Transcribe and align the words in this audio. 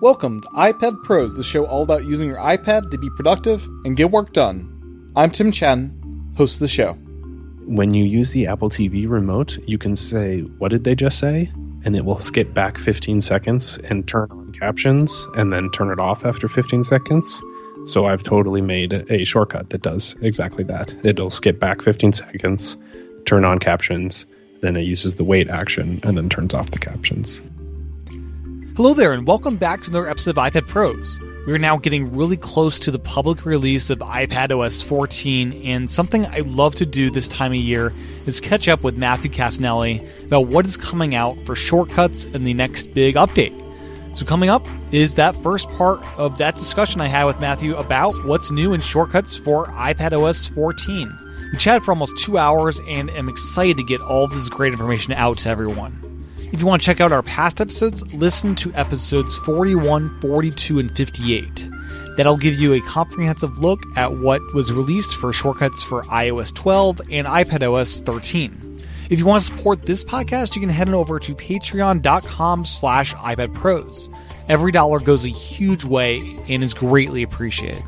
Welcome 0.00 0.42
to 0.42 0.48
iPad 0.50 1.02
Pros, 1.02 1.36
the 1.36 1.42
show 1.42 1.66
all 1.66 1.82
about 1.82 2.04
using 2.04 2.28
your 2.28 2.38
iPad 2.38 2.92
to 2.92 2.98
be 2.98 3.10
productive 3.10 3.66
and 3.84 3.96
get 3.96 4.12
work 4.12 4.32
done. 4.32 5.12
I'm 5.16 5.32
Tim 5.32 5.50
Chaten, 5.50 6.36
host 6.36 6.54
of 6.54 6.60
the 6.60 6.68
show. 6.68 6.92
When 7.66 7.92
you 7.92 8.04
use 8.04 8.30
the 8.30 8.46
Apple 8.46 8.70
TV 8.70 9.10
remote, 9.10 9.58
you 9.66 9.76
can 9.76 9.96
say, 9.96 10.42
What 10.58 10.68
did 10.68 10.84
they 10.84 10.94
just 10.94 11.18
say? 11.18 11.50
And 11.84 11.96
it 11.96 12.04
will 12.04 12.20
skip 12.20 12.54
back 12.54 12.78
15 12.78 13.20
seconds 13.22 13.78
and 13.90 14.06
turn 14.06 14.28
on 14.30 14.52
captions 14.52 15.26
and 15.34 15.52
then 15.52 15.68
turn 15.72 15.90
it 15.90 15.98
off 15.98 16.24
after 16.24 16.46
15 16.46 16.84
seconds. 16.84 17.42
So 17.88 18.06
I've 18.06 18.22
totally 18.22 18.60
made 18.60 18.92
a 19.10 19.24
shortcut 19.24 19.70
that 19.70 19.82
does 19.82 20.14
exactly 20.22 20.62
that. 20.62 20.94
It'll 21.04 21.28
skip 21.28 21.58
back 21.58 21.82
15 21.82 22.12
seconds, 22.12 22.76
turn 23.26 23.44
on 23.44 23.58
captions, 23.58 24.26
then 24.60 24.76
it 24.76 24.82
uses 24.82 25.16
the 25.16 25.24
wait 25.24 25.48
action 25.48 25.98
and 26.04 26.16
then 26.16 26.28
turns 26.28 26.54
off 26.54 26.70
the 26.70 26.78
captions. 26.78 27.42
Hello 28.78 28.94
there, 28.94 29.12
and 29.12 29.26
welcome 29.26 29.56
back 29.56 29.82
to 29.82 29.90
another 29.90 30.08
episode 30.08 30.30
of 30.30 30.36
iPad 30.36 30.68
Pros. 30.68 31.18
We're 31.48 31.58
now 31.58 31.78
getting 31.78 32.14
really 32.14 32.36
close 32.36 32.78
to 32.78 32.92
the 32.92 32.98
public 33.00 33.44
release 33.44 33.90
of 33.90 33.98
iPad 33.98 34.56
OS 34.56 34.82
14, 34.82 35.64
and 35.64 35.90
something 35.90 36.24
I 36.26 36.42
love 36.46 36.76
to 36.76 36.86
do 36.86 37.10
this 37.10 37.26
time 37.26 37.50
of 37.50 37.58
year 37.58 37.92
is 38.26 38.40
catch 38.40 38.68
up 38.68 38.84
with 38.84 38.96
Matthew 38.96 39.32
Cassinelli 39.32 40.08
about 40.26 40.46
what 40.46 40.64
is 40.64 40.76
coming 40.76 41.16
out 41.16 41.36
for 41.44 41.56
shortcuts 41.56 42.22
and 42.22 42.46
the 42.46 42.54
next 42.54 42.94
big 42.94 43.16
update. 43.16 43.52
So, 44.16 44.24
coming 44.24 44.48
up 44.48 44.64
is 44.92 45.16
that 45.16 45.34
first 45.42 45.68
part 45.70 45.98
of 46.16 46.38
that 46.38 46.54
discussion 46.54 47.00
I 47.00 47.08
had 47.08 47.24
with 47.24 47.40
Matthew 47.40 47.74
about 47.74 48.12
what's 48.26 48.52
new 48.52 48.74
in 48.74 48.80
shortcuts 48.80 49.36
for 49.36 49.66
iPad 49.66 50.12
OS 50.12 50.46
14. 50.46 51.18
We 51.50 51.58
chatted 51.58 51.84
for 51.84 51.90
almost 51.90 52.16
two 52.16 52.38
hours 52.38 52.80
and 52.86 53.10
am 53.10 53.28
excited 53.28 53.76
to 53.78 53.82
get 53.82 54.00
all 54.00 54.28
this 54.28 54.48
great 54.48 54.72
information 54.72 55.14
out 55.14 55.38
to 55.38 55.48
everyone. 55.48 56.17
If 56.50 56.60
you 56.60 56.66
want 56.66 56.80
to 56.80 56.86
check 56.86 57.00
out 57.00 57.12
our 57.12 57.22
past 57.22 57.60
episodes, 57.60 58.02
listen 58.14 58.54
to 58.56 58.72
episodes 58.72 59.34
41, 59.36 60.20
42, 60.20 60.78
and 60.78 60.90
58. 60.96 61.68
That'll 62.16 62.38
give 62.38 62.56
you 62.56 62.72
a 62.72 62.80
comprehensive 62.80 63.58
look 63.58 63.80
at 63.96 64.12
what 64.12 64.42
was 64.54 64.72
released 64.72 65.16
for 65.16 65.32
shortcuts 65.32 65.82
for 65.82 66.02
iOS 66.04 66.54
12 66.54 67.00
and 67.10 67.26
iPadOS 67.26 68.04
13. 68.04 68.52
If 69.10 69.18
you 69.18 69.26
want 69.26 69.44
to 69.44 69.54
support 69.54 69.82
this 69.82 70.04
podcast, 70.04 70.54
you 70.54 70.60
can 70.60 70.70
head 70.70 70.88
on 70.88 70.94
over 70.94 71.18
to 71.18 71.34
patreon.com 71.34 72.64
slash 72.64 73.14
iPadPros. 73.14 74.14
Every 74.48 74.72
dollar 74.72 75.00
goes 75.00 75.24
a 75.24 75.28
huge 75.28 75.84
way 75.84 76.38
and 76.48 76.64
is 76.64 76.74
greatly 76.74 77.22
appreciated. 77.22 77.84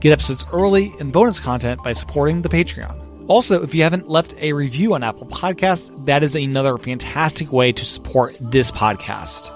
Get 0.00 0.12
episodes 0.12 0.46
early 0.52 0.92
and 0.98 1.12
bonus 1.12 1.38
content 1.38 1.82
by 1.84 1.92
supporting 1.92 2.42
the 2.42 2.48
Patreon. 2.48 3.09
Also, 3.30 3.62
if 3.62 3.76
you 3.76 3.84
haven't 3.84 4.08
left 4.08 4.34
a 4.40 4.52
review 4.52 4.92
on 4.92 5.04
Apple 5.04 5.28
Podcasts, 5.28 6.04
that 6.04 6.24
is 6.24 6.34
another 6.34 6.76
fantastic 6.76 7.52
way 7.52 7.70
to 7.70 7.84
support 7.84 8.36
this 8.40 8.72
podcast. 8.72 9.52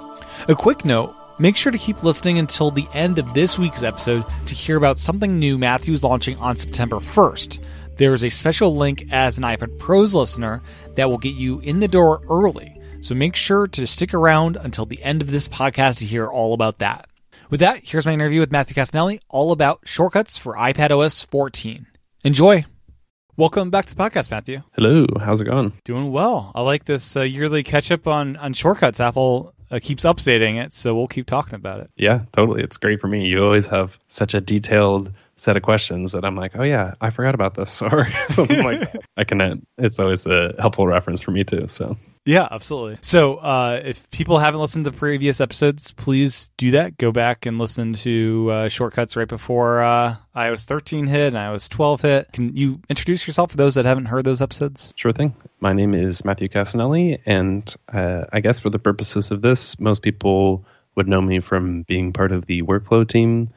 A 0.49 0.55
quick 0.55 0.85
note 0.85 1.13
make 1.41 1.57
sure 1.57 1.73
to 1.73 1.79
keep 1.79 2.05
listening 2.05 2.39
until 2.39 2.71
the 2.71 2.87
end 2.95 3.19
of 3.19 3.35
this 3.35 3.59
week's 3.59 3.83
episode 3.83 4.25
to 4.47 4.55
hear 4.55 4.77
about 4.77 4.97
something 4.97 5.41
new 5.41 5.59
Matthew 5.59 5.93
is 5.93 6.05
launching 6.05 6.39
on 6.39 6.57
September 6.57 6.99
1st. 6.99 7.59
There 7.97 8.15
is 8.15 8.23
a 8.23 8.31
special 8.31 8.77
link 8.77 9.09
as 9.11 9.39
an 9.39 9.43
iPad 9.43 9.77
Pros 9.81 10.15
listener 10.15 10.63
that 10.95 11.11
will 11.11 11.19
get 11.19 11.35
you 11.35 11.59
in 11.59 11.81
the 11.81 11.89
door 11.89 12.23
early. 12.31 12.81
So 13.01 13.17
make 13.17 13.35
sure 13.35 13.67
to 13.67 13.89
stick 13.89 14.15
around 14.15 14.55
until 14.55 14.87
the 14.87 15.03
end 15.03 15.21
of 15.21 15.33
this 15.33 15.49
podcast 15.49 15.99
to 15.99 16.07
hear 16.07 16.29
all 16.29 16.55
about 16.55 16.79
that. 16.79 17.09
With 17.51 17.59
that, 17.59 17.81
here's 17.83 18.07
my 18.07 18.13
interview 18.13 18.39
with 18.39 18.53
Matthew 18.53 18.77
Cassinelli, 18.77 19.19
all 19.31 19.51
about 19.51 19.81
shortcuts 19.85 20.39
for 20.39 20.55
iPad 20.55 20.97
OS 20.97 21.23
14. 21.23 21.89
Enjoy! 22.23 22.67
Welcome 23.37 23.71
back 23.71 23.87
to 23.87 23.97
the 23.97 24.01
podcast, 24.01 24.31
Matthew. 24.31 24.63
Hello, 24.75 25.07
how's 25.19 25.41
it 25.41 25.47
going? 25.47 25.73
Doing 25.83 26.13
well. 26.13 26.53
I 26.55 26.63
like 26.63 26.85
this 26.85 27.17
uh, 27.17 27.23
yearly 27.23 27.65
catch 27.65 27.91
up 27.91 28.07
on, 28.07 28.37
on 28.37 28.53
shortcuts. 28.53 29.01
Apple 29.01 29.53
uh, 29.73 29.81
keeps 29.83 30.05
updating 30.05 30.63
it, 30.63 30.73
so 30.73 30.95
we'll 30.95 31.09
keep 31.09 31.27
talking 31.27 31.57
about 31.57 31.81
it. 31.81 31.91
Yeah, 31.97 32.21
totally. 32.31 32.63
It's 32.63 32.77
great 32.77 33.01
for 33.01 33.09
me. 33.09 33.27
You 33.27 33.43
always 33.43 33.67
have 33.67 33.99
such 34.07 34.35
a 34.35 34.41
detailed 34.41 35.11
set 35.37 35.57
of 35.57 35.65
questions 35.65 36.13
that 36.13 36.25
I'm 36.25 36.37
like, 36.37 36.53
oh 36.55 36.63
yeah, 36.63 36.95
I 37.01 37.11
forgot 37.11 37.35
about 37.35 37.55
this 37.55 37.83
or 37.83 38.09
something 38.31 38.63
like 38.63 38.93
that. 38.93 39.03
I 39.17 39.25
can. 39.25 39.67
It's 39.79 39.99
always 39.99 40.27
a 40.27 40.55
helpful 40.61 40.87
reference 40.87 41.21
for 41.21 41.33
me 41.33 41.43
too. 41.43 41.67
So 41.67 41.97
yeah, 42.25 42.49
absolutely. 42.51 42.99
So, 43.03 43.37
uh, 43.37 43.81
if 43.85 44.11
people 44.11 44.39
haven't 44.39 44.61
listened 44.61 44.87
to 44.87 44.93
previous 44.93 45.41
episodes, 45.41 45.93
please 45.93 46.51
do 46.57 46.71
that. 46.71 46.97
Go 46.97 47.13
back 47.13 47.45
and 47.45 47.59
listen 47.59 47.93
to 47.95 48.51
uh, 48.51 48.69
shortcuts 48.69 49.17
right 49.17 49.29
before 49.29 49.83
uh, 49.83 50.17
iOS 50.35 50.65
13 50.65 51.07
hit 51.07 51.35
and 51.35 51.37
iOS 51.37 51.69
12 51.69 52.01
hit. 52.01 52.33
Can 52.33 52.57
you 52.57 52.81
introduce 52.89 53.27
yourself 53.27 53.51
for 53.51 53.57
those 53.57 53.75
that 53.75 53.85
haven't 53.85 54.07
heard 54.07 54.25
those 54.25 54.41
episodes? 54.41 54.95
Sure 54.97 55.13
thing. 55.13 55.35
My 55.61 55.73
name 55.73 55.95
is 55.95 56.25
Matthew 56.25 56.49
Cassinelli, 56.49 57.21
and 57.27 57.75
uh, 57.93 58.25
I 58.33 58.41
guess 58.41 58.61
for 58.61 58.71
the 58.71 58.79
purposes 58.79 59.31
of 59.31 59.43
this, 59.43 59.79
most 59.79 60.03
people 60.03 60.65
would 60.95 61.09
know 61.09 61.21
me 61.21 61.41
from 61.41 61.83
being 61.83 62.13
part 62.13 62.33
of 62.33 62.47
the 62.47 62.63
workflow 62.63 63.07
team 63.07 63.51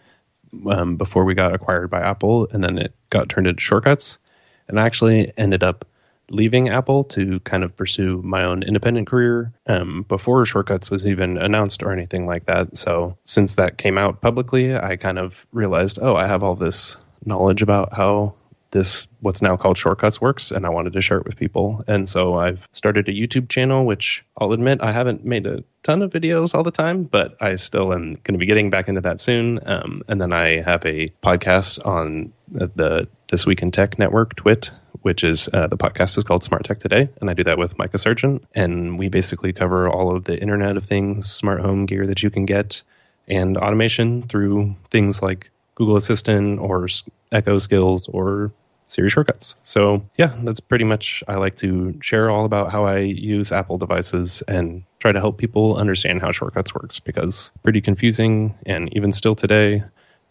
um, 0.69 0.97
before 0.97 1.23
we 1.23 1.33
got 1.33 1.53
acquired 1.53 1.89
by 1.89 2.01
Apple, 2.01 2.47
and 2.51 2.63
then 2.63 2.77
it 2.77 2.93
got 3.09 3.29
turned 3.29 3.47
into 3.47 3.61
shortcuts. 3.61 4.19
And 4.67 4.79
I 4.79 4.85
actually 4.85 5.31
ended 5.37 5.63
up 5.63 5.85
leaving 6.29 6.69
Apple 6.69 7.03
to 7.05 7.39
kind 7.41 7.63
of 7.63 7.75
pursue 7.75 8.21
my 8.23 8.43
own 8.43 8.63
independent 8.63 9.07
career 9.07 9.51
um, 9.67 10.03
before 10.07 10.45
Shortcuts 10.45 10.89
was 10.89 11.05
even 11.05 11.37
announced 11.37 11.83
or 11.83 11.91
anything 11.91 12.25
like 12.25 12.45
that. 12.45 12.77
So 12.77 13.17
since 13.23 13.55
that 13.55 13.77
came 13.77 13.97
out 13.97 14.21
publicly, 14.21 14.75
I 14.75 14.95
kind 14.97 15.19
of 15.19 15.45
realized, 15.51 15.99
oh, 16.01 16.15
I 16.15 16.27
have 16.27 16.43
all 16.43 16.55
this 16.55 16.97
knowledge 17.25 17.61
about 17.61 17.93
how 17.93 18.35
this 18.71 19.07
what's 19.21 19.41
now 19.41 19.55
called 19.55 19.77
shortcuts 19.77 20.19
works 20.19 20.51
and 20.51 20.65
i 20.65 20.69
wanted 20.69 20.93
to 20.93 21.01
share 21.01 21.17
it 21.17 21.25
with 21.25 21.37
people 21.37 21.79
and 21.87 22.09
so 22.09 22.35
i've 22.37 22.59
started 22.73 23.07
a 23.07 23.13
youtube 23.13 23.49
channel 23.49 23.85
which 23.85 24.23
i'll 24.37 24.51
admit 24.51 24.79
i 24.81 24.91
haven't 24.91 25.23
made 25.23 25.45
a 25.45 25.63
ton 25.83 26.01
of 26.01 26.11
videos 26.11 26.53
all 26.53 26.63
the 26.63 26.71
time 26.71 27.03
but 27.03 27.35
i 27.41 27.55
still 27.55 27.93
am 27.93 28.13
going 28.23 28.33
to 28.33 28.37
be 28.37 28.45
getting 28.45 28.69
back 28.69 28.87
into 28.87 29.01
that 29.01 29.21
soon 29.21 29.59
um, 29.67 30.01
and 30.07 30.19
then 30.19 30.33
i 30.33 30.61
have 30.61 30.85
a 30.85 31.07
podcast 31.23 31.83
on 31.85 32.31
the 32.49 33.07
this 33.29 33.45
week 33.45 33.61
in 33.61 33.71
tech 33.71 33.99
network 33.99 34.35
twit 34.35 34.71
which 35.01 35.23
is 35.23 35.47
uh, 35.53 35.67
the 35.67 35.77
podcast 35.77 36.17
is 36.17 36.23
called 36.23 36.43
Smart 36.43 36.65
Tech 36.65 36.79
Today, 36.79 37.09
and 37.21 37.29
I 37.29 37.33
do 37.33 37.43
that 37.45 37.57
with 37.57 37.77
Micah 37.77 37.97
Sargent. 37.97 38.45
And 38.53 38.99
we 38.99 39.09
basically 39.09 39.53
cover 39.53 39.89
all 39.89 40.15
of 40.15 40.25
the 40.25 40.37
Internet 40.39 40.77
of 40.77 40.83
Things, 40.83 41.31
smart 41.31 41.61
home 41.61 41.85
gear 41.85 42.07
that 42.07 42.23
you 42.23 42.29
can 42.29 42.45
get, 42.45 42.83
and 43.27 43.57
automation 43.57 44.23
through 44.23 44.75
things 44.89 45.21
like 45.21 45.49
Google 45.75 45.95
Assistant 45.95 46.59
or 46.59 46.87
Echo 47.31 47.57
Skills 47.57 48.07
or 48.07 48.51
Siri 48.87 49.09
shortcuts. 49.09 49.55
So 49.63 50.05
yeah, 50.17 50.35
that's 50.43 50.59
pretty 50.59 50.85
much. 50.85 51.23
I 51.27 51.35
like 51.35 51.55
to 51.57 51.97
share 52.01 52.29
all 52.29 52.45
about 52.45 52.71
how 52.71 52.85
I 52.85 52.99
use 52.99 53.51
Apple 53.51 53.77
devices 53.77 54.41
and 54.47 54.83
try 54.99 55.11
to 55.11 55.19
help 55.19 55.37
people 55.37 55.77
understand 55.77 56.21
how 56.21 56.31
shortcuts 56.31 56.73
works 56.73 56.99
because 56.99 57.51
pretty 57.63 57.81
confusing, 57.81 58.55
and 58.65 58.93
even 58.95 59.11
still 59.11 59.35
today, 59.35 59.83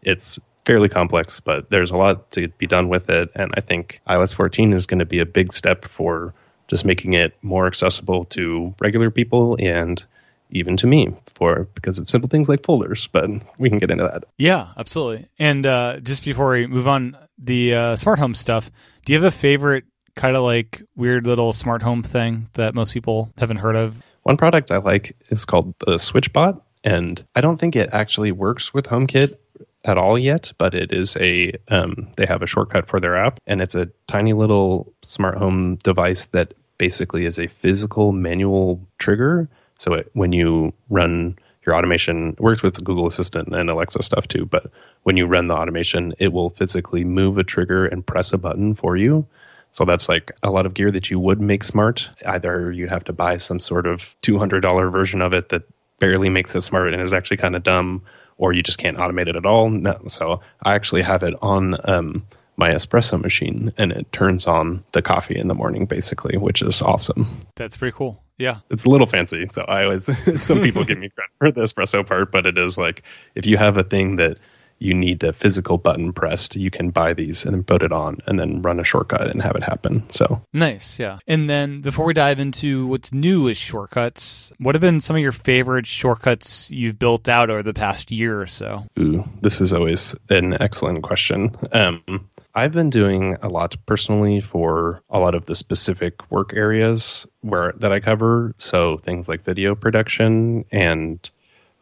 it's 0.02 0.38
fairly 0.66 0.88
complex, 0.88 1.38
but 1.38 1.70
there's 1.70 1.92
a 1.92 1.96
lot 1.96 2.30
to 2.32 2.48
be 2.58 2.66
done 2.66 2.88
with 2.88 3.08
it. 3.08 3.30
And 3.36 3.52
I 3.56 3.60
think 3.60 4.00
iOS 4.08 4.34
14 4.34 4.72
is 4.72 4.86
going 4.86 4.98
to 4.98 5.06
be 5.06 5.20
a 5.20 5.26
big 5.26 5.52
step 5.52 5.84
for 5.84 6.34
just 6.66 6.84
making 6.84 7.14
it 7.14 7.34
more 7.42 7.68
accessible 7.68 8.24
to 8.26 8.74
regular 8.80 9.10
people 9.10 9.56
and 9.60 10.04
even 10.50 10.76
to 10.76 10.86
me 10.86 11.08
for 11.34 11.68
because 11.74 11.98
of 11.98 12.08
simple 12.10 12.28
things 12.28 12.48
like 12.48 12.64
folders 12.64 13.08
but 13.08 13.28
we 13.58 13.68
can 13.68 13.78
get 13.78 13.90
into 13.90 14.04
that. 14.04 14.24
Yeah 14.38 14.68
absolutely. 14.76 15.28
And 15.38 15.66
uh, 15.66 16.00
just 16.00 16.24
before 16.24 16.50
we 16.50 16.66
move 16.66 16.88
on 16.88 17.16
the 17.38 17.74
uh, 17.74 17.96
smart 17.96 18.18
home 18.18 18.34
stuff 18.34 18.70
do 19.04 19.12
you 19.12 19.18
have 19.20 19.32
a 19.32 19.36
favorite 19.36 19.84
kind 20.14 20.36
of 20.36 20.42
like 20.42 20.82
weird 20.96 21.26
little 21.26 21.52
smart 21.52 21.82
home 21.82 22.02
thing 22.02 22.48
that 22.54 22.74
most 22.74 22.92
people 22.92 23.30
haven't 23.38 23.58
heard 23.58 23.76
of? 23.76 24.00
One 24.22 24.36
product 24.36 24.72
i 24.72 24.78
like 24.78 25.16
is 25.30 25.44
called 25.44 25.74
the 25.80 25.94
switchbot 25.94 26.60
and 26.82 27.24
i 27.36 27.40
don't 27.40 27.58
think 27.58 27.76
it 27.76 27.90
actually 27.92 28.32
works 28.32 28.74
with 28.74 28.86
homekit 28.86 29.36
at 29.86 29.96
all 29.96 30.18
yet, 30.18 30.52
but 30.58 30.74
it 30.74 30.92
is 30.92 31.16
a 31.16 31.52
um, 31.68 32.08
they 32.16 32.26
have 32.26 32.42
a 32.42 32.46
shortcut 32.46 32.88
for 32.88 33.00
their 33.00 33.16
app, 33.16 33.40
and 33.46 33.62
it's 33.62 33.74
a 33.74 33.88
tiny 34.08 34.32
little 34.32 34.92
smart 35.02 35.38
home 35.38 35.76
device 35.76 36.26
that 36.26 36.52
basically 36.76 37.24
is 37.24 37.38
a 37.38 37.46
physical 37.46 38.12
manual 38.12 38.86
trigger. 38.98 39.48
So 39.78 39.94
it, 39.94 40.10
when 40.12 40.32
you 40.32 40.72
run 40.90 41.38
your 41.64 41.74
automation, 41.76 42.30
it 42.30 42.40
works 42.40 42.62
with 42.62 42.82
Google 42.82 43.06
Assistant 43.06 43.54
and 43.54 43.70
Alexa 43.70 44.02
stuff 44.02 44.28
too. 44.28 44.44
But 44.44 44.70
when 45.04 45.16
you 45.16 45.26
run 45.26 45.48
the 45.48 45.54
automation, 45.54 46.14
it 46.18 46.32
will 46.32 46.50
physically 46.50 47.04
move 47.04 47.38
a 47.38 47.44
trigger 47.44 47.86
and 47.86 48.06
press 48.06 48.32
a 48.32 48.38
button 48.38 48.74
for 48.74 48.96
you. 48.96 49.26
So 49.72 49.84
that's 49.84 50.08
like 50.08 50.32
a 50.42 50.50
lot 50.50 50.64
of 50.64 50.74
gear 50.74 50.90
that 50.90 51.10
you 51.10 51.20
would 51.20 51.40
make 51.40 51.64
smart. 51.64 52.08
Either 52.24 52.72
you'd 52.72 52.88
have 52.88 53.04
to 53.04 53.12
buy 53.12 53.36
some 53.36 53.58
sort 53.58 53.86
of 53.86 54.14
$200 54.22 54.92
version 54.92 55.20
of 55.20 55.34
it 55.34 55.50
that 55.50 55.62
barely 55.98 56.28
makes 56.28 56.54
it 56.54 56.62
smart 56.62 56.92
and 56.92 57.02
is 57.02 57.12
actually 57.12 57.36
kind 57.38 57.56
of 57.56 57.62
dumb, 57.62 58.02
or 58.38 58.52
you 58.52 58.62
just 58.62 58.78
can't 58.78 58.96
automate 58.96 59.28
it 59.28 59.36
at 59.36 59.46
all. 59.46 59.70
No. 59.70 60.00
So 60.08 60.40
I 60.62 60.74
actually 60.74 61.02
have 61.02 61.22
it 61.22 61.34
on 61.42 61.76
um, 61.84 62.26
my 62.56 62.70
espresso 62.70 63.20
machine 63.20 63.72
and 63.76 63.92
it 63.92 64.10
turns 64.12 64.46
on 64.46 64.82
the 64.92 65.02
coffee 65.02 65.38
in 65.38 65.48
the 65.48 65.54
morning 65.54 65.86
basically, 65.86 66.36
which 66.36 66.62
is 66.62 66.82
awesome. 66.82 67.40
That's 67.54 67.76
pretty 67.76 67.96
cool. 67.96 68.22
Yeah. 68.38 68.58
It's 68.70 68.84
a 68.84 68.90
little 68.90 69.06
fancy. 69.06 69.46
So 69.50 69.62
I 69.62 69.84
always, 69.84 70.04
some 70.42 70.60
people 70.60 70.84
give 70.84 70.98
me 70.98 71.08
credit 71.16 71.32
for 71.38 71.52
the 71.52 71.62
espresso 71.62 72.06
part, 72.06 72.30
but 72.30 72.46
it 72.46 72.58
is 72.58 72.76
like 72.76 73.02
if 73.34 73.46
you 73.46 73.56
have 73.56 73.78
a 73.78 73.84
thing 73.84 74.16
that 74.16 74.38
you 74.78 74.94
need 74.94 75.20
the 75.20 75.32
physical 75.32 75.78
button 75.78 76.12
pressed, 76.12 76.56
you 76.56 76.70
can 76.70 76.90
buy 76.90 77.14
these 77.14 77.44
and 77.44 77.54
then 77.54 77.64
put 77.64 77.82
it 77.82 77.92
on 77.92 78.18
and 78.26 78.38
then 78.38 78.62
run 78.62 78.80
a 78.80 78.84
shortcut 78.84 79.28
and 79.28 79.42
have 79.42 79.56
it 79.56 79.62
happen. 79.62 80.08
So 80.10 80.42
nice, 80.52 80.98
yeah. 80.98 81.18
And 81.26 81.48
then 81.48 81.80
before 81.80 82.04
we 82.04 82.14
dive 82.14 82.38
into 82.38 82.86
what's 82.86 83.12
new 83.12 83.44
with 83.44 83.56
shortcuts, 83.56 84.52
what 84.58 84.74
have 84.74 84.82
been 84.82 85.00
some 85.00 85.16
of 85.16 85.22
your 85.22 85.32
favorite 85.32 85.86
shortcuts 85.86 86.70
you've 86.70 86.98
built 86.98 87.28
out 87.28 87.50
over 87.50 87.62
the 87.62 87.74
past 87.74 88.10
year 88.10 88.40
or 88.40 88.46
so? 88.46 88.84
Ooh, 88.98 89.24
this 89.40 89.60
is 89.60 89.72
always 89.72 90.14
an 90.28 90.60
excellent 90.60 91.02
question. 91.02 91.56
Um, 91.72 92.28
I've 92.54 92.72
been 92.72 92.88
doing 92.88 93.36
a 93.42 93.48
lot 93.48 93.76
personally 93.84 94.40
for 94.40 95.02
a 95.10 95.18
lot 95.18 95.34
of 95.34 95.44
the 95.44 95.54
specific 95.54 96.30
work 96.30 96.54
areas 96.54 97.26
where 97.42 97.72
that 97.76 97.92
I 97.92 98.00
cover. 98.00 98.54
So 98.56 98.96
things 98.96 99.28
like 99.28 99.44
video 99.44 99.74
production 99.74 100.64
and 100.72 101.30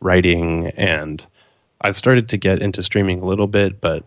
writing 0.01 0.67
and 0.77 1.25
I've 1.85 1.99
started 1.99 2.31
to 2.31 2.39
get 2.39 2.63
into 2.63 2.83
streaming 2.83 3.21
a 3.21 3.27
little 3.27 3.47
bit, 3.47 3.79
but 3.79 4.05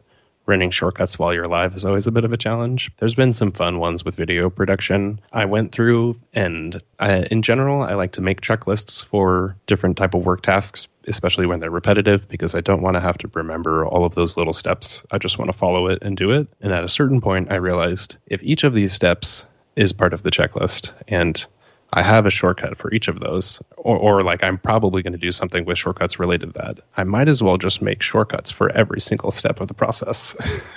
running 0.47 0.71
shortcuts 0.71 1.19
while 1.19 1.31
you're 1.31 1.47
live 1.47 1.75
is 1.75 1.85
always 1.85 2.07
a 2.07 2.11
bit 2.11 2.25
of 2.25 2.33
a 2.33 2.37
challenge. 2.37 2.89
There's 2.97 3.13
been 3.13 3.33
some 3.33 3.51
fun 3.51 3.77
ones 3.77 4.03
with 4.03 4.15
video 4.15 4.49
production 4.49 5.19
I 5.31 5.45
went 5.45 5.73
through, 5.73 6.19
and 6.33 6.81
I, 6.97 7.27
in 7.29 7.43
general, 7.43 7.83
I 7.83 7.93
like 7.93 8.13
to 8.13 8.21
make 8.21 8.41
checklists 8.41 9.05
for 9.05 9.55
different 9.67 9.95
type 9.95 10.15
of 10.15 10.25
work 10.25 10.41
tasks, 10.41 10.87
especially 11.05 11.45
when 11.45 11.59
they're 11.59 11.69
repetitive, 11.69 12.27
because 12.27 12.55
I 12.55 12.61
don't 12.61 12.81
want 12.81 12.95
to 12.95 13.01
have 13.01 13.19
to 13.19 13.29
remember 13.35 13.85
all 13.85 14.05
of 14.05 14.15
those 14.15 14.37
little 14.37 14.53
steps. 14.53 15.05
I 15.11 15.19
just 15.19 15.37
want 15.37 15.51
to 15.51 15.57
follow 15.57 15.85
it 15.85 15.99
and 16.01 16.17
do 16.17 16.31
it. 16.31 16.47
And 16.61 16.73
at 16.73 16.83
a 16.83 16.89
certain 16.89 17.21
point, 17.21 17.51
I 17.51 17.55
realized 17.57 18.15
if 18.25 18.41
each 18.41 18.63
of 18.63 18.73
these 18.73 18.91
steps 18.91 19.45
is 19.75 19.93
part 19.93 20.13
of 20.13 20.23
the 20.23 20.31
checklist 20.31 20.93
and 21.07 21.45
I 21.93 22.03
have 22.03 22.25
a 22.25 22.29
shortcut 22.29 22.77
for 22.77 22.93
each 22.93 23.07
of 23.07 23.19
those, 23.19 23.61
or, 23.77 23.97
or 23.97 24.23
like 24.23 24.43
I'm 24.43 24.57
probably 24.57 25.01
going 25.01 25.13
to 25.13 25.19
do 25.19 25.31
something 25.31 25.65
with 25.65 25.77
shortcuts 25.77 26.19
related 26.19 26.53
to 26.53 26.61
that. 26.61 26.79
I 26.97 27.03
might 27.03 27.29
as 27.29 27.41
well 27.41 27.57
just 27.57 27.81
make 27.81 28.01
shortcuts 28.01 28.51
for 28.51 28.69
every 28.71 28.99
single 28.99 29.31
step 29.31 29.61
of 29.61 29.67
the 29.67 29.73
process. 29.73 30.35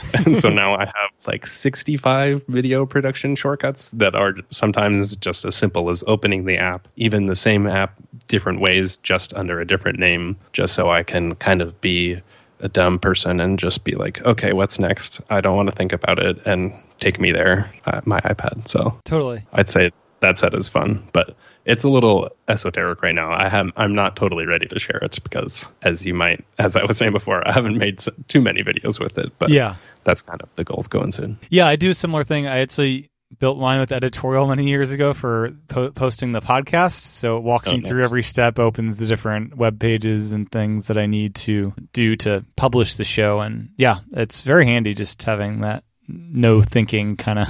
and 0.15 0.37
so 0.37 0.51
now 0.51 0.75
I 0.75 0.85
have 0.85 1.11
like 1.27 1.47
65 1.47 2.45
video 2.47 2.87
production 2.87 3.35
shortcuts 3.35 3.89
that 3.93 4.15
are 4.15 4.35
sometimes 4.51 5.17
just 5.17 5.45
as 5.45 5.57
simple 5.57 5.91
as 5.91 6.05
opening 6.07 6.45
the 6.45 6.57
app, 6.57 6.87
even 6.97 7.27
the 7.27 7.37
same 7.37 7.67
app, 7.67 7.95
different 8.29 8.61
ways, 8.61 8.97
just 8.99 9.35
under 9.35 9.61
a 9.61 9.67
different 9.67 9.99
name, 9.99 10.37
just 10.53 10.75
so 10.75 10.91
I 10.91 11.03
can 11.03 11.35
kind 11.37 11.61
of 11.61 11.81
be 11.81 12.21
a 12.61 12.69
dumb 12.69 12.99
person 12.99 13.41
and 13.41 13.59
just 13.59 13.85
be 13.85 13.95
like, 13.95 14.23
okay, 14.25 14.53
what's 14.53 14.79
next? 14.79 15.21
I 15.31 15.41
don't 15.41 15.57
want 15.57 15.71
to 15.71 15.75
think 15.75 15.93
about 15.93 16.19
it 16.19 16.39
and 16.47 16.73
take 17.01 17.19
me 17.21 17.33
there, 17.33 17.73
uh, 17.87 18.01
my 18.05 18.21
iPad. 18.21 18.69
So 18.69 18.99
totally, 19.05 19.45
I'd 19.53 19.69
say 19.69 19.91
that 20.21 20.39
set 20.39 20.55
is 20.55 20.69
fun, 20.69 21.09
but 21.13 21.37
it's 21.65 21.85
a 21.85 21.89
little 21.89 22.31
esoteric 22.49 23.03
right 23.03 23.15
now. 23.15 23.31
I 23.31 23.49
have 23.49 23.71
I'm 23.77 23.95
not 23.95 24.17
totally 24.17 24.47
ready 24.47 24.67
to 24.67 24.79
share 24.79 24.99
it 24.99 25.19
because, 25.23 25.69
as 25.83 26.05
you 26.05 26.15
might, 26.15 26.45
as 26.59 26.77
I 26.77 26.85
was 26.85 26.97
saying 26.97 27.13
before, 27.13 27.47
I 27.47 27.53
haven't 27.53 27.77
made 27.77 28.01
too 28.29 28.41
many 28.41 28.63
videos 28.63 28.99
with 28.99 29.19
it. 29.19 29.33
But 29.39 29.51
yeah, 29.51 29.77
that's 30.05 30.23
kind 30.23 30.41
of 30.41 30.49
the 30.57 30.65
goal 30.65 30.85
going 30.89 31.13
soon. 31.13 31.39
Yeah, 31.51 31.67
I 31.67 31.77
do 31.77 31.91
a 31.91 31.95
similar 31.95 32.25
thing. 32.25 32.47
I 32.47 32.61
actually 32.61 33.11
built 33.39 33.59
mine 33.59 33.79
with 33.79 33.93
editorial 33.93 34.47
many 34.49 34.69
years 34.69 34.91
ago 34.91 35.15
for 35.15 35.53
po- 35.69 35.93
posting 35.93 36.33
the 36.33 36.41
podcast. 36.41 37.03
So 37.03 37.37
it 37.37 37.45
walks 37.45 37.69
oh, 37.69 37.73
me 37.73 37.79
nice. 37.79 37.89
through 37.89 38.05
every 38.05 38.23
step, 38.23 38.59
opens 38.59 38.99
the 38.99 39.07
different 39.07 39.57
web 39.57 39.79
pages 39.79 40.33
and 40.33 40.51
things 40.51 40.89
that 40.89 40.99
I 40.99 41.07
need 41.07 41.37
to 41.37 41.73
do 41.93 42.17
to 42.17 42.45
publish 42.57 42.97
the 42.97 43.05
show. 43.05 43.41
And 43.41 43.71
yeah, 43.77 43.99
it's 44.13 44.41
very 44.41 44.67
handy 44.67 44.95
just 44.95 45.23
having 45.23 45.61
that 45.61 45.85
no 46.09 46.61
thinking 46.61 47.17
kind 47.17 47.39
of 47.39 47.49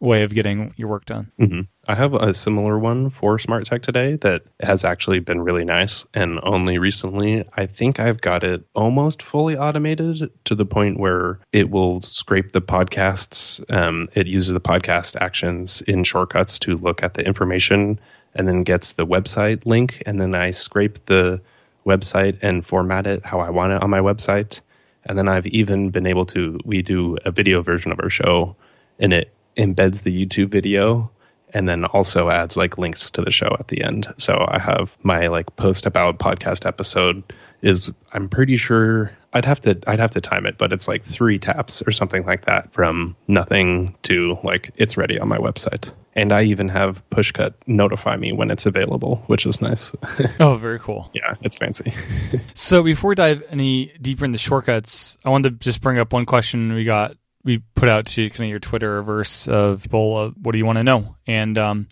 way 0.00 0.22
of 0.22 0.34
getting 0.34 0.72
your 0.76 0.88
work 0.88 1.04
done. 1.04 1.30
Mm-hmm. 1.38 1.60
I 1.86 1.94
have 1.94 2.14
a 2.14 2.32
similar 2.32 2.78
one 2.78 3.10
for 3.10 3.38
Smart 3.38 3.66
Tech 3.66 3.82
today 3.82 4.16
that 4.16 4.42
has 4.60 4.84
actually 4.84 5.20
been 5.20 5.42
really 5.42 5.64
nice. 5.64 6.04
And 6.14 6.40
only 6.42 6.78
recently, 6.78 7.44
I 7.54 7.66
think 7.66 8.00
I've 8.00 8.20
got 8.20 8.42
it 8.42 8.64
almost 8.74 9.22
fully 9.22 9.56
automated 9.56 10.30
to 10.44 10.54
the 10.54 10.64
point 10.64 10.98
where 10.98 11.38
it 11.52 11.70
will 11.70 12.00
scrape 12.00 12.52
the 12.52 12.62
podcasts. 12.62 13.62
Um, 13.72 14.08
it 14.14 14.26
uses 14.26 14.52
the 14.52 14.60
podcast 14.60 15.16
actions 15.20 15.82
in 15.82 16.04
shortcuts 16.04 16.58
to 16.60 16.78
look 16.78 17.02
at 17.02 17.14
the 17.14 17.22
information 17.22 18.00
and 18.34 18.48
then 18.48 18.62
gets 18.62 18.92
the 18.92 19.06
website 19.06 19.66
link. 19.66 20.02
And 20.06 20.20
then 20.20 20.34
I 20.34 20.52
scrape 20.52 21.04
the 21.06 21.40
website 21.84 22.38
and 22.42 22.64
format 22.64 23.06
it 23.06 23.24
how 23.24 23.40
I 23.40 23.50
want 23.50 23.72
it 23.72 23.82
on 23.82 23.90
my 23.90 24.00
website. 24.00 24.60
And 25.04 25.18
then 25.18 25.28
I've 25.28 25.46
even 25.48 25.90
been 25.90 26.06
able 26.06 26.26
to, 26.26 26.58
we 26.64 26.82
do 26.82 27.18
a 27.24 27.30
video 27.30 27.62
version 27.62 27.90
of 27.90 28.00
our 28.00 28.10
show 28.10 28.54
and 28.98 29.12
it 29.12 29.32
embeds 29.56 30.02
the 30.02 30.26
YouTube 30.26 30.48
video 30.48 31.10
and 31.54 31.68
then 31.68 31.84
also 31.86 32.30
adds 32.30 32.56
like 32.56 32.78
links 32.78 33.10
to 33.10 33.22
the 33.22 33.30
show 33.30 33.56
at 33.58 33.68
the 33.68 33.82
end. 33.82 34.12
So 34.18 34.46
I 34.48 34.58
have 34.58 34.96
my 35.02 35.26
like 35.28 35.54
post 35.56 35.86
about 35.86 36.18
podcast 36.18 36.66
episode 36.66 37.22
is 37.62 37.90
I'm 38.12 38.28
pretty 38.28 38.56
sure 38.56 39.10
I'd 39.32 39.44
have 39.44 39.60
to 39.62 39.78
I'd 39.86 39.98
have 39.98 40.10
to 40.12 40.20
time 40.20 40.46
it, 40.46 40.58
but 40.58 40.72
it's 40.72 40.88
like 40.88 41.04
three 41.04 41.38
taps 41.38 41.82
or 41.86 41.92
something 41.92 42.24
like 42.24 42.46
that 42.46 42.72
from 42.72 43.16
nothing 43.28 43.94
to 44.02 44.38
like 44.42 44.70
it's 44.76 44.96
ready 44.96 45.18
on 45.18 45.28
my 45.28 45.38
website. 45.38 45.92
And 46.16 46.32
I 46.32 46.42
even 46.42 46.68
have 46.68 47.08
Pushcut 47.10 47.54
notify 47.66 48.16
me 48.16 48.32
when 48.32 48.50
it's 48.50 48.66
available, 48.66 49.22
which 49.28 49.46
is 49.46 49.60
nice. 49.60 49.92
oh, 50.40 50.56
very 50.56 50.80
cool. 50.80 51.08
Yeah, 51.14 51.36
it's 51.42 51.56
fancy. 51.56 51.94
so 52.54 52.82
before 52.82 53.10
we 53.10 53.14
dive 53.14 53.44
any 53.48 53.92
deeper 54.00 54.24
into 54.24 54.34
the 54.34 54.40
shortcuts, 54.40 55.18
I 55.24 55.30
wanted 55.30 55.60
to 55.60 55.64
just 55.64 55.80
bring 55.80 55.98
up 55.98 56.12
one 56.12 56.24
question 56.26 56.72
we 56.74 56.84
got 56.84 57.16
we 57.44 57.62
put 57.74 57.88
out 57.88 58.06
to 58.06 58.28
kind 58.30 58.44
of 58.44 58.50
your 58.50 58.58
Twitter 58.58 59.02
verse 59.02 59.48
of 59.48 59.82
people, 59.82 60.16
uh, 60.16 60.30
what 60.42 60.52
do 60.52 60.58
you 60.58 60.66
want 60.66 60.78
to 60.78 60.84
know? 60.84 61.16
And 61.26 61.56
um, 61.58 61.88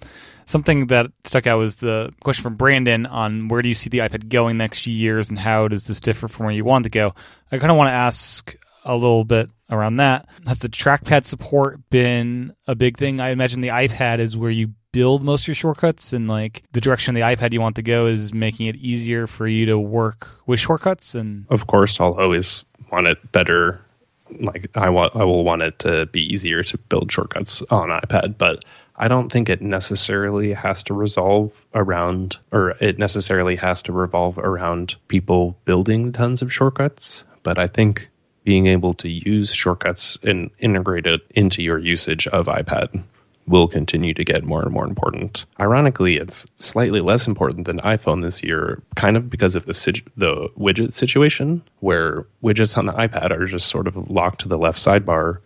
something 0.46 0.88
that 0.88 1.10
stuck 1.24 1.46
out 1.46 1.58
was 1.58 1.76
the 1.76 2.12
question 2.22 2.42
from 2.42 2.56
Brandon 2.56 3.06
on 3.06 3.48
where 3.48 3.62
do 3.62 3.68
you 3.68 3.74
see 3.74 3.88
the 3.88 3.98
iPad 3.98 4.28
going 4.28 4.56
next 4.56 4.80
few 4.80 4.94
years 4.94 5.30
and 5.30 5.38
how 5.38 5.68
does 5.68 5.86
this 5.86 6.00
differ 6.00 6.28
from 6.28 6.46
where 6.46 6.54
you 6.54 6.64
want 6.64 6.84
to 6.84 6.90
go? 6.90 7.14
I 7.50 7.58
kind 7.58 7.70
of 7.70 7.76
want 7.76 7.88
to 7.88 7.94
ask 7.94 8.54
a 8.84 8.94
little 8.94 9.24
bit 9.24 9.50
around 9.70 9.96
that. 9.96 10.28
Has 10.46 10.60
the 10.60 10.68
trackpad 10.68 11.26
support 11.26 11.78
been 11.90 12.54
a 12.66 12.74
big 12.74 12.96
thing? 12.96 13.20
I 13.20 13.30
imagine 13.30 13.60
the 13.60 13.68
iPad 13.68 14.18
is 14.18 14.36
where 14.36 14.50
you 14.50 14.72
build 14.92 15.22
most 15.22 15.42
of 15.42 15.48
your 15.48 15.54
shortcuts 15.54 16.12
and 16.12 16.28
like 16.28 16.62
the 16.72 16.80
direction 16.80 17.14
the 17.14 17.20
iPad 17.20 17.52
you 17.52 17.60
want 17.60 17.76
to 17.76 17.82
go 17.82 18.06
is 18.06 18.32
making 18.32 18.66
it 18.66 18.76
easier 18.76 19.26
for 19.26 19.46
you 19.46 19.66
to 19.66 19.78
work 19.78 20.28
with 20.46 20.58
shortcuts 20.58 21.14
and 21.14 21.44
of 21.50 21.66
course 21.66 22.00
I'll 22.00 22.18
always 22.18 22.64
want 22.90 23.06
it 23.06 23.18
better 23.30 23.84
like 24.40 24.68
I 24.74 24.90
want 24.90 25.16
I 25.16 25.24
will 25.24 25.44
want 25.44 25.62
it 25.62 25.78
to 25.80 26.06
be 26.06 26.20
easier 26.20 26.62
to 26.62 26.78
build 26.78 27.10
shortcuts 27.10 27.62
on 27.70 27.88
iPad, 27.88 28.38
but 28.38 28.64
I 28.96 29.08
don't 29.08 29.30
think 29.30 29.48
it 29.48 29.62
necessarily 29.62 30.52
has 30.52 30.82
to 30.84 30.94
resolve 30.94 31.52
around 31.74 32.36
or 32.52 32.70
it 32.80 32.98
necessarily 32.98 33.56
has 33.56 33.82
to 33.84 33.92
revolve 33.92 34.38
around 34.38 34.96
people 35.08 35.56
building 35.64 36.12
tons 36.12 36.42
of 36.42 36.52
shortcuts, 36.52 37.24
but 37.42 37.58
I 37.58 37.68
think 37.68 38.08
being 38.44 38.66
able 38.66 38.94
to 38.94 39.08
use 39.08 39.52
shortcuts 39.52 40.18
and 40.22 40.50
integrate 40.58 41.06
it 41.06 41.20
into 41.34 41.62
your 41.62 41.78
usage 41.78 42.26
of 42.28 42.46
iPad 42.46 43.04
will 43.48 43.68
continue 43.68 44.14
to 44.14 44.24
get 44.24 44.44
more 44.44 44.62
and 44.62 44.72
more 44.72 44.86
important. 44.86 45.44
Ironically, 45.60 46.16
it's 46.16 46.46
slightly 46.56 47.00
less 47.00 47.26
important 47.26 47.66
than 47.66 47.78
iPhone 47.80 48.22
this 48.22 48.42
year, 48.42 48.82
kind 48.94 49.16
of 49.16 49.30
because 49.30 49.56
of 49.56 49.66
the 49.66 50.02
the 50.16 50.48
widget 50.58 50.92
situation, 50.92 51.62
where 51.80 52.26
widgets 52.42 52.76
on 52.76 52.86
the 52.86 52.92
iPad 52.92 53.30
are 53.30 53.46
just 53.46 53.68
sort 53.68 53.86
of 53.86 54.10
locked 54.10 54.40
to 54.42 54.48
the 54.48 54.58
left 54.58 54.78
sidebar, 54.78 55.38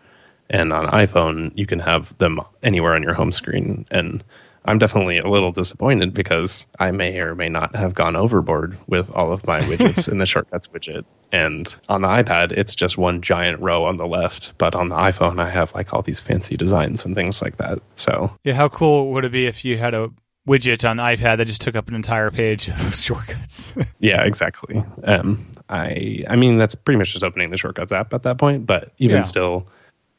and 0.50 0.72
on 0.72 0.86
iPhone 0.90 1.52
you 1.54 1.66
can 1.66 1.78
have 1.78 2.16
them 2.18 2.40
anywhere 2.62 2.94
on 2.94 3.02
your 3.02 3.14
home 3.14 3.32
screen. 3.32 3.86
And 3.90 4.22
I'm 4.64 4.78
definitely 4.78 5.18
a 5.18 5.28
little 5.28 5.52
disappointed 5.52 6.14
because 6.14 6.66
I 6.78 6.92
may 6.92 7.18
or 7.18 7.34
may 7.34 7.48
not 7.48 7.74
have 7.74 7.94
gone 7.94 8.14
overboard 8.14 8.78
with 8.86 9.10
all 9.14 9.32
of 9.32 9.46
my 9.46 9.60
widgets 9.60 10.08
in 10.08 10.18
the 10.18 10.26
shortcuts 10.32 10.68
widget. 10.68 11.04
And 11.32 11.74
on 11.88 12.02
the 12.02 12.08
iPad, 12.08 12.52
it's 12.52 12.74
just 12.74 12.96
one 12.96 13.22
giant 13.22 13.60
row 13.60 13.84
on 13.84 13.96
the 13.96 14.06
left. 14.06 14.52
But 14.58 14.74
on 14.74 14.88
the 14.88 14.94
iPhone, 14.94 15.40
I 15.40 15.50
have 15.50 15.74
like 15.74 15.92
all 15.92 16.02
these 16.02 16.20
fancy 16.20 16.56
designs 16.56 17.04
and 17.04 17.14
things 17.14 17.42
like 17.42 17.56
that. 17.56 17.80
So, 17.96 18.30
yeah, 18.44 18.54
how 18.54 18.68
cool 18.68 19.10
would 19.12 19.24
it 19.24 19.32
be 19.32 19.46
if 19.46 19.64
you 19.64 19.78
had 19.78 19.94
a 19.94 20.10
widget 20.46 20.88
on 20.88 20.98
iPad 20.98 21.38
that 21.38 21.46
just 21.46 21.60
took 21.60 21.74
up 21.74 21.88
an 21.88 21.94
entire 21.94 22.30
page 22.30 22.68
of 22.68 22.94
shortcuts? 22.98 23.74
yeah, 23.98 24.22
exactly. 24.22 24.82
Um, 25.04 25.46
I, 25.68 26.22
I 26.28 26.36
mean, 26.36 26.58
that's 26.58 26.74
pretty 26.74 26.98
much 26.98 27.12
just 27.12 27.24
opening 27.24 27.50
the 27.50 27.56
shortcuts 27.56 27.92
app 27.92 28.14
at 28.14 28.22
that 28.22 28.38
point. 28.38 28.66
But 28.66 28.92
even 28.98 29.16
yeah. 29.16 29.22
still, 29.22 29.66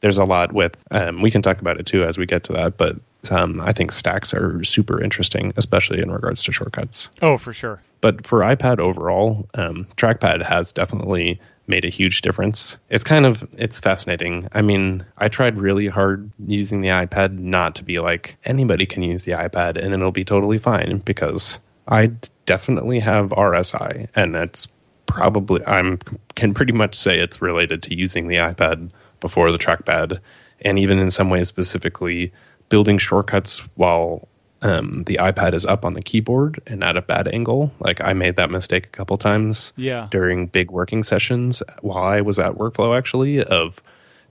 there's 0.00 0.18
a 0.18 0.24
lot 0.24 0.52
with. 0.52 0.76
Um, 0.90 1.22
we 1.22 1.30
can 1.30 1.40
talk 1.40 1.60
about 1.60 1.80
it 1.80 1.86
too 1.86 2.04
as 2.04 2.18
we 2.18 2.26
get 2.26 2.44
to 2.44 2.52
that. 2.54 2.76
But 2.76 2.96
um, 3.32 3.60
I 3.60 3.72
think 3.72 3.92
stacks 3.92 4.32
are 4.34 4.62
super 4.64 5.02
interesting, 5.02 5.52
especially 5.56 6.00
in 6.00 6.10
regards 6.10 6.42
to 6.44 6.52
shortcuts. 6.52 7.10
Oh, 7.22 7.38
for 7.38 7.52
sure. 7.52 7.82
But 8.00 8.26
for 8.26 8.40
iPad 8.40 8.78
overall, 8.78 9.48
um, 9.54 9.86
trackpad 9.96 10.44
has 10.44 10.72
definitely 10.72 11.40
made 11.66 11.84
a 11.84 11.88
huge 11.88 12.22
difference. 12.22 12.76
It's 12.90 13.04
kind 13.04 13.26
of 13.26 13.46
it's 13.56 13.80
fascinating. 13.80 14.48
I 14.52 14.62
mean, 14.62 15.04
I 15.18 15.28
tried 15.28 15.56
really 15.56 15.86
hard 15.86 16.30
using 16.38 16.80
the 16.80 16.88
iPad 16.88 17.38
not 17.38 17.74
to 17.76 17.84
be 17.84 18.00
like 18.00 18.36
anybody 18.44 18.86
can 18.86 19.02
use 19.02 19.22
the 19.24 19.32
iPad 19.32 19.82
and 19.82 19.94
it'll 19.94 20.12
be 20.12 20.24
totally 20.24 20.58
fine 20.58 20.98
because 20.98 21.58
I 21.88 22.10
definitely 22.46 23.00
have 23.00 23.30
RSI 23.30 24.08
and 24.14 24.34
that's 24.34 24.68
probably 25.06 25.64
I'm 25.64 25.98
can 26.34 26.54
pretty 26.54 26.72
much 26.72 26.94
say 26.94 27.18
it's 27.18 27.40
related 27.40 27.82
to 27.84 27.94
using 27.94 28.28
the 28.28 28.36
iPad 28.36 28.90
before 29.20 29.50
the 29.50 29.58
trackpad 29.58 30.20
and 30.60 30.78
even 30.78 30.98
in 30.98 31.10
some 31.10 31.30
ways 31.30 31.48
specifically 31.48 32.32
building 32.74 32.98
shortcuts 32.98 33.60
while 33.76 34.26
um, 34.62 35.04
the 35.04 35.14
iPad 35.22 35.54
is 35.54 35.64
up 35.64 35.84
on 35.84 35.94
the 35.94 36.02
keyboard 36.02 36.60
and 36.66 36.82
at 36.82 36.96
a 36.96 37.02
bad 37.02 37.28
angle. 37.28 37.72
Like 37.78 38.00
I 38.00 38.14
made 38.14 38.34
that 38.34 38.50
mistake 38.50 38.86
a 38.86 38.88
couple 38.88 39.16
times 39.16 39.72
Yeah. 39.76 40.08
during 40.10 40.48
big 40.48 40.72
working 40.72 41.04
sessions 41.04 41.62
while 41.82 42.02
I 42.02 42.20
was 42.20 42.40
at 42.40 42.54
workflow 42.54 42.98
actually 42.98 43.44
of 43.44 43.80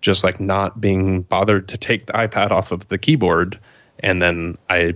just 0.01 0.25
like 0.25 0.41
not 0.41 0.81
being 0.81 1.21
bothered 1.21 1.69
to 1.69 1.77
take 1.77 2.07
the 2.07 2.11
iPad 2.11 2.51
off 2.51 2.73
of 2.73 2.85
the 2.89 2.97
keyboard 2.97 3.57
and 3.99 4.21
then 4.21 4.57
I 4.69 4.95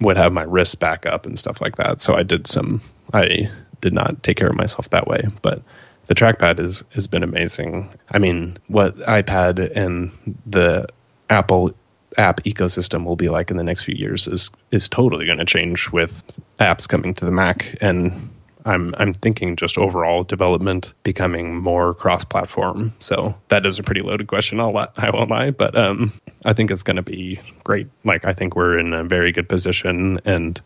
would 0.00 0.16
have 0.16 0.32
my 0.32 0.44
wrists 0.44 0.76
back 0.76 1.04
up 1.04 1.26
and 1.26 1.36
stuff 1.36 1.60
like 1.60 1.74
that. 1.78 2.00
So 2.00 2.14
I 2.14 2.22
did 2.22 2.46
some 2.46 2.80
I 3.12 3.50
did 3.80 3.92
not 3.92 4.22
take 4.22 4.36
care 4.36 4.50
of 4.50 4.54
myself 4.54 4.88
that 4.90 5.08
way, 5.08 5.24
but 5.42 5.62
the 6.06 6.14
trackpad 6.14 6.60
is 6.60 6.84
has 6.90 7.08
been 7.08 7.24
amazing. 7.24 7.92
I 8.12 8.18
mean, 8.20 8.56
what 8.68 8.94
iPad 8.98 9.76
and 9.76 10.12
the 10.46 10.86
Apple 11.30 11.72
app 12.16 12.42
ecosystem 12.44 13.04
will 13.04 13.16
be 13.16 13.28
like 13.28 13.50
in 13.50 13.56
the 13.56 13.64
next 13.64 13.84
few 13.84 13.94
years 13.94 14.26
is 14.26 14.50
is 14.70 14.88
totally 14.88 15.26
going 15.26 15.38
to 15.38 15.44
change 15.44 15.90
with 15.92 16.40
apps 16.58 16.88
coming 16.88 17.14
to 17.14 17.24
the 17.24 17.30
Mac 17.30 17.76
and 17.80 18.30
I'm 18.68 18.94
I'm 18.98 19.14
thinking 19.14 19.56
just 19.56 19.78
overall 19.78 20.24
development 20.24 20.92
becoming 21.02 21.56
more 21.56 21.94
cross-platform. 21.94 22.92
So 22.98 23.34
that 23.48 23.64
is 23.64 23.78
a 23.78 23.82
pretty 23.82 24.02
loaded 24.02 24.26
question. 24.26 24.60
I'll 24.60 24.76
I 24.76 25.10
won't 25.10 25.30
lie, 25.30 25.50
but 25.50 25.76
um, 25.76 26.12
I 26.44 26.52
think 26.52 26.70
it's 26.70 26.82
going 26.82 26.96
to 26.96 27.02
be 27.02 27.40
great. 27.64 27.88
Like 28.04 28.24
I 28.24 28.34
think 28.34 28.56
we're 28.56 28.78
in 28.78 28.92
a 28.92 29.04
very 29.04 29.32
good 29.32 29.48
position, 29.48 30.20
and 30.24 30.60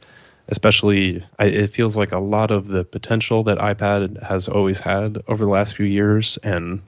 especially 0.49 1.25
I, 1.39 1.45
it 1.45 1.71
feels 1.71 1.97
like 1.97 2.13
a 2.13 2.19
lot 2.19 2.51
of 2.51 2.67
the 2.67 2.85
potential 2.85 3.45
that 3.45 3.59
iPad 3.59 4.21
has 4.23 4.49
always 4.49 4.81
had 4.81 5.23
over 5.29 5.45
the 5.45 5.51
last 5.51 5.77
few 5.77 5.87
years, 5.87 6.39
and 6.43 6.83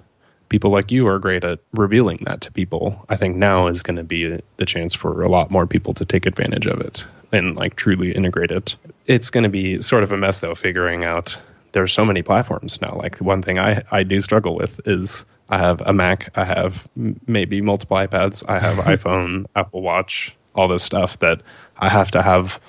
people 0.48 0.70
like 0.70 0.90
you 0.90 1.06
are 1.06 1.18
great 1.18 1.44
at 1.44 1.60
revealing 1.72 2.18
that 2.24 2.40
to 2.42 2.52
people. 2.52 3.04
I 3.08 3.16
think 3.16 3.36
now 3.36 3.66
is 3.66 3.82
going 3.82 3.96
to 3.96 4.04
be 4.04 4.40
the 4.56 4.66
chance 4.66 4.94
for 4.94 5.22
a 5.22 5.28
lot 5.28 5.50
more 5.50 5.66
people 5.66 5.94
to 5.94 6.04
take 6.04 6.26
advantage 6.26 6.66
of 6.66 6.80
it 6.80 7.06
and 7.32 7.56
like 7.56 7.76
truly 7.76 8.12
integrate 8.12 8.50
it. 8.50 8.76
It's 9.06 9.30
going 9.30 9.44
to 9.44 9.50
be 9.50 9.80
sort 9.82 10.02
of 10.02 10.12
a 10.12 10.16
mess 10.16 10.40
though, 10.40 10.54
figuring 10.54 11.04
out 11.04 11.36
there's 11.72 11.92
so 11.92 12.04
many 12.04 12.22
platforms 12.22 12.80
now. 12.80 12.96
Like 12.96 13.18
one 13.18 13.42
thing 13.42 13.58
I, 13.58 13.82
I 13.90 14.04
do 14.04 14.20
struggle 14.20 14.56
with 14.56 14.80
is 14.86 15.24
I 15.48 15.58
have 15.58 15.80
a 15.82 15.92
Mac, 15.92 16.30
I 16.36 16.44
have 16.44 16.88
maybe 17.26 17.60
multiple 17.60 17.96
iPads, 17.96 18.44
I 18.48 18.58
have 18.60 18.76
iPhone, 18.84 19.46
Apple 19.56 19.82
Watch, 19.82 20.34
all 20.54 20.68
this 20.68 20.82
stuff 20.82 21.18
that 21.18 21.42
I 21.78 21.88
have 21.88 22.10
to 22.12 22.22
have 22.22 22.60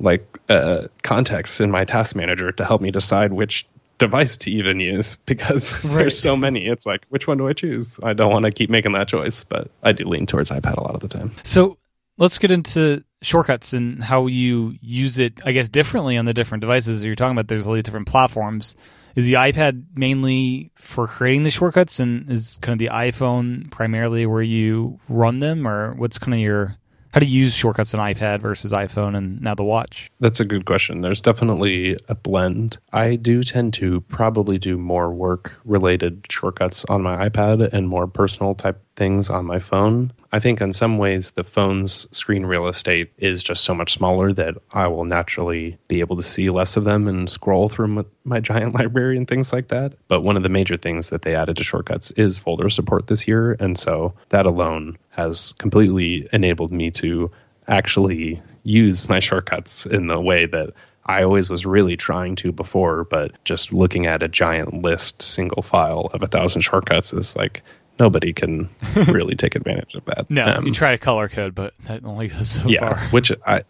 like 0.00 0.38
uh, 0.48 0.88
context 1.02 1.60
in 1.60 1.70
my 1.70 1.84
task 1.84 2.16
manager 2.16 2.50
to 2.52 2.64
help 2.64 2.80
me 2.80 2.90
decide 2.90 3.32
which 3.32 3.66
device 3.98 4.36
to 4.38 4.50
even 4.50 4.80
use 4.80 5.16
because 5.26 5.72
Right. 5.84 5.94
there's 5.94 6.18
so 6.18 6.36
many. 6.36 6.66
It's 6.66 6.86
like, 6.86 7.04
which 7.08 7.26
one 7.26 7.38
do 7.38 7.48
I 7.48 7.52
choose? 7.52 7.98
I 8.02 8.12
don't 8.12 8.32
want 8.32 8.44
to 8.44 8.50
keep 8.52 8.70
making 8.70 8.92
that 8.92 9.08
choice, 9.08 9.44
but 9.44 9.70
I 9.82 9.92
do 9.92 10.04
lean 10.04 10.26
towards 10.26 10.50
iPad 10.50 10.76
a 10.76 10.82
lot 10.82 10.94
of 10.94 11.00
the 11.00 11.08
time. 11.08 11.32
So 11.44 11.76
let's 12.18 12.38
get 12.38 12.50
into 12.50 13.04
shortcuts 13.22 13.72
and 13.72 14.02
how 14.02 14.26
you 14.26 14.74
use 14.80 15.18
it, 15.18 15.40
I 15.44 15.52
guess, 15.52 15.68
differently 15.68 16.16
on 16.16 16.24
the 16.24 16.34
different 16.34 16.60
devices. 16.62 17.04
You're 17.04 17.14
talking 17.14 17.32
about 17.32 17.48
there's 17.48 17.66
all 17.66 17.74
these 17.74 17.84
different 17.84 18.08
platforms. 18.08 18.76
Is 19.14 19.26
the 19.26 19.34
iPad 19.34 19.84
mainly 19.94 20.70
for 20.74 21.06
creating 21.06 21.42
the 21.42 21.50
shortcuts 21.50 22.00
and 22.00 22.30
is 22.30 22.58
kind 22.62 22.72
of 22.72 22.78
the 22.78 22.92
iPhone 22.94 23.70
primarily 23.70 24.24
where 24.24 24.40
you 24.42 24.98
run 25.06 25.38
them 25.38 25.68
or 25.68 25.92
what's 25.94 26.18
kind 26.18 26.32
of 26.32 26.40
your 26.40 26.76
how 27.12 27.20
to 27.20 27.26
use 27.26 27.54
shortcuts 27.54 27.94
on 27.94 28.00
iPad 28.00 28.40
versus 28.40 28.72
iPhone 28.72 29.16
and 29.16 29.40
now 29.40 29.54
the 29.54 29.64
watch? 29.64 30.10
That's 30.20 30.40
a 30.40 30.44
good 30.44 30.64
question. 30.64 31.02
There's 31.02 31.20
definitely 31.20 31.96
a 32.08 32.14
blend. 32.14 32.78
I 32.92 33.16
do 33.16 33.42
tend 33.42 33.74
to 33.74 34.00
probably 34.02 34.58
do 34.58 34.78
more 34.78 35.12
work 35.12 35.52
related 35.64 36.26
shortcuts 36.30 36.84
on 36.86 37.02
my 37.02 37.28
iPad 37.28 37.72
and 37.72 37.88
more 37.88 38.06
personal 38.06 38.54
type 38.54 38.80
things 38.96 39.30
on 39.30 39.44
my 39.44 39.58
phone. 39.58 40.12
I 40.32 40.40
think 40.40 40.60
in 40.60 40.72
some 40.72 40.98
ways 40.98 41.32
the 41.32 41.44
phone's 41.44 42.06
screen 42.16 42.44
real 42.46 42.66
estate 42.66 43.12
is 43.18 43.42
just 43.42 43.64
so 43.64 43.74
much 43.74 43.92
smaller 43.94 44.32
that 44.34 44.54
I 44.72 44.86
will 44.88 45.04
naturally 45.04 45.78
be 45.88 46.00
able 46.00 46.16
to 46.16 46.22
see 46.22 46.50
less 46.50 46.76
of 46.76 46.84
them 46.84 47.08
and 47.08 47.30
scroll 47.30 47.68
through 47.68 48.04
my, 48.24 48.40
giant 48.40 48.74
library 48.74 49.16
and 49.16 49.28
things 49.28 49.52
like 49.52 49.68
that. 49.68 49.94
But 50.08 50.22
one 50.22 50.36
of 50.36 50.42
the 50.42 50.48
major 50.48 50.76
things 50.76 51.10
that 51.10 51.22
they 51.22 51.34
added 51.34 51.56
to 51.56 51.64
shortcuts 51.64 52.10
is 52.12 52.38
folder 52.38 52.70
support 52.70 53.06
this 53.06 53.26
year. 53.26 53.56
And 53.60 53.78
so 53.78 54.14
that 54.30 54.46
alone 54.46 54.98
has 55.10 55.52
completely 55.58 56.28
enabled 56.32 56.72
me 56.72 56.90
to 56.92 57.30
actually 57.68 58.42
use 58.64 59.08
my 59.08 59.20
shortcuts 59.20 59.86
in 59.86 60.06
the 60.06 60.20
way 60.20 60.46
that 60.46 60.70
I 61.06 61.24
always 61.24 61.50
was 61.50 61.66
really 61.66 61.96
trying 61.96 62.36
to 62.36 62.52
before, 62.52 63.04
but 63.04 63.32
just 63.44 63.72
looking 63.72 64.06
at 64.06 64.22
a 64.22 64.28
giant 64.28 64.82
list, 64.82 65.20
single 65.20 65.62
file 65.62 66.10
of 66.12 66.22
a 66.22 66.28
thousand 66.28 66.60
shortcuts 66.60 67.12
is 67.12 67.34
like 67.34 67.62
nobody 67.98 68.32
can 68.32 68.68
really 69.08 69.34
take 69.34 69.54
advantage 69.54 69.94
of 69.94 70.04
that. 70.06 70.30
No, 70.30 70.46
Um, 70.46 70.66
you 70.66 70.72
try 70.72 70.92
to 70.92 70.98
color 70.98 71.28
code, 71.28 71.54
but 71.54 71.74
that 71.84 72.04
only 72.04 72.28
goes 72.28 72.50
so 72.50 72.68
yeah, 72.68 72.80
far. 72.94 73.08
which 73.10 73.30
I 73.46 73.62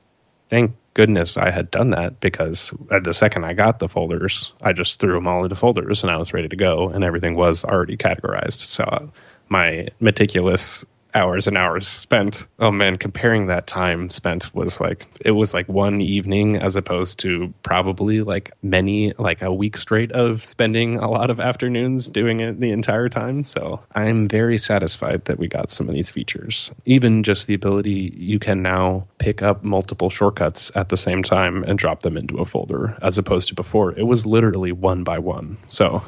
thank 0.49 0.75
goodness 0.95 1.37
I 1.39 1.51
had 1.51 1.71
done 1.71 1.91
that 1.91 2.21
because 2.21 2.73
at 2.91 3.05
the 3.05 3.15
second 3.15 3.45
I 3.45 3.55
got 3.55 3.79
the 3.79 3.89
folders, 3.89 4.53
I 4.63 4.73
just 4.73 5.01
threw 5.01 5.15
them 5.15 5.27
all 5.27 5.43
into 5.43 5.57
folders 5.57 6.03
and 6.03 6.11
I 6.11 6.17
was 6.17 6.33
ready 6.33 6.49
to 6.49 6.57
go, 6.57 6.89
and 6.91 7.03
everything 7.05 7.35
was 7.35 7.65
already 7.65 7.97
categorized. 7.97 8.61
So 8.61 8.85
uh, 8.85 9.07
my 9.49 9.89
meticulous 10.01 10.85
hours 11.15 11.47
and 11.47 11.57
hours 11.57 11.89
spent. 11.89 12.47
Oh 12.59 12.71
man 12.71 12.97
comparing 12.97 13.47
that 13.47 13.67
time 13.67 14.11
spent 14.11 14.55
was 14.55 14.81
like 14.81 15.07
it 15.21 15.33
was 15.33 15.55
like 15.55 15.69
one 15.69 16.01
evening 16.01 16.57
as 16.57 16.77
opposed 16.77 17.21
to 17.21 17.53
probably 17.63 18.23
like 18.23 18.53
many 18.63 19.13
like 19.19 19.43
a 19.43 19.53
week 19.53 19.77
straight 19.77 20.13
of 20.13 20.45
spending 20.45 20.99
a 20.99 21.11
lot 21.11 21.31
of 21.31 21.41
afternoons 21.41 22.09
doing 22.09 22.41
it 22.41 22.61
the 22.61 22.71
entire 22.71 23.09
time. 23.09 23.43
So 23.43 23.81
i'm 23.95 24.29
very 24.29 24.59
satisfied 24.59 25.25
that 25.27 25.39
we 25.39 25.49
got 25.49 25.71
some 25.71 25.89
of 25.89 25.95
these 25.95 26.11
features. 26.11 26.71
Even 26.85 27.23
just 27.23 27.47
the 27.47 27.55
ability 27.55 28.13
you 28.17 28.39
can 28.39 28.63
now 28.63 29.07
pick 29.19 29.43
up 29.43 29.63
multiple 29.65 30.11
shortcuts 30.11 30.73
at 30.75 30.89
the 30.89 30.97
same 30.97 31.23
time 31.23 31.65
and 31.65 31.79
drop 31.79 32.01
them 32.01 32.17
into 32.17 32.39
a 32.39 32.45
folder 32.45 32.97
as 33.03 33.19
opposed 33.19 33.49
to 33.49 33.55
before. 33.55 33.93
It 33.93 34.05
was 34.05 34.27
literally 34.27 34.73
one 34.73 35.05
by 35.05 35.19
one. 35.19 35.59
So 35.69 36.03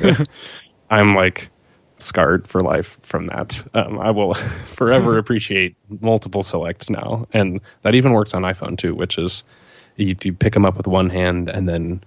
i'm 0.90 1.14
like 1.14 1.50
scarred 1.98 2.46
for 2.46 2.60
life 2.60 2.98
from 3.02 3.26
that. 3.26 3.62
Um, 3.74 3.98
I 3.98 4.10
will 4.10 4.34
forever 4.74 5.18
appreciate 5.18 5.76
multiple 6.00 6.42
selects 6.42 6.88
now, 6.90 7.26
and 7.32 7.60
that 7.82 7.94
even 7.94 8.12
works 8.12 8.34
on 8.34 8.42
iPhone 8.42 8.78
too. 8.78 8.94
Which 8.94 9.18
is 9.18 9.44
if 9.96 10.24
you 10.24 10.32
pick 10.32 10.54
them 10.54 10.64
up 10.64 10.76
with 10.76 10.86
one 10.86 11.10
hand 11.10 11.48
and 11.48 11.68
then 11.68 12.02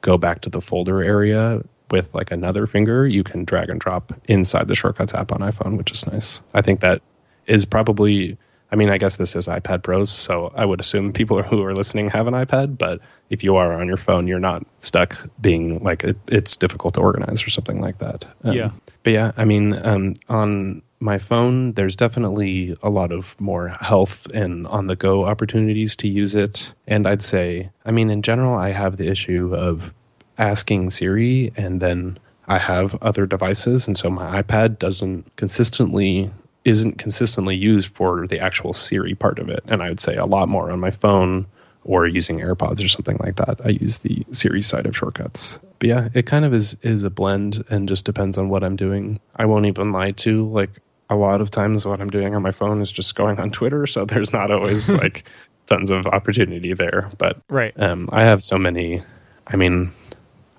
go 0.00 0.18
back 0.18 0.42
to 0.42 0.50
the 0.50 0.60
folder 0.60 1.02
area 1.02 1.62
with 1.90 2.12
like 2.14 2.30
another 2.30 2.66
finger, 2.66 3.06
you 3.06 3.22
can 3.22 3.44
drag 3.44 3.70
and 3.70 3.80
drop 3.80 4.12
inside 4.24 4.68
the 4.68 4.74
Shortcuts 4.74 5.14
app 5.14 5.32
on 5.32 5.38
iPhone, 5.40 5.76
which 5.76 5.92
is 5.92 6.06
nice. 6.06 6.40
I 6.54 6.62
think 6.62 6.80
that 6.80 7.02
is 7.46 7.64
probably. 7.64 8.36
I 8.72 8.76
mean, 8.76 8.90
I 8.90 8.98
guess 8.98 9.16
this 9.16 9.36
is 9.36 9.46
iPad 9.46 9.82
Pros, 9.82 10.10
so 10.10 10.52
I 10.56 10.64
would 10.64 10.80
assume 10.80 11.12
people 11.12 11.42
who 11.42 11.62
are 11.62 11.72
listening 11.72 12.10
have 12.10 12.26
an 12.26 12.34
iPad. 12.34 12.76
But 12.76 13.00
if 13.30 13.44
you 13.44 13.56
are 13.56 13.72
on 13.72 13.86
your 13.86 13.96
phone, 13.96 14.26
you're 14.26 14.40
not 14.40 14.66
stuck 14.80 15.16
being 15.40 15.82
like 15.84 16.02
it, 16.04 16.16
it's 16.28 16.56
difficult 16.56 16.94
to 16.94 17.00
organize 17.00 17.44
or 17.46 17.50
something 17.50 17.80
like 17.80 17.98
that. 17.98 18.24
Um, 18.44 18.52
Yeah. 18.52 18.70
but 19.04 19.12
yeah, 19.12 19.32
I 19.36 19.44
mean, 19.44 19.78
um, 19.84 20.14
on 20.28 20.82
my 20.98 21.18
phone, 21.18 21.72
there's 21.74 21.94
definitely 21.94 22.76
a 22.82 22.90
lot 22.90 23.12
of 23.12 23.38
more 23.40 23.68
health 23.68 24.26
and 24.34 24.66
on 24.66 24.86
the 24.86 24.96
go 24.96 25.26
opportunities 25.26 25.94
to 25.96 26.08
use 26.08 26.34
it. 26.34 26.72
And 26.86 27.06
I'd 27.06 27.22
say, 27.22 27.68
I 27.84 27.90
mean, 27.92 28.10
in 28.10 28.22
general, 28.22 28.54
I 28.54 28.70
have 28.72 28.96
the 28.96 29.08
issue 29.08 29.54
of 29.54 29.92
asking 30.38 30.90
Siri 30.90 31.52
and 31.56 31.80
then 31.80 32.18
I 32.48 32.58
have 32.58 32.94
other 33.02 33.26
devices. 33.26 33.86
And 33.86 33.96
so 33.96 34.10
my 34.10 34.42
iPad 34.42 34.78
doesn't 34.78 35.34
consistently 35.36 36.30
isn't 36.66 36.98
consistently 36.98 37.54
used 37.56 37.94
for 37.94 38.26
the 38.26 38.40
actual 38.40 38.72
Siri 38.72 39.14
part 39.14 39.38
of 39.38 39.48
it. 39.48 39.62
And 39.68 39.82
I 39.82 39.88
would 39.88 40.00
say 40.00 40.16
a 40.16 40.26
lot 40.26 40.48
more 40.48 40.70
on 40.70 40.80
my 40.80 40.90
phone 40.90 41.46
or 41.84 42.06
using 42.08 42.40
AirPods 42.40 42.84
or 42.84 42.88
something 42.88 43.16
like 43.20 43.36
that. 43.36 43.60
I 43.64 43.68
use 43.68 44.00
the 44.00 44.26
Siri 44.32 44.60
side 44.62 44.84
of 44.86 44.96
shortcuts. 44.96 45.60
But 45.78 45.88
yeah, 45.88 46.08
it 46.14 46.26
kind 46.26 46.44
of 46.44 46.52
is 46.52 46.76
is 46.82 47.04
a 47.04 47.10
blend 47.10 47.64
and 47.70 47.88
just 47.88 48.04
depends 48.04 48.36
on 48.36 48.48
what 48.48 48.64
I'm 48.64 48.76
doing. 48.76 49.20
I 49.36 49.46
won't 49.46 49.66
even 49.66 49.92
lie 49.92 50.10
to 50.12 50.48
like 50.48 50.70
a 51.08 51.14
lot 51.14 51.40
of 51.40 51.52
times 51.52 51.86
what 51.86 52.00
I'm 52.00 52.10
doing 52.10 52.34
on 52.34 52.42
my 52.42 52.50
phone 52.50 52.82
is 52.82 52.90
just 52.90 53.14
going 53.14 53.38
on 53.38 53.50
Twitter, 53.52 53.86
so 53.86 54.04
there's 54.10 54.32
not 54.32 54.50
always 54.50 54.90
like 55.02 55.24
tons 55.66 55.90
of 55.90 56.06
opportunity 56.06 56.72
there. 56.74 57.10
But 57.18 57.40
Right. 57.48 57.72
um, 57.80 58.08
I 58.12 58.24
have 58.24 58.42
so 58.42 58.58
many. 58.58 59.02
I 59.46 59.54
mean, 59.54 59.92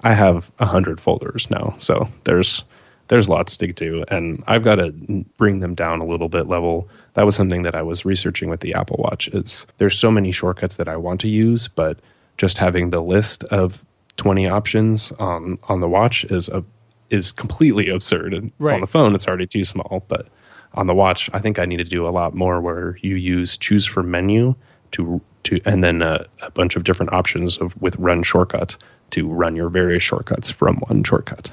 I 0.03 0.13
have 0.13 0.49
a 0.59 0.65
hundred 0.65 1.01
folders 1.01 1.49
now, 1.49 1.75
so 1.77 2.07
there's 2.23 2.63
there's 3.07 3.29
lots 3.29 3.57
to 3.57 3.67
do, 3.71 4.03
and 4.09 4.43
I've 4.47 4.63
got 4.63 4.75
to 4.75 4.91
bring 5.37 5.59
them 5.59 5.75
down 5.75 5.99
a 6.01 6.05
little 6.05 6.29
bit 6.29 6.47
level. 6.47 6.87
That 7.13 7.25
was 7.25 7.35
something 7.35 7.61
that 7.63 7.75
I 7.75 7.81
was 7.81 8.05
researching 8.05 8.49
with 8.49 8.59
the 8.61 8.73
Apple 8.73 8.97
Watch. 8.99 9.27
Is 9.29 9.65
there's 9.77 9.97
so 9.97 10.11
many 10.11 10.31
shortcuts 10.31 10.77
that 10.77 10.87
I 10.87 10.97
want 10.97 11.21
to 11.21 11.27
use, 11.27 11.67
but 11.67 11.99
just 12.37 12.57
having 12.57 12.89
the 12.89 13.01
list 13.01 13.43
of 13.45 13.83
20 14.17 14.47
options 14.47 15.11
on 15.13 15.57
on 15.69 15.79
the 15.79 15.87
watch 15.87 16.23
is 16.25 16.49
a 16.49 16.63
is 17.09 17.31
completely 17.31 17.89
absurd. 17.89 18.33
And 18.33 18.51
Right. 18.59 18.75
on 18.75 18.81
the 18.81 18.87
phone, 18.87 19.15
it's 19.15 19.27
already 19.27 19.47
too 19.47 19.63
small, 19.63 20.03
but 20.07 20.27
on 20.73 20.87
the 20.87 20.93
watch, 20.95 21.29
I 21.33 21.39
think 21.39 21.59
I 21.59 21.65
need 21.65 21.77
to 21.77 21.83
do 21.85 22.07
a 22.07 22.09
lot 22.09 22.35
more 22.35 22.59
where 22.59 22.97
you 23.01 23.15
use 23.15 23.57
choose 23.57 23.85
from 23.85 24.11
menu 24.11 24.53
to 24.91 25.21
to 25.43 25.59
and 25.65 25.83
then 25.83 26.01
a, 26.01 26.25
a 26.41 26.51
bunch 26.51 26.75
of 26.75 26.83
different 26.83 27.13
options 27.13 27.57
of 27.57 27.79
with 27.81 27.95
run 27.97 28.23
shortcut 28.23 28.75
to 29.11 29.27
run 29.27 29.55
your 29.55 29.69
various 29.69 30.03
shortcuts 30.03 30.51
from 30.51 30.77
one 30.87 31.03
shortcut. 31.03 31.49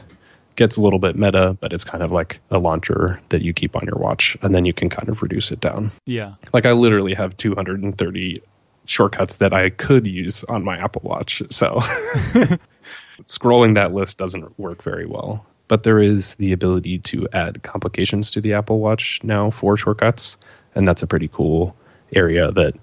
Gets 0.56 0.76
a 0.76 0.82
little 0.82 0.98
bit 0.98 1.16
meta, 1.16 1.56
but 1.60 1.72
it's 1.72 1.84
kind 1.84 2.02
of 2.02 2.12
like 2.12 2.40
a 2.50 2.58
launcher 2.58 3.20
that 3.30 3.42
you 3.42 3.52
keep 3.52 3.74
on 3.74 3.84
your 3.86 3.98
watch, 3.98 4.36
and 4.42 4.54
then 4.54 4.64
you 4.64 4.72
can 4.72 4.88
kind 4.88 5.08
of 5.08 5.20
reduce 5.20 5.50
it 5.50 5.60
down. 5.60 5.90
Yeah. 6.06 6.34
Like 6.52 6.64
I 6.64 6.72
literally 6.72 7.14
have 7.14 7.36
230 7.36 8.42
shortcuts 8.86 9.36
that 9.36 9.52
I 9.52 9.70
could 9.70 10.06
use 10.06 10.44
on 10.44 10.64
my 10.64 10.76
Apple 10.78 11.02
Watch. 11.04 11.42
So 11.50 11.78
scrolling 13.26 13.74
that 13.74 13.94
list 13.94 14.18
doesn't 14.18 14.58
work 14.58 14.82
very 14.82 15.06
well. 15.06 15.44
But 15.66 15.82
there 15.82 16.00
is 16.00 16.34
the 16.34 16.52
ability 16.52 16.98
to 16.98 17.26
add 17.32 17.62
complications 17.62 18.30
to 18.32 18.40
the 18.40 18.52
Apple 18.52 18.80
Watch 18.80 19.20
now 19.22 19.50
for 19.50 19.76
shortcuts, 19.76 20.36
and 20.74 20.86
that's 20.86 21.02
a 21.02 21.06
pretty 21.06 21.28
cool 21.28 21.74
area 22.14 22.52
that 22.52 22.74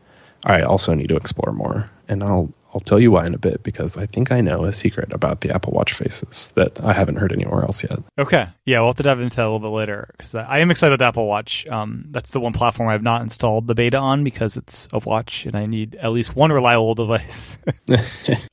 I 0.43 0.63
also 0.63 0.93
need 0.93 1.09
to 1.09 1.15
explore 1.15 1.53
more. 1.53 1.89
And 2.07 2.23
I'll 2.23 2.51
I'll 2.73 2.81
tell 2.81 2.99
you 2.99 3.11
why 3.11 3.25
in 3.25 3.33
a 3.33 3.37
bit 3.37 3.63
because 3.63 3.97
I 3.97 4.05
think 4.05 4.31
I 4.31 4.41
know 4.41 4.63
a 4.63 4.73
secret 4.73 5.11
about 5.13 5.41
the 5.41 5.53
Apple 5.53 5.73
Watch 5.73 5.93
faces 5.93 6.51
that 6.55 6.79
I 6.83 6.93
haven't 6.93 7.17
heard 7.17 7.31
anywhere 7.31 7.63
else 7.63 7.83
yet. 7.83 7.99
Okay. 8.17 8.47
Yeah, 8.65 8.79
we'll 8.79 8.89
have 8.89 8.97
to 8.97 9.03
dive 9.03 9.19
into 9.19 9.35
that 9.35 9.43
a 9.43 9.49
little 9.51 9.59
bit 9.59 9.75
later 9.75 10.09
because 10.17 10.35
I 10.35 10.59
am 10.59 10.71
excited 10.71 10.93
about 10.93 11.03
the 11.03 11.07
Apple 11.07 11.27
Watch. 11.27 11.67
Um, 11.67 12.05
that's 12.11 12.31
the 12.31 12.39
one 12.39 12.53
platform 12.53 12.89
I've 12.89 13.03
not 13.03 13.21
installed 13.21 13.67
the 13.67 13.75
beta 13.75 13.97
on 13.97 14.23
because 14.23 14.57
it's 14.57 14.87
a 14.93 14.99
watch 14.99 15.45
and 15.45 15.55
I 15.55 15.65
need 15.65 15.95
at 15.95 16.11
least 16.11 16.35
one 16.35 16.51
reliable 16.51 16.95
device. 17.01 17.57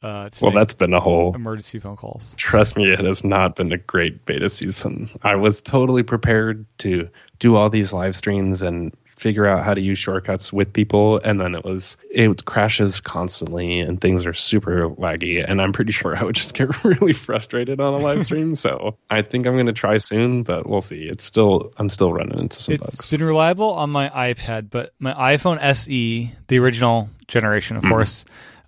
uh, 0.02 0.30
well, 0.40 0.50
that's 0.52 0.74
been 0.74 0.92
a 0.92 1.00
whole 1.00 1.34
emergency 1.34 1.78
phone 1.78 1.96
calls. 1.96 2.34
Trust 2.36 2.76
me, 2.76 2.90
it 2.90 3.04
has 3.04 3.24
not 3.24 3.56
been 3.56 3.72
a 3.72 3.78
great 3.78 4.24
beta 4.24 4.48
season. 4.48 5.10
I 5.22 5.36
was 5.36 5.62
totally 5.62 6.02
prepared 6.02 6.66
to 6.78 7.08
do 7.38 7.56
all 7.56 7.70
these 7.70 7.92
live 7.92 8.16
streams 8.16 8.62
and 8.62 8.94
figure 9.18 9.46
out 9.46 9.64
how 9.64 9.74
to 9.74 9.80
use 9.80 9.98
shortcuts 9.98 10.52
with 10.52 10.72
people 10.72 11.18
and 11.18 11.40
then 11.40 11.54
it 11.54 11.64
was 11.64 11.96
it 12.10 12.44
crashes 12.44 13.00
constantly 13.00 13.80
and 13.80 14.00
things 14.00 14.24
are 14.24 14.32
super 14.32 14.88
laggy 14.90 15.44
and 15.46 15.60
i'm 15.60 15.72
pretty 15.72 15.92
sure 15.98 16.16
i 16.16 16.22
would 16.22 16.36
just 16.36 16.54
get 16.54 16.84
really 16.84 17.12
frustrated 17.12 17.80
on 17.80 17.94
a 17.94 17.96
live 17.98 18.24
stream 18.24 18.54
so 18.54 18.96
i 19.10 19.20
think 19.22 19.46
i'm 19.46 19.54
going 19.54 19.66
to 19.66 19.72
try 19.72 19.98
soon 19.98 20.42
but 20.42 20.68
we'll 20.68 20.80
see 20.80 21.04
it's 21.04 21.24
still 21.24 21.72
i'm 21.78 21.88
still 21.88 22.12
running 22.12 22.38
into 22.38 22.56
some 22.56 22.74
it's 22.74 22.82
bugs 22.82 23.00
it's 23.00 23.10
been 23.10 23.24
reliable 23.24 23.70
on 23.70 23.90
my 23.90 24.08
ipad 24.08 24.70
but 24.70 24.94
my 24.98 25.12
iphone 25.34 25.58
se 25.60 26.32
the 26.46 26.58
original 26.58 27.08
generation 27.26 27.76
of 27.76 27.82
mm. 27.82 27.88
course 27.88 28.24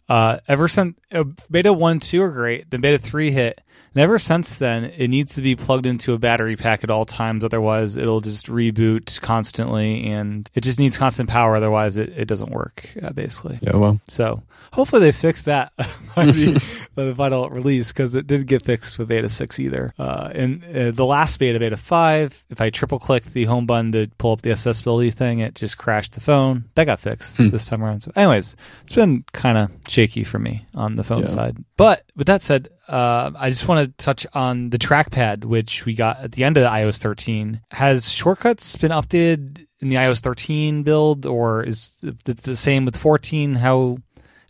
uh, 0.08 0.40
ever 0.48 0.66
since 0.66 0.96
uh, 1.12 1.22
beta 1.50 1.72
1 1.72 2.00
2 2.00 2.22
are 2.22 2.30
great 2.30 2.68
then 2.70 2.80
beta 2.80 2.98
3 2.98 3.30
hit 3.30 3.60
and 3.94 4.02
ever 4.02 4.18
since 4.18 4.58
then, 4.58 4.84
it 4.84 5.08
needs 5.08 5.34
to 5.34 5.42
be 5.42 5.56
plugged 5.56 5.86
into 5.86 6.12
a 6.12 6.18
battery 6.18 6.56
pack 6.56 6.84
at 6.84 6.90
all 6.90 7.04
times. 7.04 7.44
Otherwise, 7.44 7.96
it'll 7.96 8.20
just 8.20 8.46
reboot 8.46 9.20
constantly, 9.20 10.06
and 10.06 10.48
it 10.54 10.62
just 10.62 10.78
needs 10.78 10.96
constant 10.96 11.28
power. 11.28 11.56
Otherwise, 11.56 11.96
it, 11.96 12.10
it 12.10 12.26
doesn't 12.26 12.50
work, 12.50 12.88
uh, 13.02 13.10
basically. 13.10 13.58
Yeah, 13.62 13.76
well. 13.76 14.00
So 14.08 14.42
hopefully 14.72 15.02
they 15.02 15.12
fix 15.12 15.44
that 15.44 15.72
by, 16.14 16.26
the, 16.26 16.88
by 16.94 17.04
the 17.04 17.14
final 17.14 17.48
release 17.50 17.88
because 17.88 18.14
it 18.14 18.26
didn't 18.26 18.46
get 18.46 18.64
fixed 18.64 18.98
with 18.98 19.08
Beta 19.08 19.28
6 19.28 19.58
either. 19.58 19.92
Uh, 19.98 20.30
and 20.34 20.64
uh, 20.64 20.90
the 20.92 21.04
last 21.04 21.38
beta, 21.38 21.58
Beta 21.58 21.76
5, 21.76 22.44
if 22.50 22.60
I 22.60 22.70
triple 22.70 22.98
click 22.98 23.24
the 23.24 23.44
home 23.44 23.66
button 23.66 23.92
to 23.92 24.08
pull 24.18 24.32
up 24.32 24.42
the 24.42 24.52
accessibility 24.52 25.10
thing, 25.10 25.40
it 25.40 25.54
just 25.54 25.78
crashed 25.78 26.14
the 26.14 26.20
phone. 26.20 26.64
That 26.74 26.84
got 26.84 27.00
fixed 27.00 27.38
hmm. 27.38 27.48
this 27.48 27.64
time 27.64 27.82
around. 27.82 28.00
So, 28.00 28.12
anyways, 28.14 28.56
it's 28.82 28.92
been 28.92 29.24
kind 29.32 29.58
of 29.58 29.70
shaky 29.88 30.24
for 30.24 30.38
me 30.38 30.66
on 30.74 30.96
the 30.96 31.04
phone 31.04 31.22
yeah. 31.22 31.28
side. 31.28 31.56
But 31.76 32.04
with 32.20 32.26
that 32.26 32.42
said, 32.42 32.68
uh, 32.86 33.30
I 33.34 33.48
just 33.48 33.66
want 33.66 33.86
to 33.86 34.04
touch 34.04 34.26
on 34.34 34.68
the 34.68 34.78
trackpad, 34.78 35.46
which 35.46 35.86
we 35.86 35.94
got 35.94 36.20
at 36.20 36.32
the 36.32 36.44
end 36.44 36.58
of 36.58 36.64
the 36.64 36.68
iOS 36.68 36.98
13. 36.98 37.62
Has 37.70 38.10
shortcuts 38.10 38.76
been 38.76 38.90
updated 38.90 39.66
in 39.80 39.88
the 39.88 39.96
iOS 39.96 40.20
13 40.20 40.82
build, 40.82 41.24
or 41.24 41.62
is 41.62 41.96
it 42.02 42.22
the 42.22 42.56
same 42.56 42.84
with 42.84 42.94
14? 42.94 43.54
How 43.54 43.96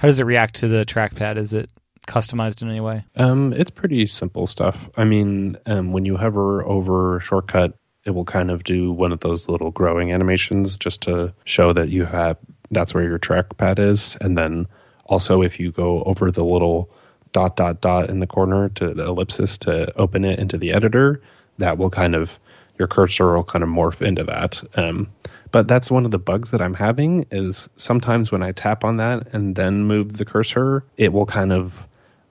how 0.00 0.08
does 0.08 0.18
it 0.18 0.24
react 0.24 0.56
to 0.56 0.66
the 0.66 0.84
trackpad? 0.84 1.36
Is 1.36 1.52
it 1.52 1.70
customized 2.08 2.60
in 2.60 2.70
any 2.70 2.80
way? 2.80 3.04
Um, 3.14 3.52
it's 3.52 3.70
pretty 3.70 4.04
simple 4.06 4.48
stuff. 4.48 4.90
I 4.96 5.04
mean, 5.04 5.56
um, 5.66 5.92
when 5.92 6.04
you 6.04 6.16
hover 6.16 6.64
over 6.64 7.20
shortcut, 7.20 7.78
it 8.04 8.10
will 8.10 8.24
kind 8.24 8.50
of 8.50 8.64
do 8.64 8.90
one 8.90 9.12
of 9.12 9.20
those 9.20 9.48
little 9.48 9.70
growing 9.70 10.12
animations 10.12 10.76
just 10.76 11.02
to 11.02 11.32
show 11.44 11.72
that 11.72 11.90
you 11.90 12.04
have 12.04 12.36
that's 12.72 12.94
where 12.94 13.04
your 13.04 13.20
trackpad 13.20 13.78
is, 13.78 14.16
and 14.20 14.36
then 14.36 14.66
also 15.04 15.40
if 15.40 15.60
you 15.60 15.70
go 15.70 16.02
over 16.02 16.32
the 16.32 16.44
little 16.44 16.90
dot 17.32 17.56
dot 17.56 17.80
dot 17.80 18.10
in 18.10 18.20
the 18.20 18.26
corner 18.26 18.68
to 18.70 18.94
the 18.94 19.06
ellipsis 19.06 19.58
to 19.58 19.96
open 19.99 20.25
it 20.25 20.38
into 20.38 20.58
the 20.58 20.72
editor, 20.72 21.20
that 21.58 21.78
will 21.78 21.90
kind 21.90 22.14
of 22.14 22.38
your 22.78 22.88
cursor 22.88 23.34
will 23.34 23.44
kind 23.44 23.62
of 23.62 23.68
morph 23.68 24.00
into 24.00 24.25
that. 24.25 24.62
Um, 24.75 25.10
but 25.52 25.68
that's 25.68 25.90
one 25.90 26.04
of 26.04 26.10
the 26.10 26.18
bugs 26.18 26.52
that 26.52 26.62
I'm 26.62 26.75
having 26.75 27.26
is 27.30 27.68
sometimes 27.76 28.32
when 28.32 28.42
I 28.42 28.52
tap 28.52 28.84
on 28.84 28.99
that 28.99 29.34
and 29.34 29.54
then 29.54 29.84
move 29.84 30.16
the 30.16 30.25
cursor, 30.25 30.84
it 30.97 31.12
will 31.12 31.26
kind 31.26 31.52
of 31.52 31.75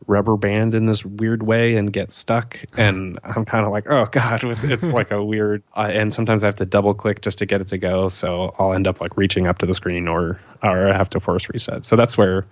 rubber 0.07 0.37
band 0.37 0.73
in 0.73 0.87
this 0.87 1.05
weird 1.05 1.43
way 1.43 1.75
and 1.75 1.93
get 1.93 2.13
stuck. 2.13 2.57
And 2.75 3.19
I'm 3.23 3.45
kind 3.45 3.65
of 3.65 3.71
like, 3.71 3.85
oh 3.87 4.05
god, 4.05 4.43
it's, 4.43 4.63
it's 4.63 4.83
like 4.99 5.11
a 5.11 5.23
weird. 5.23 5.63
Uh, 5.75 5.89
and 5.91 6.13
sometimes 6.13 6.43
I 6.43 6.47
have 6.47 6.55
to 6.55 6.65
double 6.65 6.93
click 6.93 7.21
just 7.21 7.37
to 7.39 7.45
get 7.45 7.61
it 7.61 7.67
to 7.69 7.77
go. 7.77 8.09
So 8.09 8.55
I'll 8.57 8.73
end 8.73 8.87
up 8.87 9.01
like 9.01 9.17
reaching 9.17 9.47
up 9.47 9.59
to 9.59 9.65
the 9.65 9.73
screen 9.73 10.07
or 10.07 10.39
or 10.63 10.89
I 10.89 10.97
have 10.97 11.09
to 11.11 11.19
force 11.19 11.47
reset. 11.49 11.85
So 11.85 11.95
that's 11.95 12.17
where 12.17 12.45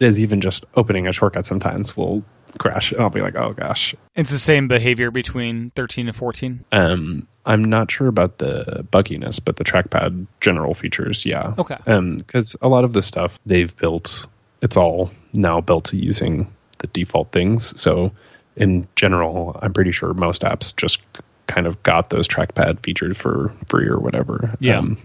is 0.00 0.18
even 0.18 0.40
just 0.40 0.64
opening 0.74 1.06
a 1.06 1.12
shortcut 1.12 1.46
sometimes 1.46 1.96
will 1.96 2.24
crash 2.58 2.92
and 2.92 3.00
I'll 3.00 3.10
be 3.10 3.20
like, 3.20 3.36
oh 3.36 3.52
gosh. 3.52 3.94
It's 4.16 4.30
the 4.30 4.38
same 4.38 4.66
behavior 4.66 5.10
between 5.10 5.70
13 5.70 6.08
and 6.08 6.16
14? 6.16 6.64
Um, 6.72 7.28
I'm 7.46 7.64
not 7.64 7.90
sure 7.90 8.08
about 8.08 8.38
the 8.38 8.86
bugginess, 8.90 9.40
but 9.42 9.56
the 9.56 9.64
trackpad 9.64 10.26
general 10.40 10.74
features, 10.74 11.24
yeah. 11.24 11.54
Okay. 11.58 11.76
um 11.86 12.16
Because 12.16 12.56
a 12.60 12.68
lot 12.68 12.84
of 12.84 12.92
the 12.92 13.02
stuff 13.02 13.38
they've 13.46 13.74
built, 13.76 14.26
it's 14.62 14.76
all 14.76 15.10
now 15.32 15.60
built 15.60 15.92
using 15.92 16.50
the 16.78 16.86
default 16.88 17.30
things. 17.32 17.78
So 17.80 18.10
in 18.56 18.86
general, 18.96 19.58
I'm 19.62 19.72
pretty 19.72 19.92
sure 19.92 20.12
most 20.14 20.42
apps 20.42 20.74
just 20.76 21.00
kind 21.46 21.66
of 21.66 21.82
got 21.82 22.10
those 22.10 22.28
trackpad 22.28 22.82
features 22.84 23.16
for 23.16 23.52
free 23.68 23.86
or 23.86 23.98
whatever. 23.98 24.54
Yeah. 24.60 24.78
Um, 24.78 24.98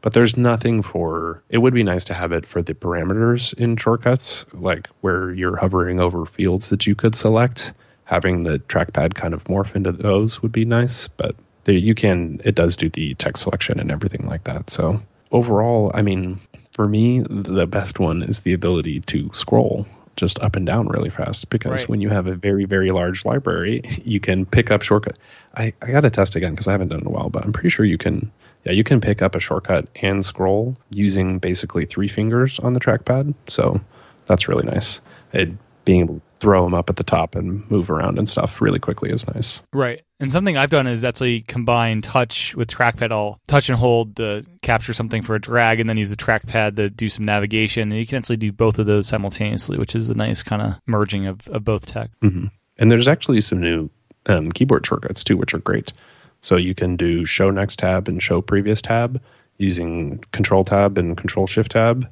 but 0.00 0.12
there's 0.12 0.36
nothing 0.36 0.82
for 0.82 1.42
it 1.48 1.58
would 1.58 1.74
be 1.74 1.82
nice 1.82 2.04
to 2.04 2.14
have 2.14 2.32
it 2.32 2.46
for 2.46 2.62
the 2.62 2.74
parameters 2.74 3.54
in 3.54 3.76
shortcuts 3.76 4.46
like 4.52 4.88
where 5.00 5.32
you're 5.32 5.56
hovering 5.56 6.00
over 6.00 6.24
fields 6.26 6.70
that 6.70 6.86
you 6.86 6.94
could 6.94 7.14
select. 7.14 7.72
Having 8.04 8.44
the 8.44 8.58
trackpad 8.60 9.14
kind 9.14 9.34
of 9.34 9.44
morph 9.44 9.76
into 9.76 9.92
those 9.92 10.40
would 10.42 10.52
be 10.52 10.64
nice 10.64 11.08
but 11.08 11.34
the, 11.64 11.74
you 11.74 11.94
can 11.94 12.40
it 12.44 12.54
does 12.54 12.76
do 12.76 12.88
the 12.88 13.14
text 13.14 13.42
selection 13.42 13.78
and 13.78 13.90
everything 13.90 14.26
like 14.26 14.44
that. 14.44 14.70
So 14.70 15.00
overall 15.32 15.90
i 15.94 16.02
mean 16.02 16.40
for 16.72 16.88
me 16.88 17.20
the 17.28 17.66
best 17.66 17.98
one 17.98 18.22
is 18.22 18.40
the 18.40 18.52
ability 18.52 19.00
to 19.00 19.30
scroll 19.32 19.86
just 20.16 20.38
up 20.40 20.56
and 20.56 20.66
down 20.66 20.88
really 20.88 21.10
fast 21.10 21.48
because 21.50 21.82
right. 21.82 21.88
when 21.88 22.00
you 22.00 22.08
have 22.08 22.26
a 22.26 22.34
very 22.34 22.64
very 22.64 22.90
large 22.90 23.24
library 23.24 23.82
you 24.04 24.20
can 24.20 24.44
pick 24.44 24.70
up 24.70 24.82
shortcut. 24.82 25.18
I, 25.54 25.72
I 25.82 25.90
gotta 25.90 26.10
test 26.10 26.36
again 26.36 26.52
because 26.52 26.66
i 26.68 26.72
haven't 26.72 26.88
done 26.88 26.98
it 26.98 27.02
in 27.02 27.08
a 27.08 27.10
while 27.10 27.30
but 27.30 27.44
i'm 27.44 27.52
pretty 27.52 27.68
sure 27.68 27.84
you 27.84 27.98
can 27.98 28.30
yeah, 28.68 28.74
you 28.74 28.84
can 28.84 29.00
pick 29.00 29.22
up 29.22 29.34
a 29.34 29.40
shortcut 29.40 29.88
and 30.02 30.24
scroll 30.24 30.76
using 30.90 31.38
basically 31.38 31.86
three 31.86 32.08
fingers 32.08 32.58
on 32.60 32.74
the 32.74 32.80
trackpad. 32.80 33.34
So 33.46 33.80
that's 34.26 34.46
really 34.46 34.64
nice. 34.64 35.00
It, 35.32 35.50
being 35.86 36.00
able 36.02 36.16
to 36.16 36.20
throw 36.38 36.64
them 36.64 36.74
up 36.74 36.90
at 36.90 36.96
the 36.96 37.02
top 37.02 37.34
and 37.34 37.68
move 37.70 37.90
around 37.90 38.18
and 38.18 38.28
stuff 38.28 38.60
really 38.60 38.78
quickly 38.78 39.10
is 39.10 39.26
nice. 39.26 39.62
Right. 39.72 40.02
And 40.20 40.30
something 40.30 40.58
I've 40.58 40.68
done 40.68 40.86
is 40.86 41.02
actually 41.02 41.40
combine 41.40 42.02
touch 42.02 42.54
with 42.54 42.68
trackpad. 42.68 43.10
I'll 43.10 43.40
touch 43.46 43.70
and 43.70 43.78
hold 43.78 44.16
to 44.16 44.44
capture 44.60 44.92
something 44.92 45.22
for 45.22 45.34
a 45.34 45.40
drag 45.40 45.80
and 45.80 45.88
then 45.88 45.96
use 45.96 46.10
the 46.10 46.16
trackpad 46.16 46.76
to 46.76 46.90
do 46.90 47.08
some 47.08 47.24
navigation. 47.24 47.90
And 47.90 47.98
you 47.98 48.06
can 48.06 48.18
actually 48.18 48.36
do 48.36 48.52
both 48.52 48.78
of 48.78 48.84
those 48.84 49.08
simultaneously, 49.08 49.78
which 49.78 49.94
is 49.94 50.10
a 50.10 50.14
nice 50.14 50.42
kind 50.42 50.60
of 50.60 50.78
merging 50.86 51.26
of, 51.26 51.48
of 51.48 51.64
both 51.64 51.86
tech. 51.86 52.10
Mm-hmm. 52.22 52.48
And 52.76 52.90
there's 52.90 53.08
actually 53.08 53.40
some 53.40 53.60
new 53.60 53.88
um, 54.26 54.52
keyboard 54.52 54.86
shortcuts 54.86 55.24
too, 55.24 55.38
which 55.38 55.54
are 55.54 55.58
great. 55.58 55.94
So 56.40 56.56
you 56.56 56.74
can 56.74 56.96
do 56.96 57.24
show 57.24 57.50
next 57.50 57.78
tab 57.78 58.08
and 58.08 58.22
show 58.22 58.40
previous 58.40 58.80
tab 58.80 59.20
using 59.56 60.22
control 60.32 60.64
tab 60.64 60.98
and 60.98 61.16
control 61.16 61.46
shift 61.46 61.72
tab. 61.72 62.08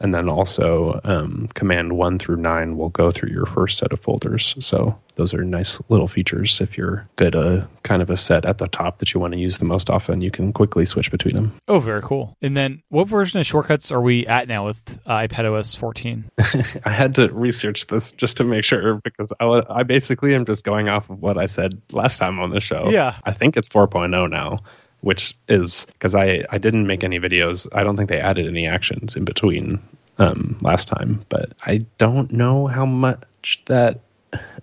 And 0.00 0.14
then 0.14 0.28
also 0.28 1.00
um, 1.04 1.48
command 1.54 1.92
one 1.92 2.18
through 2.18 2.36
nine 2.36 2.76
will 2.76 2.88
go 2.88 3.10
through 3.10 3.30
your 3.30 3.46
first 3.46 3.78
set 3.78 3.92
of 3.92 4.00
folders. 4.00 4.56
So 4.58 4.98
those 5.16 5.34
are 5.34 5.44
nice 5.44 5.80
little 5.90 6.08
features. 6.08 6.60
If 6.60 6.78
you're 6.78 7.06
good, 7.16 7.34
a 7.34 7.68
kind 7.82 8.00
of 8.00 8.08
a 8.08 8.16
set 8.16 8.46
at 8.46 8.58
the 8.58 8.68
top 8.68 8.98
that 8.98 9.12
you 9.12 9.20
want 9.20 9.34
to 9.34 9.38
use 9.38 9.58
the 9.58 9.66
most 9.66 9.90
often, 9.90 10.22
you 10.22 10.30
can 10.30 10.52
quickly 10.52 10.86
switch 10.86 11.10
between 11.10 11.34
them. 11.34 11.54
Oh, 11.68 11.80
very 11.80 12.00
cool. 12.00 12.34
And 12.40 12.56
then 12.56 12.82
what 12.88 13.08
version 13.08 13.40
of 13.40 13.46
shortcuts 13.46 13.92
are 13.92 14.00
we 14.00 14.26
at 14.26 14.48
now 14.48 14.64
with 14.66 15.00
uh, 15.04 15.18
iPadOS 15.18 15.76
14? 15.76 16.30
I 16.86 16.90
had 16.90 17.14
to 17.16 17.28
research 17.32 17.86
this 17.88 18.12
just 18.12 18.38
to 18.38 18.44
make 18.44 18.64
sure 18.64 18.96
because 19.04 19.32
I, 19.40 19.62
I 19.68 19.82
basically 19.82 20.34
am 20.34 20.46
just 20.46 20.64
going 20.64 20.88
off 20.88 21.10
of 21.10 21.20
what 21.20 21.36
I 21.36 21.46
said 21.46 21.80
last 21.92 22.18
time 22.18 22.40
on 22.40 22.50
the 22.50 22.60
show. 22.60 22.88
Yeah. 22.88 23.16
I 23.24 23.32
think 23.32 23.56
it's 23.58 23.68
4.0 23.68 24.30
now 24.30 24.60
which 25.00 25.36
is 25.48 25.86
because 25.92 26.14
I, 26.14 26.44
I 26.50 26.58
didn't 26.58 26.86
make 26.86 27.04
any 27.04 27.18
videos. 27.18 27.66
I 27.72 27.82
don't 27.82 27.96
think 27.96 28.08
they 28.08 28.20
added 28.20 28.46
any 28.46 28.66
actions 28.66 29.16
in 29.16 29.24
between 29.24 29.80
um, 30.18 30.58
last 30.60 30.88
time, 30.88 31.24
but 31.28 31.52
I 31.64 31.78
don't 31.98 32.32
know 32.32 32.66
how 32.66 32.86
much 32.86 33.62
that. 33.66 34.00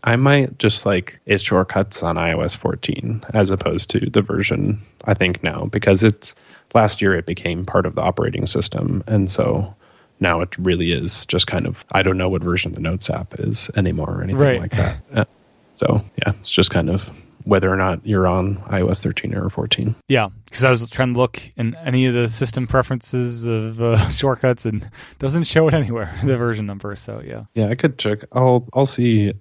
I 0.05 0.15
might 0.15 0.59
just 0.59 0.85
like 0.85 1.19
it's 1.25 1.43
shortcuts 1.43 2.01
on 2.01 2.15
iOS 2.15 2.55
14 2.55 3.25
as 3.33 3.49
opposed 3.49 3.89
to 3.89 3.99
the 3.99 4.21
version 4.21 4.81
I 5.03 5.13
think 5.13 5.43
now 5.43 5.65
because 5.65 6.05
it's 6.05 6.35
last 6.73 7.01
year 7.01 7.15
it 7.15 7.25
became 7.25 7.65
part 7.65 7.85
of 7.85 7.95
the 7.95 8.01
operating 8.01 8.45
system 8.45 9.03
and 9.07 9.29
so 9.29 9.75
now 10.21 10.39
it 10.39 10.55
really 10.57 10.93
is 10.93 11.25
just 11.25 11.47
kind 11.47 11.67
of 11.67 11.83
I 11.91 12.01
don't 12.01 12.17
know 12.17 12.29
what 12.29 12.43
version 12.43 12.71
the 12.71 12.79
Notes 12.79 13.09
app 13.09 13.37
is 13.41 13.69
anymore 13.75 14.19
or 14.19 14.23
anything 14.23 14.39
right. 14.39 14.61
like 14.61 14.71
that. 14.71 15.27
So 15.73 16.01
yeah, 16.25 16.33
it's 16.39 16.49
just 16.49 16.71
kind 16.71 16.89
of 16.89 17.11
whether 17.47 17.71
or 17.71 17.77
not 17.77 18.05
you're 18.05 18.27
on 18.27 18.57
iOS 18.67 19.01
13 19.01 19.33
or 19.33 19.49
14. 19.49 19.95
Yeah, 20.09 20.27
because 20.45 20.65
I 20.65 20.69
was 20.69 20.89
trying 20.89 21.13
to 21.13 21.19
look 21.19 21.41
in 21.55 21.75
any 21.75 22.05
of 22.05 22.13
the 22.13 22.27
system 22.27 22.67
preferences 22.67 23.45
of 23.45 23.81
uh, 23.81 24.09
shortcuts 24.09 24.65
and 24.65 24.87
doesn't 25.19 25.45
show 25.45 25.67
it 25.69 25.73
anywhere 25.73 26.13
the 26.23 26.37
version 26.37 26.65
number. 26.65 26.95
So 26.97 27.21
yeah, 27.25 27.45
yeah, 27.55 27.69
I 27.69 27.75
could 27.75 27.97
check. 27.97 28.19
I'll 28.33 28.67
I'll 28.73 28.85
see. 28.85 29.33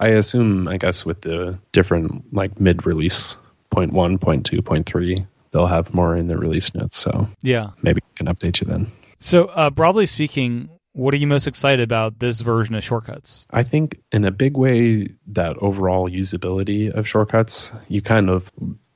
I 0.00 0.08
assume 0.08 0.66
I 0.66 0.76
guess 0.76 1.06
with 1.06 1.20
the 1.20 1.56
different 1.70 2.34
like 2.34 2.58
mid 2.58 2.84
release 2.84 3.36
point 3.70 3.92
one, 3.92 4.18
point 4.18 4.44
two, 4.44 4.60
point 4.60 4.86
three, 4.86 5.24
they'll 5.52 5.66
have 5.66 5.94
more 5.94 6.16
in 6.16 6.26
the 6.26 6.36
release 6.36 6.74
notes. 6.74 6.96
So 6.96 7.28
yeah, 7.42 7.70
maybe 7.82 8.00
I 8.02 8.16
can 8.16 8.26
update 8.26 8.60
you 8.60 8.66
then. 8.66 8.90
So 9.20 9.46
uh, 9.46 9.70
broadly 9.70 10.06
speaking, 10.06 10.68
what 10.94 11.12
are 11.12 11.16
you 11.16 11.26
most 11.26 11.46
excited 11.46 11.82
about 11.82 12.20
this 12.20 12.40
version 12.40 12.74
of 12.76 12.84
shortcuts? 12.84 13.46
I 13.50 13.62
think 13.64 14.00
in 14.12 14.24
a 14.24 14.30
big 14.30 14.56
way 14.56 15.08
that 15.26 15.56
overall 15.58 16.08
usability 16.08 16.90
of 16.92 17.06
shortcuts, 17.06 17.72
you 17.88 18.00
kind 18.00 18.30
of 18.30 18.50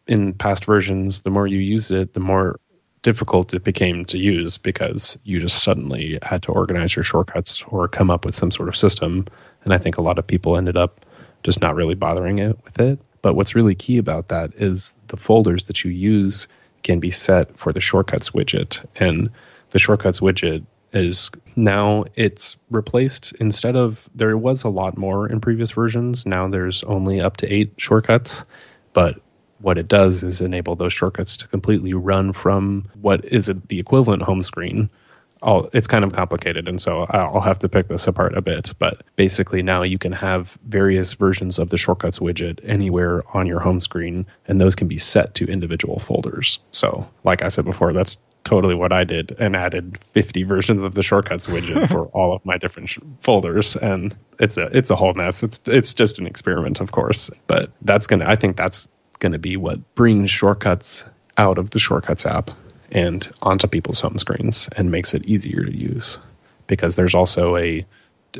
in 0.07 0.33
past 0.33 0.65
versions, 0.65 1.23
the 1.23 1.31
more 1.31 1.47
you 1.47 1.59
use 1.59 1.91
it, 1.91 2.15
the 2.15 2.21
more 2.21 2.59
difficult 3.03 3.53
it 3.53 3.65
became 3.65 4.05
to 4.07 4.19
use 4.19 4.59
because 4.59 5.19
you 5.25 5.41
just 5.41 5.63
suddenly 5.63 6.19
had 6.23 6.43
to 6.45 6.53
organize 6.53 6.95
your 6.95 7.03
shortcuts 7.03 7.63
or 7.69 7.89
come 7.89 8.11
up 8.11 8.25
with 8.25 8.35
some 8.35 8.51
sort 8.51 8.69
of 8.69 8.77
system. 8.77 9.27
And 9.65 9.75
I 9.75 9.79
think 9.79 9.99
a 9.99 10.03
lot 10.03 10.19
of 10.19 10.27
people 10.27 10.57
ended 10.57 10.77
up 10.77 11.05
just 11.43 11.61
not 11.61 11.75
really 11.75 11.95
bothering 11.95 12.39
it 12.39 12.57
with 12.65 12.81
it. 12.81 12.99
But 13.23 13.35
what's 13.35 13.57
really 13.57 13.75
key 13.75 13.99
about 13.99 14.29
that 14.29 14.53
is 14.55 14.93
the 15.09 15.17
folders 15.17 15.65
that 15.65 15.83
you 15.83 15.91
use 15.91 16.47
can 16.85 17.01
be 17.01 17.11
set 17.11 17.57
for 17.59 17.73
the 17.73 17.81
shortcuts 17.81 18.31
widget. 18.31 18.85
And 18.97 19.31
the 19.71 19.81
shortcuts 19.81 20.21
widget 20.21 20.65
is 20.93 21.31
now 21.57 22.05
it's 22.17 22.57
replaced 22.71 23.33
instead 23.41 23.77
of 23.77 24.09
there 24.15 24.37
was 24.37 24.65
a 24.65 24.69
lot 24.69 24.97
more 24.97 25.29
in 25.29 25.41
previous 25.41 25.73
versions. 25.73 26.25
Now 26.25 26.49
there's 26.49 26.83
only 26.85 27.21
up 27.21 27.37
to 27.39 27.53
eight 27.53 27.73
shortcuts 27.77 28.45
but 28.93 29.21
what 29.61 29.79
it 29.79 29.89
does 29.89 30.23
is 30.23 30.41
enable 30.41 30.77
those 30.77 30.93
shortcuts 30.93 31.37
to 31.37 31.49
completely 31.49 31.95
run 31.95 32.33
from 32.33 32.89
what 33.01 33.25
is 33.25 33.51
the 33.69 33.79
equivalent 33.79 34.23
home 34.23 34.43
screen. 34.43 34.89
I'll, 35.43 35.69
it's 35.73 35.87
kind 35.87 36.05
of 36.05 36.13
complicated 36.13 36.67
and 36.67 36.83
so 36.83 37.07
i'll 37.11 37.41
have 37.41 37.61
to 37.61 37.69
pick 37.69 37.87
this 37.87 38.09
apart 38.09 38.37
a 38.37 38.43
bit 38.43 38.73
but 38.81 39.05
basically 39.15 39.63
now 39.63 39.85
you 39.85 39.97
can 39.97 40.11
have 40.11 40.59
various 40.67 41.15
versions 41.15 41.61
of 41.61 41.71
the 41.71 41.79
shortcuts 41.79 42.19
widget 42.19 42.59
anywhere 42.65 43.23
on 43.37 43.47
your 43.47 43.61
home 43.61 43.79
screen 43.79 44.27
and 44.49 44.61
those 44.61 44.75
can 44.75 44.89
be 44.89 44.99
set 44.99 45.37
to 45.37 45.47
individual 45.47 46.01
folders. 46.01 46.59
So 46.73 47.09
like 47.23 47.43
i 47.43 47.49
said 47.49 47.65
before 47.65 47.93
that's 47.93 48.19
totally 48.45 48.75
what 48.75 48.93
I 48.93 49.05
did 49.05 49.37
and 49.39 49.55
added 49.55 49.99
50 50.15 50.43
versions 50.45 50.83
of 50.83 50.95
the 50.95 51.03
shortcuts 51.03 51.47
widget 51.47 51.89
for 51.91 52.07
all 52.07 52.35
of 52.35 52.45
my 52.45 52.57
different 52.57 52.89
sh- 52.89 52.99
folders 53.21 53.77
and 53.77 54.17
it's 54.39 54.57
a 54.57 54.67
it's 54.77 54.91
a 54.91 54.97
whole 54.97 55.15
mess. 55.15 55.43
It's 55.43 55.61
it's 55.67 55.93
just 55.93 56.19
an 56.19 56.27
experiment, 56.27 56.81
of 56.81 56.93
course, 56.93 57.31
but 57.47 57.71
that's 57.83 58.07
going 58.07 58.21
to 58.21 58.29
I 58.29 58.37
think 58.37 58.57
that's 58.57 58.89
going 59.19 59.33
to 59.33 59.39
be 59.39 59.57
what 59.57 59.95
brings 59.95 60.31
shortcuts 60.31 61.05
out 61.37 61.59
of 61.59 61.71
the 61.71 61.79
shortcuts 61.79 62.25
app 62.25 62.51
and 62.91 63.29
onto 63.43 63.67
people's 63.67 64.01
home 64.01 64.19
screens 64.19 64.69
and 64.77 64.91
makes 64.91 65.15
it 65.15 65.25
easier 65.27 65.65
to 65.65 65.77
use 65.77 66.19
because 66.67 66.97
there's 66.97 67.15
also 67.15 67.57
a, 67.57 67.85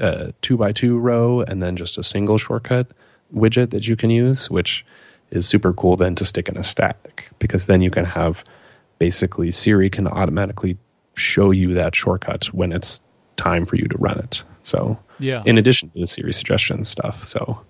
a 0.01 0.33
two 0.41 0.57
by 0.57 0.73
two 0.73 0.99
row 0.99 1.41
and 1.41 1.63
then 1.63 1.77
just 1.77 1.99
a 1.99 2.03
single 2.03 2.39
shortcut 2.39 2.87
widget 3.35 3.71
that 3.71 3.87
you 3.87 3.97
can 3.97 4.11
use, 4.11 4.51
which 4.51 4.85
is 5.31 5.47
super 5.47 5.73
cool 5.73 5.97
then 5.97 6.15
to 6.15 6.25
stick 6.25 6.49
in 6.49 6.57
a 6.57 6.65
stack 6.65 7.29
because 7.39 7.67
then 7.67 7.83
you 7.83 7.91
can 7.91 8.05
have 8.05 8.45
basically 8.99 9.51
Siri 9.51 9.91
can 9.91 10.07
automatically 10.07 10.77
show 11.15 11.51
you 11.51 11.75
that 11.75 11.95
shortcut 11.95 12.47
when 12.47 12.73
it's 12.73 13.01
time 13.37 13.67
for 13.67 13.77
you 13.77 13.87
to 13.89 13.99
run 13.99 14.19
it. 14.19 14.43
So, 14.63 14.99
yeah. 15.19 15.43
in 15.47 15.59
addition 15.59 15.91
to 15.91 16.01
the 16.01 16.07
Siri 16.07 16.33
suggestion 16.33 16.85
stuff, 16.85 17.25
so 17.25 17.61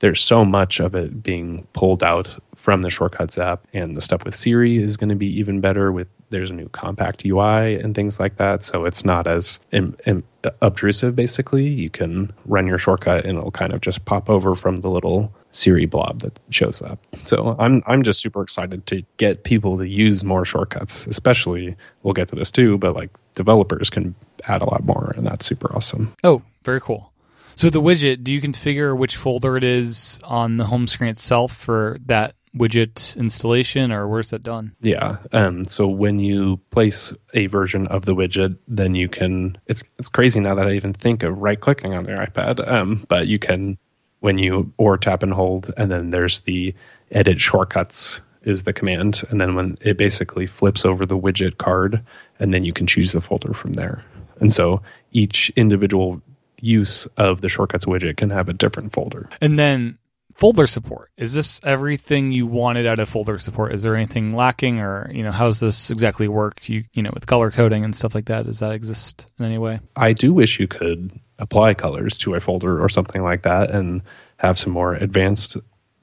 there's 0.00 0.22
so 0.22 0.44
much 0.44 0.80
of 0.80 0.94
it 0.94 1.22
being 1.22 1.66
pulled 1.72 2.02
out 2.02 2.36
from 2.56 2.82
the 2.82 2.90
shortcuts 2.90 3.38
app, 3.38 3.66
and 3.72 3.96
the 3.96 4.00
stuff 4.00 4.24
with 4.24 4.34
Siri 4.34 4.76
is 4.76 4.96
going 4.96 5.08
to 5.08 5.16
be 5.16 5.26
even 5.38 5.60
better. 5.60 5.90
With 5.90 6.08
there's 6.30 6.50
a 6.50 6.54
new 6.54 6.68
compact 6.68 7.24
UI 7.24 7.74
and 7.76 7.94
things 7.94 8.20
like 8.20 8.36
that, 8.36 8.64
so 8.64 8.84
it's 8.84 9.04
not 9.04 9.26
as 9.26 9.58
Im, 9.72 9.96
Im, 10.06 10.22
obtrusive. 10.60 11.16
Basically, 11.16 11.66
you 11.66 11.90
can 11.90 12.32
run 12.46 12.66
your 12.66 12.78
shortcut, 12.78 13.24
and 13.24 13.38
it'll 13.38 13.50
kind 13.50 13.72
of 13.72 13.80
just 13.80 14.04
pop 14.04 14.30
over 14.30 14.54
from 14.54 14.76
the 14.76 14.90
little 14.90 15.32
Siri 15.52 15.86
blob 15.86 16.20
that 16.20 16.38
shows 16.50 16.82
up. 16.82 16.98
So 17.24 17.54
I'm 17.58 17.82
I'm 17.86 18.02
just 18.02 18.20
super 18.20 18.42
excited 18.42 18.86
to 18.86 19.02
get 19.18 19.44
people 19.44 19.78
to 19.78 19.88
use 19.88 20.24
more 20.24 20.44
shortcuts, 20.44 21.06
especially 21.06 21.76
we'll 22.02 22.14
get 22.14 22.28
to 22.28 22.34
this 22.34 22.50
too, 22.50 22.78
but 22.78 22.96
like 22.96 23.10
developers 23.34 23.90
can 23.90 24.14
add 24.48 24.62
a 24.62 24.68
lot 24.68 24.84
more 24.84 25.12
and 25.16 25.26
that's 25.26 25.46
super 25.46 25.74
awesome. 25.74 26.14
Oh, 26.24 26.42
very 26.64 26.80
cool. 26.80 27.12
So 27.54 27.68
the 27.68 27.82
widget, 27.82 28.24
do 28.24 28.32
you 28.32 28.40
configure 28.40 28.96
which 28.96 29.16
folder 29.16 29.56
it 29.56 29.64
is 29.64 30.18
on 30.24 30.56
the 30.56 30.64
home 30.64 30.86
screen 30.86 31.10
itself 31.10 31.54
for 31.54 31.98
that 32.06 32.34
widget 32.56 33.14
installation 33.16 33.92
or 33.92 34.08
where's 34.08 34.30
that 34.30 34.42
done? 34.42 34.74
Yeah. 34.80 35.18
Um 35.32 35.64
so 35.66 35.86
when 35.86 36.18
you 36.18 36.58
place 36.70 37.14
a 37.34 37.46
version 37.46 37.86
of 37.88 38.06
the 38.06 38.14
widget, 38.14 38.56
then 38.68 38.94
you 38.94 39.08
can 39.08 39.58
it's 39.66 39.82
it's 39.98 40.08
crazy 40.08 40.40
now 40.40 40.54
that 40.54 40.66
I 40.66 40.72
even 40.72 40.94
think 40.94 41.22
of 41.22 41.38
right 41.38 41.60
clicking 41.60 41.92
on 41.92 42.04
their 42.04 42.18
iPad. 42.26 42.66
Um 42.66 43.04
but 43.08 43.26
you 43.26 43.38
can 43.38 43.76
when 44.22 44.38
you 44.38 44.72
or 44.78 44.96
tap 44.96 45.22
and 45.24 45.32
hold, 45.32 45.74
and 45.76 45.90
then 45.90 46.10
there's 46.10 46.40
the 46.40 46.74
edit 47.10 47.40
shortcuts 47.40 48.20
is 48.42 48.62
the 48.62 48.72
command, 48.72 49.22
and 49.30 49.40
then 49.40 49.54
when 49.56 49.76
it 49.82 49.96
basically 49.96 50.46
flips 50.46 50.84
over 50.84 51.04
the 51.04 51.18
widget 51.18 51.58
card, 51.58 52.00
and 52.38 52.54
then 52.54 52.64
you 52.64 52.72
can 52.72 52.86
choose 52.86 53.12
the 53.12 53.20
folder 53.20 53.52
from 53.52 53.72
there. 53.74 54.02
And 54.40 54.52
so 54.52 54.80
each 55.10 55.50
individual 55.56 56.22
use 56.60 57.06
of 57.16 57.40
the 57.40 57.48
shortcuts 57.48 57.84
widget 57.84 58.16
can 58.16 58.30
have 58.30 58.48
a 58.48 58.52
different 58.52 58.92
folder. 58.92 59.28
And 59.40 59.58
then 59.58 59.98
folder 60.34 60.68
support. 60.68 61.10
Is 61.16 61.32
this 61.32 61.60
everything 61.64 62.30
you 62.30 62.46
wanted 62.46 62.86
out 62.86 63.00
of 63.00 63.08
folder 63.08 63.38
support? 63.38 63.74
Is 63.74 63.82
there 63.82 63.96
anything 63.96 64.36
lacking 64.36 64.80
or 64.80 65.10
you 65.12 65.24
know 65.24 65.32
how's 65.32 65.58
this 65.58 65.90
exactly 65.90 66.28
work? 66.28 66.68
You 66.68 66.84
you 66.92 67.02
know 67.02 67.10
with 67.12 67.26
color 67.26 67.50
coding 67.50 67.84
and 67.84 67.94
stuff 67.94 68.14
like 68.14 68.26
that 68.26 68.46
does 68.46 68.60
that 68.60 68.72
exist 68.72 69.26
in 69.40 69.44
any 69.44 69.58
way? 69.58 69.80
I 69.96 70.12
do 70.12 70.32
wish 70.32 70.60
you 70.60 70.68
could 70.68 71.18
apply 71.38 71.74
colors 71.74 72.18
to 72.18 72.34
a 72.34 72.40
folder 72.40 72.82
or 72.82 72.88
something 72.88 73.22
like 73.22 73.42
that 73.42 73.70
and 73.70 74.02
have 74.36 74.58
some 74.58 74.72
more 74.72 74.94
advanced 74.94 75.56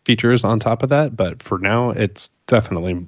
features 0.06 0.44
on 0.44 0.60
top 0.60 0.84
of 0.84 0.90
that. 0.90 1.16
But 1.16 1.44
for 1.44 1.60
now, 1.60 1.92
it's 1.92 2.30
definitely 2.48 3.08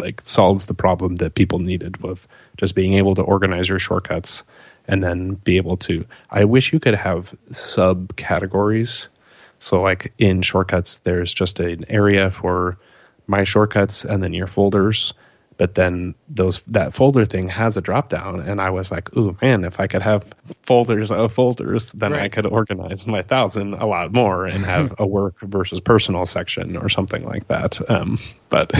like 0.00 0.20
solves 0.24 0.66
the 0.66 0.74
problem 0.74 1.16
that 1.16 1.34
people 1.34 1.58
needed 1.58 1.96
with 2.02 2.26
just 2.56 2.74
being 2.74 2.94
able 2.94 3.14
to 3.14 3.22
organize 3.22 3.68
your 3.68 3.78
shortcuts 3.78 4.42
and 4.86 5.02
then 5.02 5.34
be 5.34 5.56
able 5.56 5.76
to. 5.78 6.04
I 6.30 6.44
wish 6.44 6.72
you 6.72 6.80
could 6.80 6.94
have 6.94 7.34
subcategories. 7.50 9.08
So, 9.60 9.80
like 9.80 10.12
in 10.18 10.42
shortcuts, 10.42 10.98
there's 10.98 11.32
just 11.32 11.60
an 11.60 11.84
area 11.88 12.30
for 12.30 12.76
my 13.26 13.44
shortcuts 13.44 14.04
and 14.04 14.22
then 14.22 14.34
your 14.34 14.46
folders 14.46 15.14
but 15.56 15.74
then 15.74 16.14
those 16.28 16.62
that 16.62 16.92
folder 16.94 17.24
thing 17.24 17.48
has 17.48 17.76
a 17.76 17.80
drop 17.80 18.08
down 18.08 18.40
and 18.40 18.60
i 18.60 18.70
was 18.70 18.90
like 18.90 19.14
ooh 19.16 19.36
man 19.40 19.64
if 19.64 19.80
i 19.80 19.86
could 19.86 20.02
have 20.02 20.24
folders 20.62 21.10
of 21.10 21.32
folders 21.32 21.90
then 21.92 22.12
right. 22.12 22.22
i 22.22 22.28
could 22.28 22.46
organize 22.46 23.06
my 23.06 23.22
thousand 23.22 23.74
a 23.74 23.86
lot 23.86 24.12
more 24.12 24.46
and 24.46 24.64
have 24.64 24.94
a 24.98 25.06
work 25.06 25.38
versus 25.40 25.80
personal 25.80 26.26
section 26.26 26.76
or 26.76 26.88
something 26.88 27.24
like 27.24 27.46
that. 27.48 27.78
Um, 27.90 28.18
but 28.48 28.72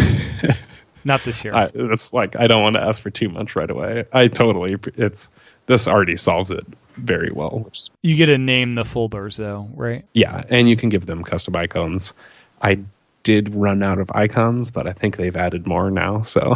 not 1.05 1.23
this 1.25 1.45
year. 1.45 1.55
I, 1.55 1.71
it's 1.75 2.13
like 2.13 2.37
i 2.37 2.47
don't 2.47 2.63
want 2.63 2.75
to 2.75 2.83
ask 2.83 3.03
for 3.03 3.11
too 3.11 3.29
much 3.29 3.57
right 3.57 3.71
away. 3.71 4.05
I 4.13 4.29
totally 4.29 4.77
it's 4.97 5.31
this 5.67 5.87
already 5.87 6.17
solves 6.17 6.51
it 6.51 6.67
very 6.97 7.33
well 7.33 7.69
is, 7.73 7.91
you 8.03 8.15
get 8.17 8.27
to 8.27 8.39
name 8.39 8.73
the 8.73 8.85
folders 8.85 9.37
though 9.37 9.69
right? 9.75 10.05
Yeah 10.13 10.45
and 10.51 10.69
you 10.69 10.77
can 10.77 10.89
give 10.89 11.07
them 11.07 11.25
custom 11.25 11.57
icons. 11.57 12.15
I 12.63 12.81
did 13.25 13.55
run 13.55 13.83
out 13.83 13.99
of 13.99 14.11
icons, 14.15 14.71
but 14.71 14.87
I 14.87 14.93
think 14.93 15.17
they've 15.17 15.37
added 15.37 15.67
more 15.67 15.91
now. 15.91 16.23
So 16.23 16.55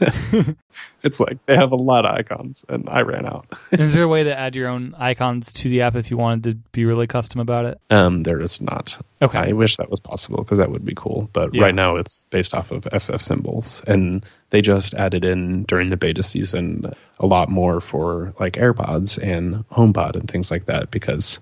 it's 1.02 1.20
like 1.20 1.38
they 1.46 1.56
have 1.56 1.72
a 1.72 1.76
lot 1.76 2.04
of 2.04 2.14
icons, 2.14 2.64
and 2.68 2.86
I 2.90 3.00
ran 3.00 3.24
out. 3.24 3.46
is 3.72 3.94
there 3.94 4.02
a 4.02 4.08
way 4.08 4.24
to 4.24 4.36
add 4.36 4.54
your 4.54 4.68
own 4.68 4.94
icons 4.98 5.52
to 5.54 5.68
the 5.68 5.82
app 5.82 5.94
if 5.94 6.10
you 6.10 6.16
wanted 6.16 6.42
to 6.44 6.54
be 6.72 6.84
really 6.84 7.06
custom 7.06 7.40
about 7.40 7.64
it? 7.64 7.80
Um, 7.90 8.24
there 8.24 8.40
is 8.40 8.60
not. 8.60 9.00
Okay. 9.22 9.38
I 9.38 9.52
wish 9.52 9.76
that 9.76 9.90
was 9.90 10.00
possible 10.00 10.42
because 10.42 10.58
that 10.58 10.70
would 10.70 10.84
be 10.84 10.94
cool. 10.94 11.30
But 11.32 11.54
yeah. 11.54 11.62
right 11.62 11.74
now 11.74 11.96
it's 11.96 12.24
based 12.30 12.52
off 12.52 12.72
of 12.72 12.82
SF 12.82 13.22
symbols, 13.22 13.82
and 13.86 14.26
they 14.50 14.60
just 14.60 14.94
added 14.94 15.24
in 15.24 15.62
during 15.64 15.90
the 15.90 15.96
beta 15.96 16.22
season 16.22 16.92
a 17.20 17.26
lot 17.26 17.48
more 17.48 17.80
for 17.80 18.34
like 18.40 18.54
AirPods 18.54 19.22
and 19.22 19.64
HomePod 19.70 20.16
and 20.16 20.28
things 20.28 20.50
like 20.50 20.66
that 20.66 20.90
because 20.90 21.38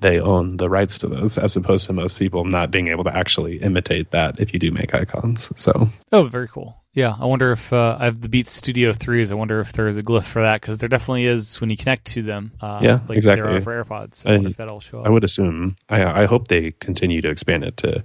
they 0.00 0.20
own 0.20 0.56
the 0.56 0.68
rights 0.68 0.98
to 0.98 1.08
those, 1.08 1.38
as 1.38 1.56
opposed 1.56 1.86
to 1.86 1.92
most 1.92 2.18
people 2.18 2.44
not 2.44 2.70
being 2.70 2.88
able 2.88 3.04
to 3.04 3.16
actually 3.16 3.56
imitate 3.58 4.10
that 4.10 4.40
if 4.40 4.52
you 4.52 4.58
do 4.58 4.70
make 4.70 4.94
icons. 4.94 5.50
So, 5.56 5.88
oh, 6.12 6.24
very 6.24 6.48
cool. 6.48 6.76
Yeah, 6.92 7.16
I 7.18 7.26
wonder 7.26 7.50
if 7.50 7.72
uh, 7.72 7.96
I 7.98 8.04
have 8.04 8.20
the 8.20 8.28
Beats 8.28 8.52
Studio 8.52 8.92
threes. 8.92 9.32
I 9.32 9.34
wonder 9.34 9.60
if 9.60 9.72
there 9.72 9.88
is 9.88 9.96
a 9.96 10.02
glyph 10.02 10.24
for 10.24 10.42
that 10.42 10.60
because 10.60 10.78
there 10.78 10.88
definitely 10.88 11.26
is 11.26 11.60
when 11.60 11.70
you 11.70 11.76
connect 11.76 12.04
to 12.06 12.22
them. 12.22 12.52
Uh, 12.60 12.80
yeah, 12.82 13.00
like 13.08 13.18
exactly. 13.18 13.42
There 13.42 13.56
are 13.56 13.60
for 13.60 13.84
AirPods. 13.84 14.24
I, 14.24 14.34
I 14.34 14.48
if 14.48 14.56
that'll 14.56 14.80
show 14.80 15.00
up. 15.00 15.06
I 15.06 15.10
would 15.10 15.24
assume. 15.24 15.76
I, 15.88 16.22
I 16.22 16.26
hope 16.26 16.48
they 16.48 16.70
continue 16.72 17.20
to 17.22 17.30
expand 17.30 17.64
it 17.64 17.76
to 17.78 18.04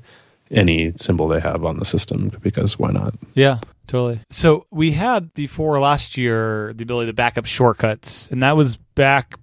any 0.51 0.93
symbol 0.95 1.27
they 1.27 1.39
have 1.39 1.63
on 1.65 1.77
the 1.77 1.85
system 1.85 2.31
because 2.41 2.79
why 2.79 2.91
not? 2.91 3.13
Yeah, 3.35 3.59
totally. 3.87 4.21
So 4.31 4.65
we 4.71 4.91
had 4.91 5.33
before 5.33 5.79
last 5.79 6.17
year 6.17 6.73
the 6.73 6.83
ability 6.83 7.11
to 7.11 7.13
back 7.13 7.37
up 7.37 7.45
shortcuts, 7.45 8.31
and 8.31 8.41
that 8.41 8.55
was 8.55 8.77
back 8.77 9.35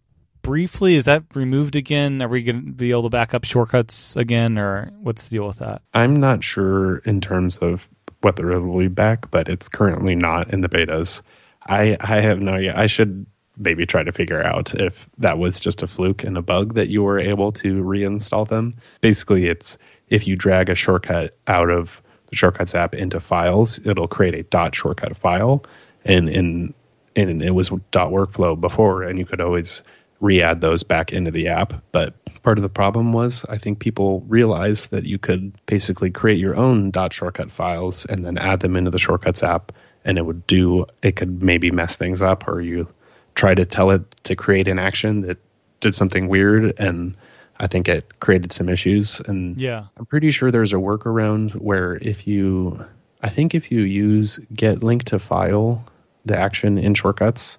briefly. 0.46 0.94
Is 0.94 1.06
that 1.06 1.24
removed 1.35 1.74
again? 1.74 2.22
Are 2.22 2.28
we 2.28 2.44
going 2.44 2.66
to 2.66 2.72
be 2.72 2.92
able 2.92 3.02
to 3.02 3.09
back 3.11 3.35
up 3.35 3.44
shortcuts 3.44 4.14
again, 4.14 4.59
or 4.59 4.92
what's 5.00 5.24
the 5.24 5.30
deal 5.30 5.46
with 5.48 5.59
that? 5.59 5.82
I'm 5.92 6.14
not 6.14 6.44
sure 6.44 6.98
in 6.98 7.20
terms 7.20 7.56
of 7.56 7.88
whether 8.20 8.52
it 8.52 8.61
will 8.61 8.78
be 8.78 8.87
back, 8.87 9.28
but 9.32 9.48
it's 9.48 9.68
currently 9.68 10.14
not 10.14 10.52
in 10.52 10.61
the 10.61 10.68
betas. 10.68 11.20
I 11.66 11.96
I 12.00 12.20
have 12.20 12.40
no 12.40 12.52
idea. 12.52 12.74
I 12.76 12.87
should 12.87 13.26
maybe 13.59 13.87
try 13.87 14.04
to 14.04 14.12
figure 14.12 14.42
out 14.42 14.72
if 14.74 15.09
that 15.18 15.38
was 15.38 15.59
just 15.59 15.82
a 15.82 15.88
fluke 15.88 16.22
and 16.22 16.38
a 16.38 16.42
bug 16.42 16.74
that 16.74 16.88
you 16.88 17.02
were 17.02 17.18
able 17.18 17.50
to 17.50 17.82
reinstall 17.82 18.46
them. 18.46 18.74
Basically, 19.00 19.46
it's 19.46 19.78
if 20.11 20.28
you 20.28 20.37
drag 20.37 20.70
a 20.70 20.76
shortcut 20.76 21.35
out 21.48 21.70
of 21.70 22.00
the 22.28 22.37
shortcuts 22.37 22.74
app 22.74 22.94
into 22.94 23.18
files, 23.18 23.85
it'll 23.85 24.06
create 24.06 24.35
a 24.35 24.44
dot 24.44 24.76
shortcut 24.76 25.16
file, 25.16 25.64
and 26.04 26.28
in 26.28 26.72
and 27.16 27.42
it 27.42 27.52
was 27.52 27.70
dot 27.90 28.12
workflow 28.12 28.61
before, 28.61 29.02
and 29.02 29.18
you 29.18 29.26
could 29.26 29.40
always 29.40 29.82
re-add 30.20 30.61
those 30.61 30.83
back 30.83 31.12
into 31.12 31.31
the 31.31 31.48
app. 31.48 31.74
But 31.92 32.14
part 32.42 32.59
of 32.59 32.62
the 32.62 32.68
problem 32.68 33.12
was 33.12 33.44
I 33.48 33.59
think 33.59 33.79
people 33.79 34.20
realized 34.29 34.90
that 34.90 35.05
you 35.05 35.18
could 35.18 35.52
basically 35.66 36.11
create 36.11 36.38
your 36.38 36.57
own 36.57 36.90
dot 36.90 37.12
shortcut 37.12 37.50
files 37.50 38.05
and 38.07 38.24
then 38.24 38.38
add 38.38 38.61
them 38.61 38.76
into 38.76 38.90
the 38.90 38.98
shortcuts 38.98 39.42
app, 39.42 39.72
and 40.05 40.18
it 40.18 40.22
would 40.22 40.46
do 40.46 40.87
it 41.02 41.16
could 41.16 41.42
maybe 41.42 41.70
mess 41.70 41.96
things 41.96 42.22
up, 42.22 42.48
or 42.48 42.61
you 42.61 42.88
try 43.35 43.55
to 43.55 43.64
tell 43.64 43.90
it 43.90 44.11
to 44.24 44.35
create 44.35 44.66
an 44.66 44.79
action 44.79 45.20
that 45.22 45.38
did 45.81 45.94
something 45.94 46.29
weird 46.29 46.79
and 46.79 47.16
I 47.59 47.66
think 47.66 47.88
it 47.88 48.18
created 48.20 48.52
some 48.52 48.68
issues 48.68 49.20
and 49.20 49.61
yeah. 49.61 49.85
I'm 49.96 50.07
pretty 50.07 50.31
sure 50.31 50.50
there's 50.50 50.72
a 50.72 50.76
workaround 50.76 51.52
where 51.52 51.96
if 51.96 52.26
you 52.26 52.85
I 53.22 53.31
think 53.31 53.55
if 53.55 53.70
you 53.70 53.83
use 53.83 54.38
get 54.52 54.83
link 54.83 55.05
to 55.05 55.18
file 55.18 55.85
the 56.24 56.38
action 56.38 56.79
in 56.79 56.94
shortcuts 56.94 57.59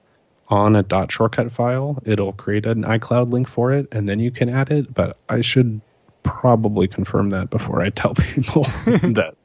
on 0.49 0.75
a 0.75 0.83
dot 0.83 1.11
shortcut 1.11 1.51
file, 1.51 2.01
it'll 2.05 2.33
create 2.33 2.65
an 2.65 2.83
iCloud 2.83 3.31
link 3.31 3.47
for 3.47 3.71
it 3.71 3.87
and 3.91 4.07
then 4.07 4.19
you 4.19 4.31
can 4.31 4.49
add 4.49 4.71
it, 4.71 4.93
but 4.93 5.17
I 5.27 5.41
should 5.41 5.81
probably 6.23 6.87
confirm 6.87 7.29
that 7.31 7.49
before 7.49 7.81
I 7.81 7.89
tell 8.01 8.13
people 8.15 8.63
that 8.85 9.35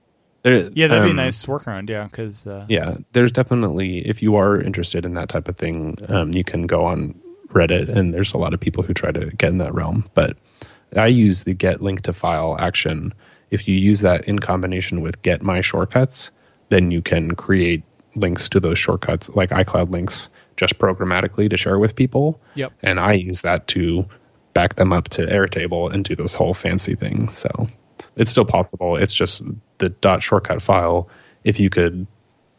there, 0.42 0.70
yeah, 0.74 0.88
that'd 0.88 1.02
um, 1.02 1.04
be 1.04 1.10
a 1.10 1.10
um, 1.10 1.16
nice 1.16 1.44
workaround. 1.46 1.88
Yeah, 1.88 2.04
because 2.04 2.46
uh, 2.46 2.66
yeah, 2.68 2.96
there's 3.12 3.30
definitely 3.30 4.06
if 4.06 4.22
you 4.22 4.36
are 4.36 4.60
interested 4.60 5.04
in 5.04 5.14
that 5.14 5.28
type 5.28 5.48
of 5.48 5.56
thing, 5.56 5.96
um, 6.08 6.32
you 6.34 6.42
can 6.42 6.66
go 6.66 6.84
on 6.84 7.14
Reddit, 7.48 7.88
and 7.88 8.12
there's 8.12 8.34
a 8.34 8.38
lot 8.38 8.52
of 8.52 8.58
people 8.58 8.82
who 8.82 8.92
try 8.92 9.12
to 9.12 9.26
get 9.26 9.50
in 9.50 9.58
that 9.58 9.72
realm. 9.72 10.08
But 10.14 10.36
I 10.96 11.06
use 11.06 11.44
the 11.44 11.54
get 11.54 11.80
link 11.80 12.02
to 12.02 12.12
file 12.12 12.56
action. 12.58 13.14
If 13.50 13.68
you 13.68 13.76
use 13.76 14.00
that 14.00 14.24
in 14.24 14.40
combination 14.40 15.00
with 15.00 15.22
get 15.22 15.42
my 15.42 15.60
shortcuts, 15.60 16.32
then 16.70 16.90
you 16.90 17.02
can 17.02 17.36
create 17.36 17.84
links 18.16 18.48
to 18.48 18.60
those 18.60 18.78
shortcuts, 18.78 19.28
like 19.30 19.50
iCloud 19.50 19.90
links, 19.90 20.28
just 20.62 20.78
programmatically 20.78 21.50
to 21.50 21.56
share 21.56 21.78
with 21.78 21.96
people. 21.96 22.40
Yep. 22.54 22.72
And 22.82 23.00
I 23.00 23.14
use 23.14 23.42
that 23.42 23.66
to 23.68 24.06
back 24.54 24.76
them 24.76 24.92
up 24.92 25.08
to 25.08 25.22
Airtable 25.22 25.92
and 25.92 26.04
do 26.04 26.14
this 26.14 26.34
whole 26.34 26.54
fancy 26.54 26.94
thing. 26.94 27.28
So 27.28 27.66
it's 28.14 28.30
still 28.30 28.44
possible. 28.44 28.96
It's 28.96 29.12
just 29.12 29.42
the 29.78 29.88
dot 29.88 30.22
shortcut 30.22 30.62
file. 30.62 31.08
If 31.42 31.58
you 31.58 31.68
could 31.68 32.06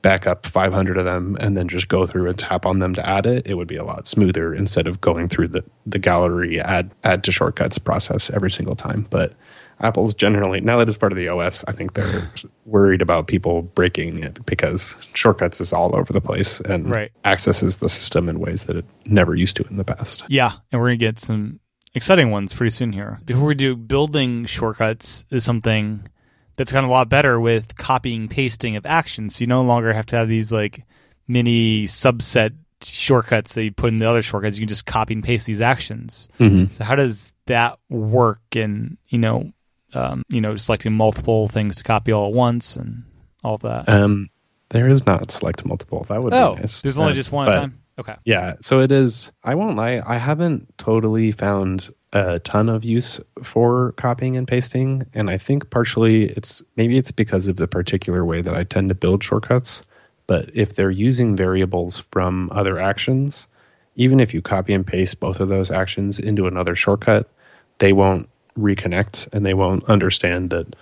back 0.02 0.28
up 0.28 0.46
500 0.46 0.98
of 0.98 1.06
them 1.06 1.38
and 1.40 1.56
then 1.56 1.70
just 1.70 1.88
go 1.88 2.06
through 2.06 2.28
and 2.28 2.38
tap 2.38 2.66
on 2.66 2.80
them 2.80 2.94
to 2.94 3.10
add 3.10 3.26
it, 3.26 3.48
it 3.48 3.54
would 3.54 3.70
be 3.70 3.78
a 3.78 3.86
lot 3.86 4.06
smoother 4.06 4.54
instead 4.54 4.86
of 4.86 5.00
going 5.00 5.30
through 5.30 5.48
the, 5.48 5.64
the 5.86 5.98
gallery 5.98 6.60
add 6.60 6.92
add 7.06 7.24
to 7.24 7.32
shortcuts 7.32 7.78
process 7.78 8.30
every 8.32 8.52
single 8.52 8.76
time. 8.76 9.08
But 9.10 9.34
Apple's 9.80 10.14
generally 10.14 10.62
now 10.62 10.78
that 10.78 10.88
it's 10.88 10.98
part 10.98 11.12
of 11.12 11.18
the 11.18 11.28
OS, 11.28 11.64
I 11.68 11.72
think 11.74 11.94
they're 11.94 12.32
worried 12.66 13.02
about 13.02 13.28
people 13.28 13.62
breaking 13.62 14.24
it 14.24 14.46
because 14.46 14.96
shortcuts 15.14 15.60
is 15.60 15.74
all 15.74 15.96
over 15.96 16.14
the 16.14 16.22
place 16.22 16.60
and 16.62 16.90
right. 16.90 17.12
accesses 17.26 17.78
the 17.78 17.90
system 17.90 18.30
in 18.30 18.40
ways 18.40 18.66
that 18.66 18.78
it 18.78 18.86
never 19.06 19.36
used 19.36 19.58
to 19.58 19.68
in 19.68 19.78
the 19.78 19.84
past. 19.84 20.24
Yeah, 20.30 20.54
and 20.72 20.80
we're 20.80 20.88
gonna 20.88 20.98
get 20.98 21.20
some 21.20 21.60
exciting 21.94 22.32
ones 22.32 22.54
pretty 22.54 22.72
soon 22.72 22.94
here. 22.94 23.20
Before 23.26 23.46
we 23.46 23.56
do, 23.56 23.76
building 23.76 24.46
shortcuts 24.46 25.26
is 25.30 25.44
something 25.44 26.08
that's 26.56 26.72
gotten 26.72 26.90
a 26.90 26.92
lot 26.92 27.10
better 27.10 27.40
with 27.40 27.76
copying 27.76 28.28
pasting 28.28 28.76
of 28.76 28.86
actions. 28.86 29.36
So 29.36 29.42
You 29.42 29.48
no 29.48 29.64
longer 29.64 29.94
have 29.94 30.06
to 30.08 30.16
have 30.18 30.28
these 30.28 30.52
like 30.52 30.86
mini 31.28 31.86
subset 31.86 32.56
shortcuts 32.82 33.56
that 33.56 33.64
you 33.64 33.72
put 33.72 33.90
in 33.90 33.98
the 33.98 34.10
other 34.10 34.22
shortcuts. 34.22 34.58
You 34.58 34.62
can 34.62 34.70
just 34.70 34.86
copy 34.86 35.14
and 35.14 35.24
paste 35.24 35.46
these 35.46 35.62
actions. 35.62 36.30
Mm-hmm. 36.40 36.74
So 36.74 36.84
how 36.84 36.96
does 36.96 37.34
that 37.48 37.80
work? 37.90 38.42
And 38.56 38.98
you 39.08 39.18
know, 39.18 39.52
um, 39.94 40.24
you 40.30 40.42
know, 40.42 40.56
selecting 40.56 40.94
multiple 40.94 41.48
things 41.48 41.78
to 41.78 41.84
copy 41.84 42.12
all 42.12 42.28
at 42.30 42.34
once 42.34 42.76
and 42.76 43.04
all 43.44 43.56
of 43.56 43.62
that. 43.62 43.90
Um, 43.90 44.30
there 44.70 44.90
is 44.90 45.06
not 45.06 45.32
select 45.32 45.66
multiple. 45.66 46.06
That 46.10 46.22
would 46.22 46.34
oh, 46.34 46.56
be 46.56 46.62
nice. 46.62 46.82
There's 46.82 46.98
only 46.98 47.12
uh, 47.12 47.16
just 47.16 47.32
one 47.32 47.48
at 47.48 47.54
a 47.54 47.58
time. 47.62 47.80
Okay. 48.00 48.16
Yeah. 48.26 48.56
So 48.62 48.80
it 48.80 48.92
is. 48.92 49.32
I 49.44 49.56
won't 49.56 49.78
lie. 49.78 50.02
I 50.06 50.18
haven't 50.18 50.78
totally 50.78 51.32
found 51.32 51.94
a 52.12 52.40
ton 52.40 52.70
of 52.70 52.84
use 52.84 53.20
for 53.44 53.92
copying 53.94 54.36
and 54.36 54.48
pasting, 54.48 55.04
and 55.14 55.30
I 55.30 55.38
think 55.38 55.70
partially 55.70 56.26
it's 56.26 56.64
maybe 56.76 56.98
it's 56.98 57.12
because 57.12 57.48
of 57.48 57.58
the 57.58 57.68
particular 57.68 58.26
way 58.26 58.42
that 58.42 58.56
I 58.56 58.64
tend 58.64 58.90
to 58.90 58.96
build 58.96 59.24
shortcuts. 59.24 59.84
But 60.26 60.56
if 60.56 60.76
they're 60.76 60.90
using 60.90 61.36
variables 61.36 62.00
from 62.12 62.50
other 62.52 62.80
actions, 62.80 63.48
even 63.96 64.20
if 64.20 64.34
you 64.34 64.42
copy 64.42 64.74
and 64.74 64.88
paste 64.88 65.20
both 65.20 65.40
of 65.40 65.50
those 65.50 65.70
actions 65.70 66.18
into 66.18 66.48
another 66.48 66.76
shortcut, 66.76 67.30
they 67.78 67.94
won't 67.94 68.30
reconnect 68.58 69.28
and 69.34 69.46
they 69.46 69.54
won't 69.54 69.84
understand 69.86 70.50
that 70.52 70.76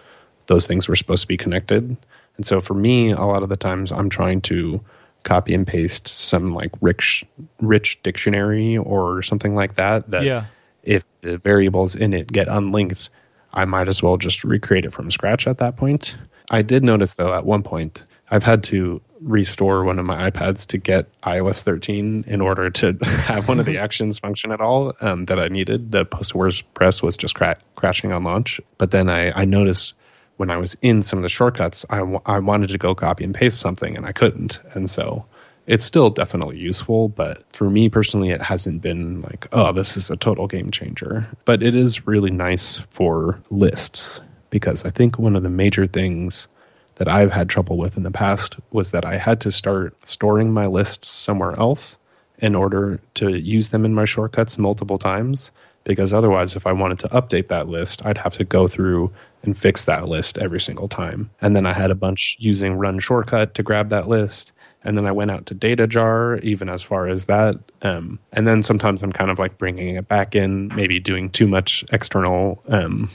those 0.48 0.68
things 0.68 0.88
were 0.88 0.96
supposed 0.96 1.22
to 1.22 1.28
be 1.28 1.38
connected. 1.38 1.96
And 2.38 2.46
so 2.46 2.62
for 2.62 2.74
me, 2.74 3.12
a 3.12 3.22
lot 3.22 3.44
of 3.44 3.50
the 3.50 3.58
times 3.58 3.92
I'm 3.92 4.10
trying 4.10 4.42
to 4.42 4.82
copy 5.24 5.54
and 5.54 5.68
paste 5.68 6.08
some 6.08 6.54
like 6.54 6.72
rich 6.82 7.24
rich 7.60 8.02
dictionary 8.04 8.78
or 8.78 9.22
something 9.22 9.56
like 9.56 9.76
that 9.76 10.10
that 10.10 10.24
yeah. 10.24 10.46
if 10.84 11.04
the 11.22 11.38
variables 11.38 11.96
in 11.96 12.14
it 12.14 12.32
get 12.32 12.48
unlinked 12.48 13.10
i 13.54 13.64
might 13.66 13.88
as 13.88 14.02
well 14.02 14.18
just 14.18 14.44
recreate 14.44 14.86
it 14.86 14.94
from 14.94 15.12
scratch 15.12 15.46
at 15.48 15.60
that 15.60 15.78
point 15.78 16.18
i 16.50 16.62
did 16.62 16.84
notice 16.84 17.14
though 17.16 17.36
at 17.36 17.46
one 17.46 17.62
point 17.62 18.04
i've 18.32 18.44
had 18.44 18.64
to 18.64 19.02
restore 19.22 19.84
one 19.84 20.00
of 20.00 20.06
my 20.06 20.32
ipads 20.32 20.66
to 20.66 20.78
get 20.78 21.08
ios 21.22 21.62
13 21.62 22.24
in 22.28 22.42
order 22.42 22.70
to 22.70 22.98
have 23.04 23.48
one 23.48 23.60
of 23.60 23.66
the 23.66 23.78
actions 23.86 24.18
function 24.18 24.52
at 24.52 24.62
all 24.62 24.94
um, 25.02 25.26
that 25.26 25.40
i 25.40 25.48
needed 25.48 25.92
the 25.92 26.06
post 26.06 26.34
wordpress 26.34 27.04
was 27.04 27.16
just 27.16 27.36
cra- 27.36 27.58
crashing 27.76 28.12
on 28.12 28.24
launch 28.24 28.60
but 28.78 28.92
then 28.92 29.10
i, 29.10 29.32
I 29.40 29.46
noticed 29.46 29.94
when 30.42 30.50
I 30.50 30.58
was 30.58 30.76
in 30.82 31.04
some 31.04 31.20
of 31.20 31.24
the 31.24 31.30
shortcuts, 31.30 31.86
I, 31.92 32.00
w- 32.00 32.20
I 32.26 32.40
wanted 32.40 32.72
to 32.72 32.80
go 32.80 32.96
copy 32.96 33.24
and 33.24 33.36
paste 33.36 33.60
something 33.60 33.96
and 33.96 34.08
I 34.08 34.12
couldn't. 34.12 34.60
And 34.74 34.90
so 34.90 35.24
it's 35.68 35.86
still 35.86 36.10
definitely 36.10 36.58
useful, 36.58 37.10
but 37.10 37.44
for 37.54 37.70
me 37.70 37.90
personally, 37.90 38.32
it 38.32 38.42
hasn't 38.42 38.82
been 38.82 39.22
like, 39.22 39.48
oh, 39.52 39.72
this 39.72 39.96
is 39.96 40.10
a 40.10 40.18
total 40.18 40.48
game 40.48 40.72
changer. 40.72 41.28
But 41.46 41.62
it 41.62 41.76
is 41.76 42.08
really 42.08 42.32
nice 42.32 42.80
for 42.90 43.40
lists 43.52 44.20
because 44.50 44.84
I 44.84 44.90
think 44.90 45.20
one 45.20 45.36
of 45.36 45.44
the 45.44 45.50
major 45.50 45.86
things 45.86 46.48
that 46.96 47.08
I've 47.08 47.32
had 47.32 47.50
trouble 47.50 47.78
with 47.78 47.98
in 47.98 48.04
the 48.04 48.12
past 48.12 48.58
was 48.72 48.92
that 48.92 49.06
I 49.06 49.18
had 49.18 49.42
to 49.42 49.52
start 49.52 49.96
storing 50.06 50.54
my 50.54 50.68
lists 50.68 51.08
somewhere 51.08 51.58
else 51.60 51.98
in 52.40 52.56
order 52.56 53.00
to 53.16 53.38
use 53.38 53.70
them 53.70 53.86
in 53.86 53.94
my 53.94 54.06
shortcuts 54.06 54.58
multiple 54.58 54.98
times 54.98 55.52
because 55.84 56.14
otherwise 56.14 56.56
if 56.56 56.68
i 56.68 56.72
wanted 56.72 57.00
to 57.00 57.08
update 57.10 57.48
that 57.48 57.68
list 57.68 58.06
i'd 58.06 58.18
have 58.18 58.34
to 58.34 58.44
go 58.44 58.68
through 58.68 59.12
and 59.44 59.58
fix 59.58 59.86
that 59.86 60.08
list 60.08 60.38
every 60.38 60.60
single 60.60 60.88
time. 60.88 61.30
And 61.42 61.56
then 61.56 61.66
i 61.66 61.74
had 61.74 61.92
a 61.92 61.96
bunch 61.96 62.36
using 62.40 62.76
run 62.76 63.00
shortcut 63.00 63.56
to 63.56 63.64
grab 63.64 63.90
that 63.90 64.08
list 64.08 64.52
and 64.84 64.98
then 64.98 65.06
i 65.06 65.12
went 65.12 65.32
out 65.32 65.46
to 65.48 65.54
data 65.54 65.88
jar 65.88 66.38
even 66.38 66.70
as 66.70 66.84
far 66.84 67.08
as 67.08 67.26
that 67.26 67.56
um, 67.84 68.20
and 68.34 68.48
then 68.48 68.62
sometimes 68.64 69.02
i'm 69.04 69.12
kind 69.12 69.32
of 69.32 69.40
like 69.40 69.58
bringing 69.58 69.96
it 69.96 70.08
back 70.08 70.36
in 70.36 70.68
maybe 70.76 71.00
doing 71.00 71.30
too 71.30 71.48
much 71.48 71.84
external 71.92 72.62
um, 72.68 73.10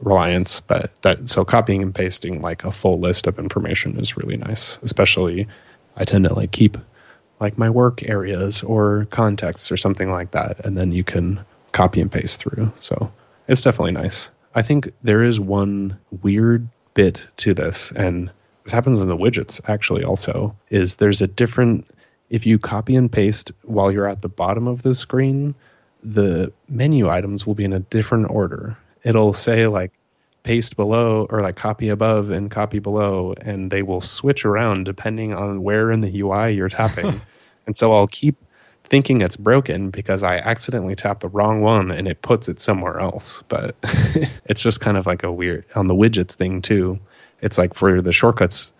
reliance 0.00 0.60
but 0.60 0.90
that 1.02 1.28
so 1.28 1.44
copying 1.44 1.82
and 1.82 1.94
pasting 1.94 2.40
like 2.40 2.64
a 2.64 2.72
full 2.72 2.98
list 2.98 3.26
of 3.26 3.38
information 3.38 3.98
is 4.00 4.16
really 4.16 4.36
nice 4.36 4.78
especially 4.82 5.46
i 5.96 6.04
tend 6.04 6.24
to 6.24 6.32
like 6.32 6.52
keep 6.52 6.78
like 7.38 7.58
my 7.58 7.68
work 7.68 8.02
areas 8.08 8.62
or 8.62 9.06
contexts 9.10 9.70
or 9.70 9.76
something 9.76 10.10
like 10.10 10.30
that 10.30 10.64
and 10.64 10.78
then 10.78 10.90
you 10.90 11.04
can 11.04 11.44
copy 11.72 12.00
and 12.00 12.10
paste 12.10 12.40
through. 12.40 12.72
So 12.80 13.10
it's 13.48 13.60
definitely 13.60 13.92
nice. 13.92 14.30
I 14.54 14.62
think 14.62 14.92
there 15.02 15.22
is 15.22 15.38
one 15.38 15.98
weird 16.22 16.66
bit 16.94 17.26
to 17.38 17.54
this, 17.54 17.92
and 17.92 18.30
this 18.64 18.72
happens 18.72 19.00
in 19.00 19.08
the 19.08 19.16
widgets 19.16 19.60
actually 19.68 20.04
also, 20.04 20.54
is 20.70 20.96
there's 20.96 21.22
a 21.22 21.26
different 21.26 21.86
if 22.30 22.46
you 22.46 22.58
copy 22.60 22.94
and 22.94 23.10
paste 23.10 23.50
while 23.62 23.90
you're 23.90 24.06
at 24.06 24.22
the 24.22 24.28
bottom 24.28 24.68
of 24.68 24.82
the 24.82 24.94
screen, 24.94 25.52
the 26.04 26.52
menu 26.68 27.08
items 27.08 27.44
will 27.44 27.56
be 27.56 27.64
in 27.64 27.72
a 27.72 27.80
different 27.80 28.30
order. 28.30 28.76
It'll 29.02 29.32
say 29.32 29.66
like 29.66 29.92
paste 30.42 30.76
below 30.76 31.26
or 31.30 31.40
like 31.40 31.56
copy 31.56 31.88
above 31.88 32.30
and 32.30 32.50
copy 32.50 32.78
below, 32.78 33.34
and 33.42 33.70
they 33.70 33.82
will 33.82 34.00
switch 34.00 34.44
around 34.44 34.84
depending 34.84 35.34
on 35.34 35.62
where 35.62 35.90
in 35.90 36.00
the 36.00 36.20
UI 36.20 36.52
you're 36.52 36.68
tapping. 36.68 37.20
and 37.66 37.76
so 37.76 37.94
I'll 37.94 38.06
keep 38.06 38.36
thinking 38.84 39.20
it's 39.20 39.36
broken 39.36 39.90
because 39.90 40.22
I 40.22 40.38
accidentally 40.38 40.96
tapped 40.96 41.20
the 41.20 41.28
wrong 41.28 41.60
one 41.60 41.90
and 41.92 42.08
it 42.08 42.22
puts 42.22 42.48
it 42.48 42.60
somewhere 42.60 42.98
else. 43.00 43.42
But 43.48 43.76
it's 44.46 44.62
just 44.62 44.80
kind 44.80 44.96
of 44.96 45.06
like 45.06 45.22
a 45.22 45.32
weird 45.32 45.64
on 45.74 45.86
the 45.86 45.94
widgets 45.94 46.34
thing 46.34 46.60
too. 46.60 46.98
It's 47.40 47.56
like 47.56 47.74
for 47.74 48.02
the 48.02 48.12
shortcuts, 48.12 48.72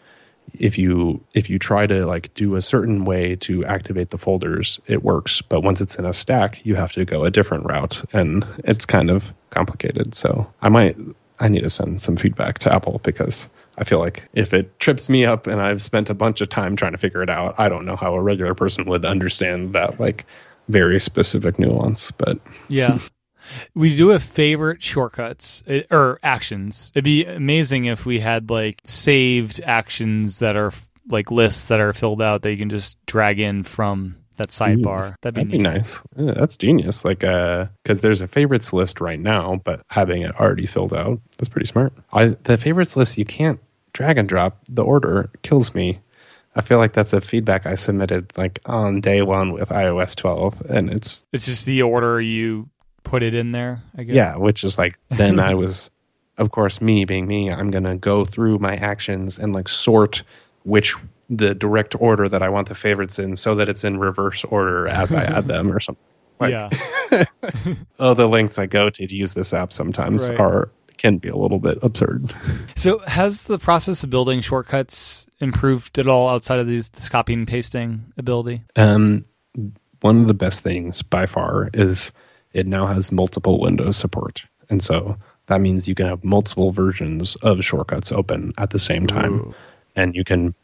if 0.54 0.76
you 0.76 1.22
if 1.34 1.48
you 1.48 1.58
try 1.58 1.86
to 1.86 2.06
like 2.06 2.32
do 2.34 2.56
a 2.56 2.62
certain 2.62 3.04
way 3.04 3.36
to 3.36 3.64
activate 3.64 4.10
the 4.10 4.18
folders 4.18 4.80
it 4.86 5.02
works. 5.04 5.42
But 5.42 5.62
once 5.62 5.80
it's 5.80 5.96
in 5.96 6.04
a 6.04 6.12
stack 6.12 6.64
you 6.64 6.74
have 6.74 6.92
to 6.92 7.04
go 7.04 7.24
a 7.24 7.30
different 7.30 7.66
route 7.66 8.02
and 8.12 8.46
it's 8.64 8.84
kind 8.84 9.10
of 9.10 9.32
complicated. 9.50 10.14
So 10.14 10.46
i 10.62 10.68
might 10.68 10.96
i 11.40 11.48
need 11.48 11.62
to 11.62 11.70
send 11.70 12.00
some 12.00 12.16
feedback 12.16 12.58
to 12.58 12.72
apple 12.72 13.00
because 13.02 13.48
i 13.78 13.84
feel 13.84 13.98
like 13.98 14.28
if 14.34 14.54
it 14.54 14.78
trips 14.78 15.08
me 15.08 15.24
up 15.24 15.46
and 15.46 15.60
i've 15.60 15.82
spent 15.82 16.10
a 16.10 16.14
bunch 16.14 16.40
of 16.40 16.48
time 16.48 16.76
trying 16.76 16.92
to 16.92 16.98
figure 16.98 17.22
it 17.22 17.30
out 17.30 17.54
i 17.58 17.68
don't 17.68 17.86
know 17.86 17.96
how 17.96 18.14
a 18.14 18.22
regular 18.22 18.54
person 18.54 18.84
would 18.84 19.04
understand 19.04 19.72
that 19.72 19.98
like 19.98 20.24
very 20.68 21.00
specific 21.00 21.58
nuance 21.58 22.10
but 22.12 22.38
yeah 22.68 22.98
we 23.74 23.96
do 23.96 24.08
have 24.08 24.22
favorite 24.22 24.82
shortcuts 24.82 25.62
eh, 25.66 25.82
or 25.90 26.18
actions. 26.22 26.92
It'd 26.94 27.04
be 27.04 27.24
amazing 27.24 27.86
if 27.86 28.06
we 28.06 28.20
had 28.20 28.50
like 28.50 28.80
saved 28.84 29.60
actions 29.64 30.40
that 30.40 30.56
are 30.56 30.72
like 31.08 31.30
lists 31.30 31.68
that 31.68 31.80
are 31.80 31.92
filled 31.92 32.22
out 32.22 32.42
that 32.42 32.50
you 32.50 32.58
can 32.58 32.70
just 32.70 33.04
drag 33.06 33.40
in 33.40 33.62
from 33.62 34.16
that 34.40 34.48
sidebar. 34.48 35.12
Ooh, 35.12 35.14
that'd 35.20 35.34
be, 35.34 35.40
that'd 35.40 35.50
be 35.50 35.58
nice. 35.58 36.00
Yeah, 36.16 36.32
that's 36.34 36.56
genius. 36.56 37.04
Like, 37.04 37.22
uh, 37.22 37.66
because 37.82 38.00
there's 38.00 38.22
a 38.22 38.28
favorites 38.28 38.72
list 38.72 39.00
right 39.00 39.20
now, 39.20 39.60
but 39.64 39.82
having 39.88 40.22
it 40.22 40.34
already 40.40 40.66
filled 40.66 40.94
out, 40.94 41.20
that's 41.36 41.48
pretty 41.48 41.66
smart. 41.66 41.92
I 42.12 42.28
the 42.44 42.56
favorites 42.56 42.96
list 42.96 43.18
you 43.18 43.24
can't 43.24 43.60
drag 43.92 44.18
and 44.18 44.28
drop. 44.28 44.58
The 44.68 44.82
order 44.82 45.30
kills 45.42 45.74
me. 45.74 46.00
I 46.56 46.62
feel 46.62 46.78
like 46.78 46.94
that's 46.94 47.12
a 47.12 47.20
feedback 47.20 47.66
I 47.66 47.76
submitted 47.76 48.32
like 48.36 48.60
on 48.64 49.00
day 49.00 49.22
one 49.22 49.52
with 49.52 49.68
iOS 49.68 50.16
12, 50.16 50.62
and 50.62 50.90
it's 50.90 51.24
it's 51.32 51.44
just 51.46 51.66
the 51.66 51.82
order 51.82 52.20
you 52.20 52.68
put 53.04 53.22
it 53.22 53.34
in 53.34 53.52
there, 53.52 53.82
I 53.96 54.04
guess. 54.04 54.14
Yeah, 54.14 54.36
which 54.36 54.64
is 54.64 54.78
like 54.78 54.98
then 55.10 55.38
I 55.38 55.54
was 55.54 55.90
of 56.38 56.50
course 56.50 56.80
me 56.80 57.04
being 57.04 57.26
me, 57.26 57.50
I'm 57.50 57.70
going 57.70 57.84
to 57.84 57.96
go 57.96 58.24
through 58.24 58.58
my 58.58 58.74
actions 58.76 59.38
and 59.38 59.52
like 59.52 59.68
sort 59.68 60.22
which 60.64 60.96
the 61.28 61.54
direct 61.54 61.94
order 62.00 62.28
that 62.28 62.42
I 62.42 62.48
want 62.48 62.68
the 62.68 62.74
favorites 62.74 63.18
in 63.18 63.36
so 63.36 63.54
that 63.54 63.68
it's 63.68 63.84
in 63.84 63.98
reverse 63.98 64.44
order 64.44 64.88
as 64.88 65.14
I 65.14 65.24
add 65.24 65.46
them 65.46 65.70
or 65.70 65.80
something. 65.80 66.04
Like, 66.40 66.52
yeah. 66.52 67.24
oh, 67.98 68.14
the 68.14 68.26
links 68.26 68.58
I 68.58 68.64
go 68.64 68.88
to 68.88 69.06
to 69.06 69.14
use 69.14 69.34
this 69.34 69.52
app 69.52 69.74
sometimes 69.74 70.30
right. 70.30 70.40
are 70.40 70.70
can 70.96 71.18
be 71.18 71.28
a 71.28 71.36
little 71.36 71.58
bit 71.58 71.78
absurd. 71.82 72.34
So, 72.76 73.00
has 73.00 73.44
the 73.44 73.58
process 73.58 74.04
of 74.04 74.08
building 74.08 74.40
shortcuts 74.40 75.26
improved 75.38 75.98
at 75.98 76.06
all 76.06 76.30
outside 76.30 76.58
of 76.58 76.66
these 76.66 76.88
this 76.88 77.10
copying 77.10 77.40
and 77.40 77.48
pasting 77.48 78.14
ability? 78.16 78.62
Um, 78.76 79.26
one 80.00 80.22
of 80.22 80.28
the 80.28 80.34
best 80.34 80.62
things 80.62 81.02
by 81.02 81.26
far 81.26 81.68
is 81.74 82.10
it 82.52 82.66
now 82.66 82.86
has 82.86 83.12
multiple 83.12 83.60
Windows 83.60 83.96
support. 83.96 84.42
And 84.68 84.82
so 84.82 85.16
that 85.46 85.60
means 85.60 85.88
you 85.88 85.94
can 85.94 86.06
have 86.06 86.22
multiple 86.24 86.72
versions 86.72 87.36
of 87.36 87.64
shortcuts 87.64 88.12
open 88.12 88.52
at 88.58 88.70
the 88.70 88.78
same 88.78 89.06
time. 89.06 89.40
Ooh. 89.40 89.54
And 89.96 90.14
you 90.14 90.24
can 90.24 90.54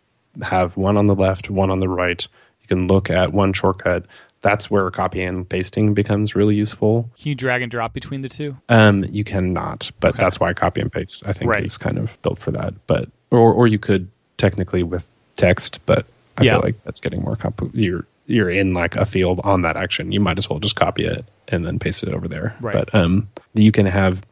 have 0.43 0.77
one 0.77 0.97
on 0.97 1.07
the 1.07 1.15
left, 1.15 1.51
one 1.51 1.71
on 1.71 1.81
the 1.81 1.89
right. 1.89 2.27
You 2.63 2.69
can 2.69 2.87
look 2.87 3.11
at 3.11 3.33
one 3.33 3.53
shortcut. 3.53 4.07
That's 4.43 4.71
where 4.71 4.89
copy 4.91 5.23
and 5.23 5.49
pasting 5.49 5.95
becomes 5.95 6.37
really 6.37 6.55
useful. 6.55 7.11
Can 7.19 7.31
you 7.31 7.35
drag 7.35 7.63
and 7.63 7.71
drop 7.71 7.93
between 7.93 8.21
the 8.21 8.29
two? 8.29 8.57
Um, 8.69 9.05
you 9.11 9.25
cannot, 9.25 9.91
but 9.99 10.11
okay. 10.11 10.23
that's 10.23 10.39
why 10.39 10.53
copy 10.53 10.81
and 10.81 10.93
paste 10.93 11.25
I 11.27 11.33
think 11.33 11.51
right. 11.51 11.65
is 11.65 11.77
kind 11.77 11.99
of 11.99 12.11
built 12.23 12.39
for 12.39 12.53
that. 12.53 12.75
But 12.87 13.09
or 13.31 13.53
or 13.53 13.67
you 13.67 13.79
could 13.79 14.09
technically 14.37 14.85
with 14.85 15.09
text, 15.37 15.81
but 15.87 16.07
I 16.37 16.45
yeah. 16.45 16.53
feel 16.53 16.61
like 16.61 16.85
that's 16.85 17.01
getting 17.01 17.23
more 17.23 17.35
complicated. 17.35 17.81
You're 17.81 18.07
you're 18.27 18.51
in 18.51 18.75
like 18.75 18.97
a 18.97 19.07
field 19.07 19.41
on 19.45 19.63
that 19.63 19.77
action, 19.77 20.13
you 20.13 20.21
might 20.21 20.39
as 20.39 20.51
well 20.51 20.59
just 20.59 20.77
copy 20.77 21.05
it 21.05 21.25
and 21.49 21.65
then 21.65 21.79
paste 21.79 22.03
it 22.03 22.13
over 22.13 22.29
there. 22.29 22.57
Right. 22.61 22.73
But 22.73 22.95
um, 22.95 23.29
you 23.55 23.73
can 23.73 23.87
have 23.87 24.23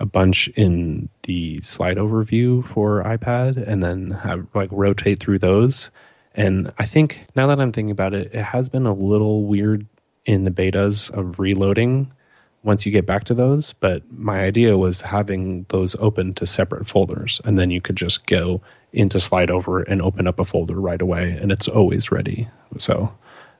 a 0.00 0.06
bunch 0.06 0.48
in 0.48 1.08
the 1.24 1.60
slide 1.60 1.96
overview 1.96 2.66
for 2.68 3.02
iPad 3.04 3.56
and 3.56 3.82
then 3.82 4.10
have 4.10 4.46
like 4.54 4.68
rotate 4.70 5.18
through 5.18 5.38
those. 5.40 5.90
And 6.34 6.72
I 6.78 6.86
think 6.86 7.26
now 7.34 7.46
that 7.48 7.60
I'm 7.60 7.72
thinking 7.72 7.90
about 7.90 8.14
it, 8.14 8.32
it 8.32 8.42
has 8.42 8.68
been 8.68 8.86
a 8.86 8.94
little 8.94 9.44
weird 9.44 9.86
in 10.24 10.44
the 10.44 10.50
betas 10.50 11.10
of 11.10 11.38
reloading 11.38 12.12
once 12.62 12.84
you 12.84 12.92
get 12.92 13.06
back 13.06 13.24
to 13.24 13.34
those. 13.34 13.72
But 13.72 14.02
my 14.12 14.40
idea 14.40 14.76
was 14.76 15.00
having 15.00 15.64
those 15.70 15.96
open 15.96 16.34
to 16.34 16.46
separate 16.46 16.86
folders, 16.86 17.40
and 17.44 17.58
then 17.58 17.70
you 17.70 17.80
could 17.80 17.96
just 17.96 18.26
go 18.26 18.60
into 18.92 19.18
slide 19.18 19.50
over 19.50 19.82
and 19.82 20.00
open 20.00 20.26
up 20.26 20.38
a 20.38 20.44
folder 20.44 20.80
right 20.80 21.00
away, 21.00 21.30
and 21.40 21.50
it's 21.50 21.68
always 21.68 22.12
ready. 22.12 22.48
So 22.78 23.12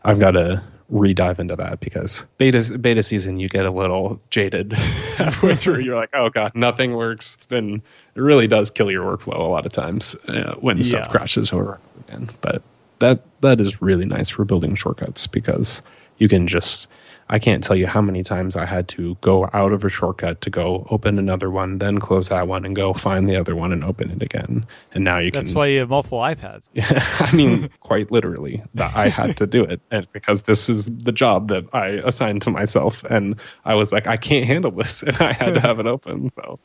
I've 0.05 0.21
got 0.21 0.33
to 0.33 0.63
re-dive 0.91 1.39
into 1.39 1.55
that 1.55 1.81
because 1.81 2.25
beta 2.39 2.79
beta 2.79 3.03
season 3.03 3.39
you 3.39 3.49
get 3.49 3.67
a 3.67 3.71
little 3.71 4.19
jaded 4.31 4.73
halfway 5.17 5.55
through. 5.57 5.81
You're 5.81 5.97
like, 5.97 6.11
oh 6.15 6.31
god, 6.31 6.53
nothing 6.55 6.95
works. 6.95 7.37
Then 7.49 7.83
it 8.15 8.21
really 8.21 8.47
does 8.47 8.71
kill 8.71 8.91
your 8.91 9.05
workflow 9.05 9.39
a 9.39 9.43
lot 9.43 9.67
of 9.67 9.73
times 9.73 10.17
uh, 10.29 10.55
when 10.61 10.83
stuff 10.83 11.07
yeah. 11.07 11.11
crashes 11.11 11.53
over 11.53 11.79
again. 12.09 12.31
But 12.41 12.63
that 13.01 13.23
that 13.41 13.61
is 13.61 13.83
really 13.83 14.07
nice 14.07 14.29
for 14.29 14.45
building 14.45 14.75
shortcuts 14.75 15.27
because 15.27 15.83
you 16.19 16.29
can 16.29 16.49
just 16.49 16.89
I 17.31 17.39
can't 17.39 17.63
tell 17.63 17.77
you 17.77 17.87
how 17.87 18.01
many 18.01 18.23
times 18.25 18.57
I 18.57 18.65
had 18.65 18.89
to 18.89 19.17
go 19.21 19.49
out 19.53 19.73
of 19.73 19.85
a 19.85 19.89
shortcut 19.89 20.41
to 20.43 20.51
go 20.51 20.87
open 20.91 21.19
another 21.19 21.51
one, 21.51 21.79
then 21.79 21.99
close 21.99 22.31
that 22.31 22.49
one 22.49 22.65
and 22.65 22.75
go 22.75 22.95
find 22.95 23.29
the 23.29 23.37
other 23.37 23.55
one 23.55 23.73
and 23.73 23.85
open 23.85 24.11
it 24.11 24.23
again. 24.23 24.67
And 24.93 25.05
now 25.05 25.19
you 25.19 25.31
That's 25.31 25.45
can. 25.45 25.47
That's 25.47 25.55
why 25.57 25.67
you 25.67 25.81
have 25.81 25.91
multiple 25.91 26.19
iPads. 26.19 26.69
Yeah, 26.73 27.05
I 27.21 27.35
mean, 27.35 27.71
quite 27.81 28.11
literally, 28.11 28.63
that 28.75 28.97
I 28.97 29.09
had 29.09 29.37
to 29.39 29.47
do 29.47 29.65
it, 29.65 29.81
and 29.91 30.07
because 30.13 30.43
this 30.43 30.69
is 30.69 30.87
the 30.87 31.13
job 31.13 31.49
that 31.49 31.67
I 31.73 31.89
assigned 32.05 32.43
to 32.43 32.51
myself, 32.51 33.05
and 33.05 33.37
I 33.65 33.75
was 33.75 33.93
like, 33.93 34.07
I 34.07 34.17
can't 34.17 34.47
handle 34.47 34.71
this, 34.71 35.03
and 35.05 35.17
I 35.21 35.33
had 35.33 35.55
to 35.55 35.61
have 35.61 35.81
it 35.81 35.87
open. 35.87 36.31
So 36.31 36.59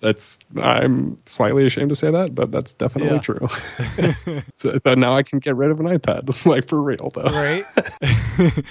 that's 0.00 0.38
I'm 0.60 1.18
slightly 1.26 1.66
ashamed 1.66 1.90
to 1.90 1.96
say 1.96 2.10
that, 2.10 2.34
but 2.34 2.50
that's 2.50 2.74
definitely 2.74 3.14
yeah. 3.14 3.20
true. 3.20 3.48
so, 4.54 4.78
so, 4.82 4.94
now 4.94 5.16
I 5.16 5.22
can 5.22 5.38
get 5.38 5.56
rid 5.56 5.70
of 5.70 5.80
an 5.80 5.86
iPad, 5.86 6.46
like 6.46 6.68
for 6.68 6.80
real 6.80 7.10
though. 7.14 7.22
Right? 7.24 7.64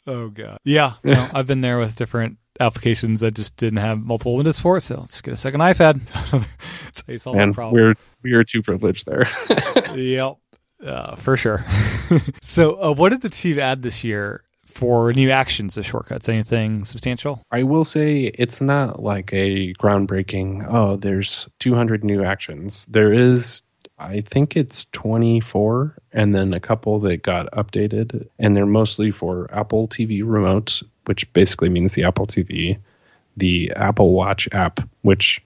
oh 0.08 0.30
god. 0.30 0.60
Yeah. 0.64 0.94
No, 1.04 1.28
I've 1.34 1.48
been 1.48 1.62
there 1.62 1.80
with 1.80 1.96
different 1.96 2.38
applications 2.60 3.20
that 3.20 3.36
just 3.36 3.56
didn't 3.58 3.78
have 3.78 4.00
multiple 4.00 4.36
windows 4.36 4.60
for 4.60 4.78
it, 4.78 4.82
so 4.82 5.00
let's 5.00 5.22
get 5.22 5.34
a 5.34 5.38
second 5.38 5.60
iPad. 5.62 6.06
That's 6.32 7.02
how 7.02 7.12
you 7.12 7.18
solve 7.18 7.38
that 7.38 7.54
problem. 7.54 7.82
We're 7.82 7.94
we 8.24 8.34
are 8.34 8.44
too 8.44 8.62
privileged 8.62 9.06
there. 9.06 9.28
yep. 9.96 10.38
Uh, 10.84 11.16
for 11.16 11.36
sure. 11.36 11.66
so, 12.42 12.82
uh, 12.82 12.94
what 12.94 13.10
did 13.10 13.22
the 13.22 13.30
team 13.30 13.58
add 13.58 13.82
this 13.82 14.04
year 14.04 14.44
for 14.78 15.12
new 15.14 15.32
actions 15.32 15.76
or 15.78 15.84
shortcuts? 15.84 16.30
Anything 16.30 16.86
substantial? 16.86 17.42
I 17.52 17.64
will 17.64 17.84
say 17.84 18.32
it's 18.36 18.62
not 18.62 19.02
like 19.02 19.34
a 19.34 19.74
groundbreaking, 19.74 20.68
oh, 20.70 20.98
there's 20.98 21.50
200 21.60 22.04
new 22.04 22.24
actions. 22.24 22.86
There 22.86 23.12
is, 23.12 23.64
I 23.98 24.22
think 24.22 24.56
it's 24.56 24.86
24, 24.92 25.98
and 26.14 26.36
then 26.36 26.54
a 26.54 26.60
couple 26.60 27.00
that 27.00 27.24
got 27.24 27.52
updated, 27.54 28.28
and 28.38 28.56
they're 28.56 28.68
mostly 28.68 29.10
for 29.10 29.50
Apple 29.52 29.88
TV 29.88 30.22
remotes, 30.22 30.84
which 31.06 31.32
basically 31.34 31.70
means 31.70 31.94
the 31.94 32.04
Apple 32.04 32.28
TV, 32.28 32.78
the 33.36 33.72
Apple 33.76 34.14
Watch 34.14 34.48
app, 34.52 34.80
which 35.02 35.42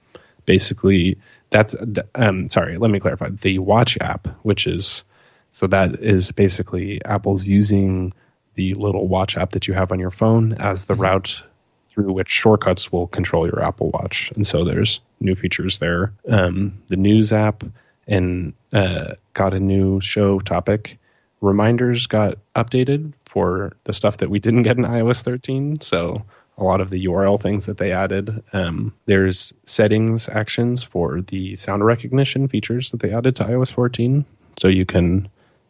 basically 0.46 1.18
that's 1.52 1.76
um 2.16 2.50
sorry 2.50 2.78
let 2.78 2.90
me 2.90 3.00
clarify 3.00 3.30
the 3.30 3.60
watch 3.60 3.96
app 4.02 4.28
which 4.42 4.66
is 4.66 5.04
so 5.52 5.68
that 5.68 5.94
is 6.00 6.32
basically 6.32 7.00
apple's 7.06 7.46
using 7.46 8.12
the 8.56 8.74
little 8.76 9.08
watch 9.08 9.38
app 9.38 9.52
that 9.52 9.68
you 9.68 9.74
have 9.74 9.92
on 9.92 10.00
your 10.00 10.12
phone 10.12 10.54
as 10.54 10.86
the 10.86 10.94
mm-hmm. 10.94 11.04
route 11.04 11.44
through 11.90 12.14
which 12.14 12.30
shortcuts 12.30 12.92
will 12.92 13.08
control 13.08 13.46
your 13.46 13.62
Apple 13.62 13.92
Watch. 13.92 14.32
And 14.36 14.48
so 14.48 14.64
there's 14.64 15.02
new 15.20 15.36
features 15.36 15.80
there. 15.80 16.14
Um, 16.30 16.82
the 16.88 16.96
news 16.96 17.34
app 17.34 17.64
and 18.08 18.54
uh, 18.72 19.16
got 19.34 19.54
a 19.54 19.60
new 19.60 20.00
show 20.00 20.40
topic. 20.40 20.98
Reminders 21.42 22.08
got 22.08 22.38
updated 22.56 23.14
for 23.26 23.74
the 23.84 23.94
stuff 23.94 24.18
that 24.18 24.30
we 24.30 24.40
didn't 24.40 24.64
get 24.64 24.78
in 24.78 24.84
iOS 24.84 25.22
13. 25.22 25.82
So 25.82 26.24
a 26.58 26.64
lot 26.64 26.82
of 26.82 26.92
the 26.92 27.06
URL 27.06 27.42
things 27.42 27.66
that 27.66 27.78
they 27.78 27.92
added. 27.92 28.44
Um, 28.54 28.94
there's 29.06 29.54
settings 29.64 30.30
actions 30.30 30.84
for 30.84 31.22
the 31.22 31.56
sound 31.56 31.86
recognition 31.86 32.48
features 32.48 32.92
that 32.92 33.00
they 33.02 33.14
added 33.14 33.36
to 33.38 33.44
iOS 33.44 33.74
14. 33.74 34.26
So 34.58 34.68
you 34.68 34.86
can 34.86 35.28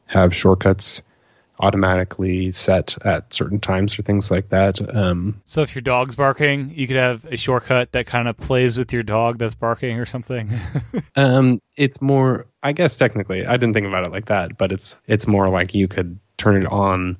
have 0.07 0.35
shortcuts 0.35 1.01
automatically 1.61 2.51
set 2.51 2.97
at 3.05 3.33
certain 3.33 3.59
times 3.59 3.97
or 3.97 4.01
things 4.01 4.31
like 4.31 4.49
that. 4.49 4.79
Um, 4.95 5.41
so 5.45 5.61
if 5.61 5.75
your 5.75 5.81
dog's 5.81 6.15
barking, 6.15 6.71
you 6.71 6.87
could 6.87 6.97
have 6.97 7.25
a 7.25 7.37
shortcut 7.37 7.91
that 7.93 8.07
kind 8.07 8.27
of 8.27 8.37
plays 8.37 8.77
with 8.77 8.91
your 8.91 9.03
dog 9.03 9.37
that's 9.37 9.55
barking 9.55 9.99
or 9.99 10.05
something. 10.05 10.49
um, 11.15 11.61
it's 11.77 12.01
more, 12.01 12.47
I 12.63 12.73
guess, 12.73 12.97
technically, 12.97 13.45
I 13.45 13.53
didn't 13.53 13.73
think 13.73 13.87
about 13.87 14.05
it 14.05 14.11
like 14.11 14.25
that, 14.25 14.57
but 14.57 14.71
it's 14.71 14.97
it's 15.07 15.27
more 15.27 15.47
like 15.47 15.73
you 15.73 15.87
could 15.87 16.19
turn 16.37 16.61
it 16.61 16.67
on 16.67 17.17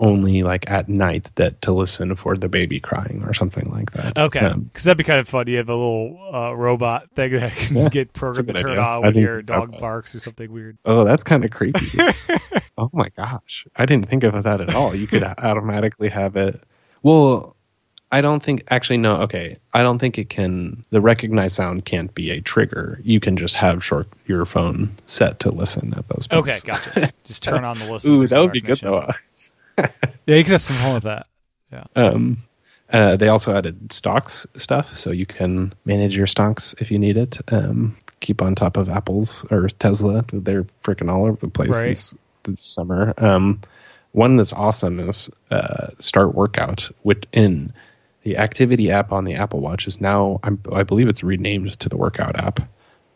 only 0.00 0.42
like 0.42 0.68
at 0.70 0.88
night 0.88 1.30
that 1.36 1.60
to 1.62 1.72
listen 1.72 2.16
for 2.16 2.36
the 2.36 2.48
baby 2.48 2.80
crying 2.80 3.22
or 3.26 3.34
something 3.34 3.70
like 3.70 3.92
that. 3.92 4.18
Okay, 4.18 4.40
because 4.40 4.52
um, 4.54 4.70
that'd 4.72 4.98
be 4.98 5.04
kind 5.04 5.20
of 5.20 5.28
fun. 5.28 5.46
You 5.46 5.58
have 5.58 5.68
a 5.68 5.74
little 5.74 6.18
uh, 6.34 6.52
robot 6.52 7.10
thing 7.14 7.32
that 7.32 7.52
can 7.52 7.76
yeah, 7.76 7.88
get 7.90 8.12
programmed 8.12 8.48
to 8.48 8.54
turn 8.54 8.72
idea. 8.72 8.82
on 8.82 9.02
when 9.02 9.16
your 9.16 9.42
dog 9.42 9.78
barks 9.78 10.14
or 10.14 10.20
something 10.20 10.50
weird. 10.50 10.78
Oh, 10.84 11.04
that's 11.04 11.22
kind 11.22 11.44
of 11.44 11.50
creepy. 11.50 11.86
oh 12.78 12.90
my 12.92 13.10
gosh, 13.10 13.66
I 13.76 13.86
didn't 13.86 14.08
think 14.08 14.24
of 14.24 14.42
that 14.42 14.60
at 14.60 14.74
all. 14.74 14.94
You 14.94 15.06
could 15.06 15.22
automatically 15.22 16.08
have 16.08 16.36
it. 16.36 16.62
Well, 17.02 17.56
I 18.12 18.20
don't 18.20 18.42
think 18.42 18.64
actually 18.70 18.96
no. 18.96 19.16
Okay, 19.18 19.58
I 19.72 19.82
don't 19.82 19.98
think 19.98 20.18
it 20.18 20.30
can. 20.30 20.84
The 20.90 21.00
recognized 21.00 21.56
sound 21.56 21.84
can't 21.84 22.12
be 22.14 22.30
a 22.30 22.40
trigger. 22.40 23.00
You 23.04 23.20
can 23.20 23.36
just 23.36 23.54
have 23.54 23.84
short 23.84 24.08
your 24.26 24.44
phone 24.46 24.90
set 25.06 25.38
to 25.40 25.50
listen 25.50 25.94
at 25.96 26.08
those. 26.08 26.26
Points. 26.26 26.48
Okay, 26.48 26.58
gotcha. 26.64 27.12
just 27.24 27.42
turn 27.42 27.64
on 27.64 27.78
the 27.78 27.92
list. 27.92 28.06
Ooh, 28.06 28.26
that 28.26 28.40
would 28.40 28.52
be 28.52 28.60
good 28.60 28.78
though. 28.78 29.12
yeah, 30.26 30.36
you 30.36 30.44
could 30.44 30.52
have 30.52 30.62
some 30.62 30.76
fun 30.76 30.94
with 30.94 31.02
that. 31.04 31.26
Yeah. 31.72 31.84
Um, 31.96 32.38
uh, 32.92 33.16
they 33.16 33.28
also 33.28 33.54
added 33.54 33.92
stocks 33.92 34.46
stuff, 34.56 34.96
so 34.96 35.10
you 35.10 35.26
can 35.26 35.72
manage 35.84 36.16
your 36.16 36.26
stocks 36.26 36.74
if 36.78 36.90
you 36.90 36.98
need 36.98 37.16
it. 37.16 37.38
Um, 37.52 37.96
keep 38.20 38.42
on 38.42 38.54
top 38.54 38.76
of 38.76 38.88
Apple's 38.88 39.44
or 39.50 39.68
Tesla. 39.68 40.24
They're 40.32 40.64
freaking 40.82 41.10
all 41.10 41.26
over 41.26 41.46
the 41.46 41.48
place 41.48 41.78
right. 41.78 41.88
this, 41.88 42.14
this 42.42 42.60
summer. 42.60 43.14
Um, 43.18 43.60
one 44.12 44.36
that's 44.36 44.52
awesome 44.52 44.98
is 45.00 45.30
uh, 45.50 45.88
Start 46.00 46.34
Workout 46.34 46.90
within 47.04 47.72
the 48.22 48.38
activity 48.38 48.90
app 48.90 49.12
on 49.12 49.24
the 49.24 49.34
Apple 49.34 49.60
Watch 49.60 49.86
is 49.86 50.00
now 50.00 50.40
I'm, 50.42 50.60
i 50.72 50.82
believe 50.82 51.08
it's 51.08 51.22
renamed 51.22 51.78
to 51.78 51.88
the 51.88 51.96
Workout 51.96 52.36
app. 52.36 52.60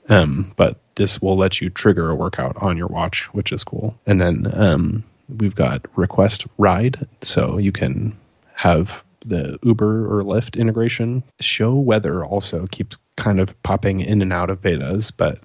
Um, 0.09 0.53
but 0.57 0.79
this 0.95 1.21
will 1.21 1.37
let 1.37 1.61
you 1.61 1.71
trigger 1.71 2.11
a 2.11 2.15
workout 2.15 2.57
on 2.59 2.77
your 2.77 2.89
watch, 2.89 3.25
which 3.33 3.53
is 3.53 3.65
cool. 3.65 3.99
And 4.07 4.21
then 4.21 4.47
um, 4.53 5.05
we've 5.29 5.55
got 5.55 5.87
Request 5.97 6.47
Ride, 6.59 7.07
so 7.23 7.59
you 7.59 7.73
can 7.73 8.17
have 8.55 9.03
the 9.25 9.59
Uber 9.63 10.07
or 10.07 10.23
Lyft 10.23 10.59
integration. 10.59 11.23
Show 11.41 11.75
Weather 11.75 12.25
also 12.25 12.67
keeps 12.67 12.99
kind 13.17 13.41
of 13.41 13.61
popping 13.63 14.01
in 14.01 14.23
and 14.23 14.33
out 14.33 14.51
of 14.51 14.61
betas, 14.61 15.13
but 15.17 15.39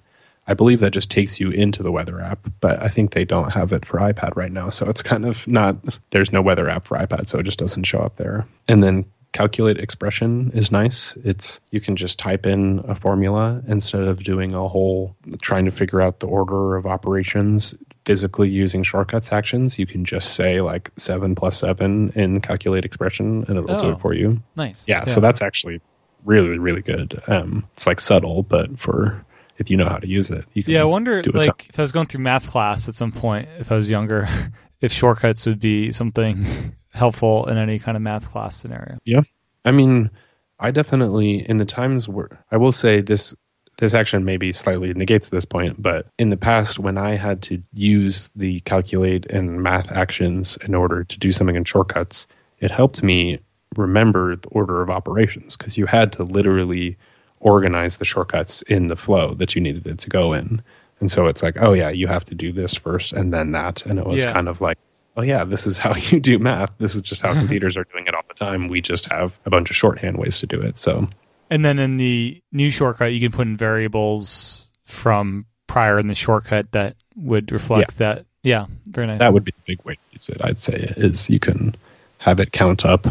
I 0.46 0.54
believe 0.54 0.80
that 0.80 0.92
just 0.92 1.10
takes 1.10 1.38
you 1.38 1.50
into 1.50 1.82
the 1.82 1.92
weather 1.92 2.20
app, 2.20 2.48
but 2.60 2.82
I 2.82 2.88
think 2.88 3.12
they 3.12 3.24
don't 3.24 3.50
have 3.50 3.72
it 3.72 3.84
for 3.84 3.98
iPad 3.98 4.36
right 4.36 4.50
now. 4.50 4.70
So 4.70 4.88
it's 4.88 5.02
kind 5.02 5.24
of 5.24 5.46
not, 5.46 5.76
there's 6.10 6.32
no 6.32 6.42
weather 6.42 6.68
app 6.68 6.86
for 6.86 6.98
iPad, 6.98 7.28
so 7.28 7.38
it 7.38 7.44
just 7.44 7.58
doesn't 7.58 7.84
show 7.84 8.00
up 8.00 8.16
there. 8.16 8.46
And 8.66 8.82
then 8.82 9.04
calculate 9.32 9.78
expression 9.78 10.50
is 10.54 10.72
nice. 10.72 11.14
It's 11.24 11.60
you 11.70 11.80
can 11.80 11.94
just 11.94 12.18
type 12.18 12.46
in 12.46 12.80
a 12.88 12.94
formula 12.94 13.62
instead 13.68 14.02
of 14.02 14.24
doing 14.24 14.52
a 14.52 14.66
whole 14.66 15.14
trying 15.40 15.66
to 15.66 15.70
figure 15.70 16.00
out 16.00 16.20
the 16.20 16.26
order 16.26 16.76
of 16.76 16.86
operations 16.86 17.74
physically 18.10 18.48
using 18.48 18.82
shortcuts 18.82 19.30
actions. 19.30 19.78
You 19.78 19.86
can 19.86 20.04
just 20.04 20.34
say 20.34 20.60
like 20.62 20.90
seven 20.96 21.36
plus 21.36 21.56
seven 21.56 22.10
in 22.16 22.40
calculate 22.40 22.84
expression 22.84 23.44
and 23.46 23.56
it'll 23.56 23.70
oh, 23.70 23.80
do 23.80 23.88
it 23.90 23.92
oh, 23.92 23.98
for 23.98 24.14
you. 24.14 24.42
Nice. 24.56 24.88
Yeah, 24.88 24.98
yeah, 24.98 25.04
so 25.04 25.20
that's 25.20 25.40
actually 25.40 25.80
really 26.24 26.58
really 26.58 26.82
good. 26.82 27.22
Um, 27.28 27.64
it's 27.74 27.86
like 27.86 28.00
subtle, 28.00 28.42
but 28.42 28.76
for 28.80 29.24
if 29.58 29.70
you 29.70 29.76
know 29.76 29.88
how 29.88 29.98
to 29.98 30.08
use 30.08 30.28
it, 30.28 30.44
you 30.54 30.64
can. 30.64 30.72
Yeah, 30.72 30.80
I 30.80 30.86
wonder 30.86 31.22
like 31.32 31.68
if 31.68 31.78
I 31.78 31.82
was 31.82 31.92
going 31.92 32.06
through 32.06 32.22
math 32.22 32.50
class 32.50 32.88
at 32.88 32.94
some 32.94 33.12
point, 33.12 33.48
if 33.60 33.70
I 33.70 33.76
was 33.76 33.88
younger, 33.88 34.26
if 34.80 34.90
shortcuts 34.90 35.46
would 35.46 35.60
be 35.60 35.92
something 35.92 36.44
helpful 36.92 37.48
in 37.48 37.58
any 37.58 37.78
kind 37.78 37.96
of 37.96 38.02
math 38.02 38.28
class 38.28 38.56
scenario. 38.56 38.98
Yeah. 39.04 39.20
I 39.64 39.70
mean, 39.70 40.10
I 40.58 40.72
definitely 40.72 41.48
in 41.48 41.58
the 41.58 41.64
times 41.64 42.08
where 42.08 42.44
I 42.50 42.56
will 42.56 42.72
say 42.72 43.02
this 43.02 43.36
this 43.80 43.94
action 43.94 44.24
maybe 44.24 44.52
slightly 44.52 44.94
negates 44.94 45.28
this 45.28 45.44
point, 45.44 45.80
but 45.80 46.06
in 46.18 46.30
the 46.30 46.36
past 46.36 46.78
when 46.78 46.98
I 46.98 47.16
had 47.16 47.42
to 47.42 47.62
use 47.72 48.30
the 48.36 48.60
calculate 48.60 49.26
and 49.26 49.62
math 49.62 49.90
actions 49.90 50.56
in 50.64 50.74
order 50.74 51.04
to 51.04 51.18
do 51.18 51.32
something 51.32 51.56
in 51.56 51.64
shortcuts, 51.64 52.26
it 52.60 52.70
helped 52.70 53.02
me 53.02 53.40
remember 53.76 54.36
the 54.36 54.48
order 54.48 54.82
of 54.82 54.90
operations 54.90 55.56
because 55.56 55.76
you 55.76 55.86
had 55.86 56.12
to 56.12 56.24
literally 56.24 56.96
organize 57.40 57.98
the 57.98 58.04
shortcuts 58.04 58.62
in 58.62 58.88
the 58.88 58.96
flow 58.96 59.34
that 59.34 59.54
you 59.54 59.60
needed 59.60 59.86
it 59.86 59.98
to 59.98 60.10
go 60.10 60.32
in. 60.32 60.62
And 61.00 61.10
so 61.10 61.26
it's 61.26 61.42
like, 61.42 61.56
oh 61.60 61.72
yeah, 61.72 61.88
you 61.88 62.06
have 62.06 62.24
to 62.26 62.34
do 62.34 62.52
this 62.52 62.74
first 62.74 63.12
and 63.12 63.32
then 63.32 63.52
that. 63.52 63.84
And 63.86 63.98
it 63.98 64.06
was 64.06 64.24
yeah. 64.24 64.32
kind 64.32 64.48
of 64.48 64.60
like 64.60 64.78
oh 65.16 65.22
yeah, 65.22 65.44
this 65.44 65.66
is 65.66 65.78
how 65.84 65.94
you 65.94 66.20
do 66.20 66.38
math. 66.38 66.70
This 66.78 66.94
is 66.94 67.02
just 67.02 67.22
how 67.22 67.32
computers 67.40 67.76
are 67.76 67.84
doing 67.84 68.06
it 68.06 68.14
all 68.14 68.24
the 68.26 68.34
time. 68.34 68.68
We 68.68 68.80
just 68.80 69.06
have 69.06 69.38
a 69.44 69.50
bunch 69.50 69.70
of 69.70 69.76
shorthand 69.76 70.18
ways 70.18 70.38
to 70.40 70.46
do 70.46 70.60
it. 70.60 70.78
So, 70.78 71.08
and 71.50 71.64
then 71.64 71.78
in 71.78 71.96
the 71.96 72.42
new 72.52 72.70
shortcut, 72.70 73.12
you 73.12 73.20
can 73.20 73.32
put 73.32 73.46
in 73.46 73.56
variables 73.56 74.68
from 74.84 75.46
prior 75.66 75.98
in 75.98 76.06
the 76.06 76.14
shortcut 76.14 76.72
that 76.72 76.96
would 77.16 77.52
reflect 77.52 77.92
yeah. 77.92 77.98
that. 77.98 78.26
Yeah, 78.42 78.66
very 78.86 79.06
nice. 79.06 79.18
That 79.18 79.32
would 79.32 79.44
be 79.44 79.52
a 79.52 79.62
big 79.66 79.84
way 79.84 79.94
to 79.94 80.00
use 80.12 80.28
it. 80.28 80.38
I'd 80.42 80.58
say 80.58 80.94
is 80.96 81.28
you 81.28 81.38
can 81.38 81.74
have 82.18 82.40
it 82.40 82.52
count 82.52 82.84
up 82.84 83.06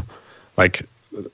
like 0.57 0.87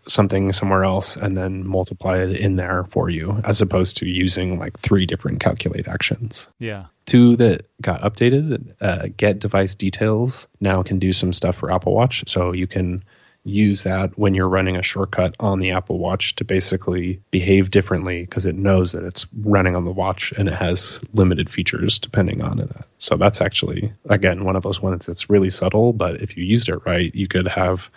something 0.07 0.53
somewhere 0.53 0.83
else 0.83 1.15
and 1.15 1.35
then 1.35 1.67
multiply 1.67 2.17
it 2.17 2.39
in 2.39 2.55
there 2.55 2.85
for 2.85 3.09
you 3.09 3.41
as 3.43 3.61
opposed 3.61 3.97
to 3.97 4.07
using 4.07 4.57
like 4.57 4.77
three 4.79 5.05
different 5.05 5.39
calculate 5.39 5.87
actions. 5.87 6.47
Yeah. 6.59 6.85
Two 7.05 7.35
that 7.37 7.67
got 7.81 8.01
updated, 8.01 8.73
uh, 8.81 9.07
get 9.17 9.39
device 9.39 9.75
details 9.75 10.47
now 10.61 10.81
can 10.81 10.99
do 10.99 11.13
some 11.13 11.33
stuff 11.33 11.57
for 11.57 11.71
Apple 11.71 11.93
Watch. 11.93 12.23
So 12.27 12.51
you 12.51 12.67
can 12.67 13.03
use 13.45 13.83
that 13.83 14.17
when 14.17 14.33
you're 14.33 14.49
running 14.49 14.75
a 14.75 14.83
shortcut 14.83 15.35
on 15.39 15.59
the 15.59 15.71
Apple 15.71 15.99
Watch 15.99 16.35
to 16.35 16.43
basically 16.43 17.21
behave 17.31 17.71
differently 17.71 18.21
because 18.21 18.45
it 18.45 18.55
knows 18.55 18.91
that 18.91 19.03
it's 19.03 19.25
running 19.41 19.75
on 19.75 19.85
the 19.85 19.91
watch 19.91 20.33
and 20.37 20.49
it 20.49 20.55
has 20.55 20.99
limited 21.13 21.49
features 21.49 21.99
depending 21.99 22.41
on 22.41 22.59
it. 22.59 22.71
So 22.97 23.15
that's 23.15 23.41
actually, 23.41 23.93
again, 24.09 24.43
one 24.43 24.55
of 24.55 24.63
those 24.63 24.81
ones 24.81 25.05
that's 25.05 25.29
really 25.29 25.51
subtle, 25.51 25.93
but 25.93 26.21
if 26.21 26.35
you 26.35 26.43
used 26.43 26.67
it 26.69 26.79
right, 26.85 27.13
you 27.13 27.27
could 27.27 27.47
have 27.47 27.89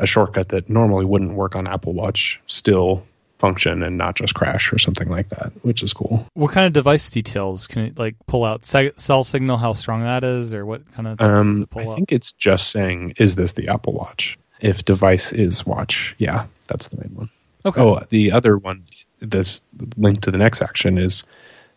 a 0.00 0.06
shortcut 0.06 0.48
that 0.50 0.68
normally 0.68 1.04
wouldn't 1.04 1.34
work 1.34 1.56
on 1.56 1.66
Apple 1.66 1.94
Watch 1.94 2.40
still 2.46 3.04
function 3.38 3.84
and 3.84 3.96
not 3.96 4.16
just 4.16 4.34
crash 4.34 4.72
or 4.72 4.78
something 4.78 5.08
like 5.08 5.28
that, 5.28 5.52
which 5.62 5.82
is 5.82 5.92
cool. 5.92 6.26
What 6.34 6.52
kind 6.52 6.66
of 6.66 6.72
device 6.72 7.08
details 7.08 7.68
can 7.68 7.82
it 7.84 7.98
like 7.98 8.16
pull 8.26 8.44
out? 8.44 8.64
cell 8.64 9.24
signal, 9.24 9.56
how 9.58 9.74
strong 9.74 10.02
that 10.02 10.24
is, 10.24 10.52
or 10.52 10.66
what 10.66 10.90
kind 10.92 11.06
of? 11.06 11.20
Um, 11.20 11.68
I 11.76 11.84
think 11.84 12.10
it's 12.12 12.32
just 12.32 12.70
saying, 12.70 13.14
"Is 13.18 13.36
this 13.36 13.52
the 13.52 13.68
Apple 13.68 13.92
Watch?" 13.92 14.36
If 14.60 14.84
device 14.84 15.32
is 15.32 15.66
watch, 15.66 16.14
yeah, 16.18 16.46
that's 16.66 16.88
the 16.88 16.96
main 16.98 17.14
one. 17.14 17.30
Okay. 17.64 17.80
Oh, 17.80 18.00
the 18.08 18.32
other 18.32 18.58
one, 18.58 18.82
this 19.20 19.60
link 19.96 20.20
to 20.22 20.30
the 20.30 20.38
next 20.38 20.62
action 20.62 20.98
is 20.98 21.24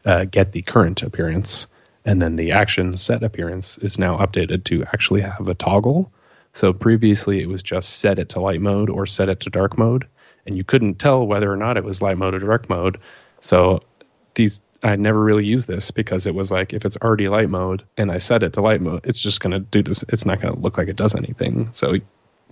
uh, 0.05 0.25
get 0.25 0.51
the 0.51 0.61
current 0.61 1.01
appearance, 1.01 1.67
and 2.05 2.21
then 2.21 2.35
the 2.35 2.51
action 2.51 2.97
set 2.97 3.23
appearance 3.23 3.77
is 3.79 3.99
now 3.99 4.17
updated 4.17 4.63
to 4.65 4.83
actually 4.93 5.21
have 5.21 5.47
a 5.47 5.53
toggle 5.53 6.11
so 6.53 6.73
previously 6.73 7.41
it 7.41 7.47
was 7.47 7.63
just 7.63 7.99
set 7.99 8.19
it 8.19 8.29
to 8.29 8.41
light 8.41 8.61
mode 8.61 8.89
or 8.89 9.05
set 9.05 9.29
it 9.29 9.39
to 9.41 9.49
dark 9.49 9.77
mode, 9.77 10.07
and 10.45 10.57
you 10.57 10.63
couldn't 10.63 10.95
tell 10.95 11.25
whether 11.25 11.51
or 11.51 11.55
not 11.55 11.77
it 11.77 11.83
was 11.83 12.01
light 12.01 12.17
mode 12.17 12.33
or 12.33 12.39
dark 12.39 12.69
mode. 12.69 12.99
So 13.39 13.81
these 14.35 14.61
I 14.83 14.95
never 14.95 15.23
really 15.23 15.45
used 15.45 15.67
this 15.67 15.91
because 15.91 16.25
it 16.25 16.33
was 16.33 16.51
like 16.51 16.73
if 16.73 16.85
it's 16.85 16.97
already 16.97 17.29
light 17.29 17.49
mode 17.49 17.83
and 17.97 18.11
I 18.11 18.17
set 18.17 18.43
it 18.43 18.53
to 18.53 18.61
light 18.61 18.81
mode, 18.81 19.01
it's 19.03 19.19
just 19.19 19.39
going 19.39 19.51
to 19.51 19.59
do 19.59 19.83
this. 19.83 20.03
It's 20.09 20.25
not 20.25 20.41
going 20.41 20.55
to 20.55 20.59
look 20.59 20.77
like 20.77 20.87
it 20.87 20.95
does 20.95 21.15
anything. 21.15 21.69
So 21.71 21.95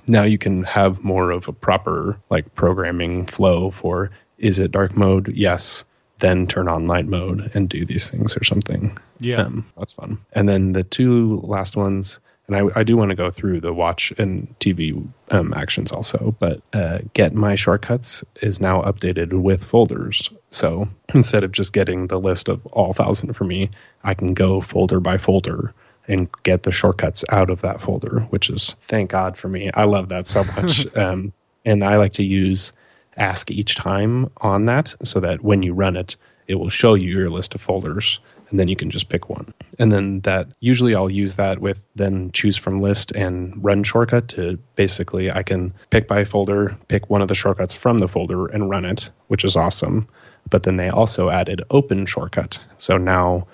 now 0.08 0.24
you 0.24 0.38
can 0.38 0.64
have 0.64 1.04
more 1.04 1.32
of 1.32 1.48
a 1.48 1.54
proper 1.54 2.20
like 2.30 2.54
programming 2.56 3.26
flow 3.26 3.72
for 3.72 4.12
is 4.38 4.60
it 4.60 4.72
dark 4.72 4.96
mode? 4.96 5.34
Yes. 5.36 5.84
Then 6.20 6.48
turn 6.48 6.68
on 6.68 6.88
light 6.88 7.06
mode 7.06 7.52
and 7.54 7.70
do 7.70 7.86
these 7.86 8.10
things 8.10 8.36
or 8.36 8.44
something. 8.44 8.98
Yeah. 9.20 9.44
Um, 9.44 9.66
that's 9.78 9.94
fun. 9.94 10.20
And 10.34 10.50
then 10.50 10.74
the 10.74 10.84
two 10.84 11.40
last 11.44 11.78
ones 11.78 12.20
and 12.50 12.58
I, 12.58 12.80
I 12.80 12.84
do 12.84 12.98
want 12.98 13.10
to 13.10 13.16
go 13.16 13.30
through 13.30 13.62
the 13.62 13.74
watch 13.74 14.12
and 14.18 14.56
TV 14.60 15.08
um, 15.30 15.54
actions 15.54 15.92
also, 15.92 16.36
but 16.40 16.62
uh, 16.74 17.00
get 17.14 17.36
my 17.36 17.54
shortcuts 17.54 18.24
is 18.42 18.60
now 18.60 18.82
updated 18.82 19.34
with 19.34 19.64
folders. 19.64 20.32
So 20.50 20.88
instead 21.14 21.44
of 21.44 21.52
just 21.52 21.74
getting 21.74 22.08
the 22.08 22.20
list 22.20 22.50
of 22.50 22.66
all 22.68 22.94
thousand 22.94 23.34
for 23.34 23.44
me, 23.44 23.70
I 24.04 24.16
can 24.16 24.34
go 24.34 24.62
folder 24.62 25.00
by 25.00 25.20
folder 25.20 25.76
and 26.10 26.30
get 26.44 26.64
the 26.64 26.72
shortcuts 26.72 27.24
out 27.30 27.50
of 27.50 27.62
that 27.62 27.82
folder, 27.82 28.22
which 28.32 28.50
is 28.50 28.76
thank 28.88 29.12
God 29.12 29.38
for 29.38 29.48
me. 29.48 29.72
I 29.74 29.86
love 29.86 30.10
that 30.10 30.28
so 30.28 30.44
much. 30.44 30.86
um, 30.98 31.32
and 31.66 31.84
I 31.84 31.98
like 31.98 32.14
to 32.14 32.24
use 32.24 32.74
ask 33.18 33.52
each 33.52 33.76
time 33.76 34.30
on 34.38 34.66
that 34.66 34.96
so 35.04 35.20
that 35.20 35.44
when 35.44 35.62
you 35.62 35.74
run 35.74 35.96
it, 35.96 36.16
it 36.48 36.56
will 36.56 36.70
show 36.70 36.96
you 36.96 37.10
your 37.10 37.30
list 37.30 37.54
of 37.54 37.62
folders 37.62 38.20
and 38.50 38.60
then 38.60 38.68
you 38.68 38.76
can 38.76 38.90
just 38.90 39.10
pick 39.10 39.30
one. 39.30 39.54
And 39.78 39.92
then 39.92 40.22
that 40.22 40.48
usually 40.60 40.96
I'll 40.96 41.10
use 41.10 41.36
that 41.36 41.60
with 41.60 41.84
then 41.96 42.32
choose 42.32 42.58
from 42.58 42.80
list 42.80 43.12
and 43.12 43.54
run 43.64 43.84
shortcut 43.84 44.28
to 44.30 44.58
basically 44.76 45.30
I 45.32 45.44
can 45.44 45.74
pick 45.92 46.08
by 46.08 46.26
folder, 46.26 46.76
pick 46.88 47.10
one 47.10 47.22
of 47.22 47.28
the 47.28 47.36
shortcuts 47.36 47.74
from 47.74 48.00
the 48.00 48.08
folder 48.08 48.48
and 48.48 48.70
run 48.70 48.86
it, 48.86 49.10
which 49.28 49.46
is 49.46 49.56
awesome. 49.56 50.08
But 50.50 50.64
then 50.64 50.78
they 50.78 50.90
also 50.90 51.30
added 51.30 51.62
open 51.70 52.06
shortcut. 52.06 52.60
So 52.80 52.98
now 52.98 53.48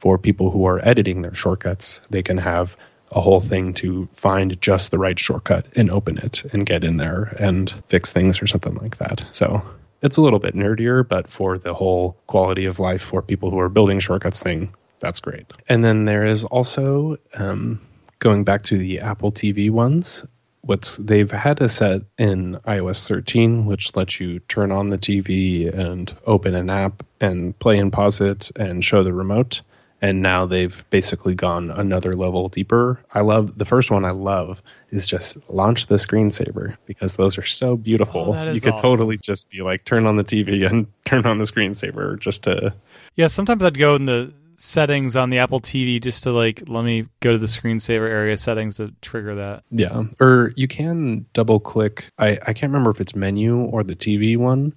for 0.00 0.18
people 0.18 0.50
who 0.50 0.64
are 0.64 0.84
editing 0.86 1.22
their 1.22 1.34
shortcuts, 1.34 2.00
they 2.10 2.22
can 2.22 2.38
have 2.38 2.76
a 3.12 3.20
whole 3.20 3.40
thing 3.40 3.74
to 3.74 4.08
find 4.14 4.60
just 4.60 4.90
the 4.90 4.98
right 4.98 5.18
shortcut 5.18 5.66
and 5.76 5.90
open 5.90 6.18
it 6.18 6.42
and 6.52 6.66
get 6.66 6.84
in 6.84 6.96
there 6.96 7.34
and 7.38 7.72
fix 7.88 8.12
things 8.12 8.40
or 8.40 8.46
something 8.46 8.74
like 8.76 8.96
that. 8.98 9.24
So 9.32 9.62
it's 10.02 10.16
a 10.16 10.22
little 10.22 10.38
bit 10.38 10.54
nerdier, 10.54 11.06
but 11.06 11.30
for 11.30 11.58
the 11.58 11.74
whole 11.74 12.16
quality 12.26 12.64
of 12.64 12.78
life 12.78 13.02
for 13.02 13.20
people 13.20 13.50
who 13.50 13.58
are 13.58 13.68
building 13.68 14.00
shortcuts 14.00 14.42
thing, 14.42 14.74
that's 15.00 15.20
great. 15.20 15.46
And 15.68 15.84
then 15.84 16.06
there 16.06 16.24
is 16.24 16.44
also 16.44 17.18
um, 17.34 17.80
going 18.20 18.44
back 18.44 18.62
to 18.64 18.78
the 18.78 19.00
Apple 19.00 19.32
TV 19.32 19.70
ones. 19.70 20.24
What's 20.62 20.98
they've 20.98 21.30
had 21.30 21.60
a 21.62 21.68
set 21.68 22.02
in 22.18 22.60
iOS 22.66 23.08
13, 23.08 23.64
which 23.64 23.96
lets 23.96 24.20
you 24.20 24.40
turn 24.40 24.72
on 24.72 24.90
the 24.90 24.98
TV 24.98 25.72
and 25.72 26.14
open 26.26 26.54
an 26.54 26.68
app 26.68 27.02
and 27.20 27.58
play 27.58 27.78
and 27.78 27.92
pause 27.92 28.20
it 28.20 28.50
and 28.56 28.84
show 28.84 29.02
the 29.02 29.12
remote. 29.12 29.62
And 30.02 30.22
now 30.22 30.46
they've 30.46 30.84
basically 30.90 31.34
gone 31.34 31.70
another 31.70 32.14
level 32.14 32.48
deeper. 32.48 33.00
I 33.12 33.20
love 33.20 33.58
the 33.58 33.64
first 33.64 33.90
one. 33.90 34.04
I 34.04 34.12
love 34.12 34.62
is 34.90 35.06
just 35.06 35.36
launch 35.50 35.86
the 35.88 35.96
screensaver 35.96 36.76
because 36.86 37.16
those 37.16 37.36
are 37.36 37.44
so 37.46 37.76
beautiful. 37.76 38.34
Oh, 38.34 38.52
you 38.52 38.60
could 38.60 38.72
awesome. 38.72 38.82
totally 38.82 39.18
just 39.18 39.50
be 39.50 39.60
like 39.62 39.84
turn 39.84 40.06
on 40.06 40.16
the 40.16 40.24
TV 40.24 40.68
and 40.68 40.86
turn 41.04 41.26
on 41.26 41.38
the 41.38 41.44
screensaver 41.44 42.18
just 42.18 42.42
to 42.44 42.74
Yeah, 43.16 43.28
sometimes 43.28 43.62
I'd 43.62 43.78
go 43.78 43.94
in 43.94 44.06
the 44.06 44.32
settings 44.56 45.16
on 45.16 45.30
the 45.30 45.38
Apple 45.38 45.60
TV 45.60 46.00
just 46.02 46.22
to 46.24 46.32
like 46.32 46.62
let 46.66 46.84
me 46.84 47.06
go 47.20 47.32
to 47.32 47.38
the 47.38 47.46
screensaver 47.46 48.08
area 48.08 48.36
settings 48.36 48.76
to 48.76 48.92
trigger 49.00 49.34
that. 49.36 49.64
yeah. 49.70 50.02
Or 50.20 50.52
you 50.56 50.68
can 50.68 51.24
double 51.32 51.60
click. 51.60 52.10
I 52.18 52.38
I 52.46 52.52
can't 52.52 52.70
remember 52.70 52.90
if 52.90 53.00
it's 53.00 53.14
menu 53.14 53.58
or 53.60 53.82
the 53.82 53.96
TV 53.96 54.36
one, 54.36 54.74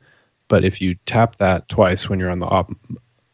but 0.48 0.64
if 0.64 0.82
you 0.82 0.96
tap 1.06 1.38
that 1.38 1.68
twice 1.70 2.10
when 2.10 2.20
you're 2.20 2.30
on 2.32 2.40
the 2.40 2.46
op, 2.46 2.72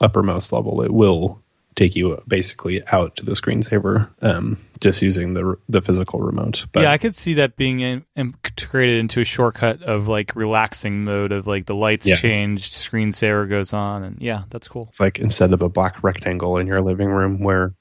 uppermost 0.01 0.51
level, 0.51 0.81
it 0.81 0.91
will 0.91 1.39
take 1.75 1.95
you 1.95 2.21
basically 2.27 2.85
out 2.87 3.15
to 3.15 3.25
the 3.25 3.33
screensaver 3.33 4.09
um, 4.21 4.57
just 4.81 5.01
using 5.01 5.33
the 5.33 5.57
the 5.69 5.81
physical 5.81 6.19
remote. 6.19 6.65
But 6.71 6.83
yeah, 6.83 6.91
I 6.91 6.97
could 6.97 7.15
see 7.15 7.35
that 7.35 7.55
being 7.55 7.79
in, 7.79 8.05
integrated 8.15 8.99
into 8.99 9.21
a 9.21 9.25
shortcut 9.25 9.81
of 9.83 10.07
like 10.07 10.35
relaxing 10.35 11.03
mode 11.03 11.31
of 11.31 11.47
like 11.47 11.65
the 11.65 11.75
lights 11.75 12.05
Yeah. 12.07 12.15
change, 12.15 12.71
screensaver 12.71 13.49
goes 13.49 13.73
on, 13.73 14.03
and 14.03 14.21
yeah, 14.21 14.43
that's 14.49 14.67
cool. 14.67 14.87
it's 14.89 14.99
like 14.99 15.19
instead 15.19 15.53
of 15.53 15.61
a 15.61 15.69
black 15.69 16.03
rectangle 16.03 16.57
in 16.57 16.67
your 16.67 16.81
living 16.81 17.09
room 17.09 17.39
where 17.39 17.73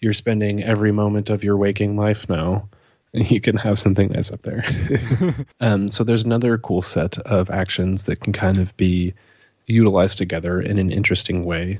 you're 0.00 0.12
spending 0.12 0.62
every 0.62 0.92
moment 0.92 1.28
of 1.28 1.44
your 1.44 1.56
waking 1.56 1.96
life 1.96 2.28
now, 2.28 2.68
you 3.12 3.40
can 3.40 3.56
have 3.56 3.78
something 3.78 4.08
nice 4.08 4.30
up 4.30 4.42
there. 4.42 4.64
um, 5.60 5.88
so 5.88 6.04
there's 6.04 6.24
another 6.24 6.56
cool 6.58 6.82
set 6.82 7.18
of 7.18 7.50
actions 7.50 8.04
that 8.04 8.20
can 8.20 8.32
kind 8.32 8.58
of 8.58 8.76
be 8.76 9.12
utilized 9.66 10.18
together 10.18 10.60
in 10.60 10.78
an 10.78 10.90
interesting 10.90 11.44
way. 11.44 11.78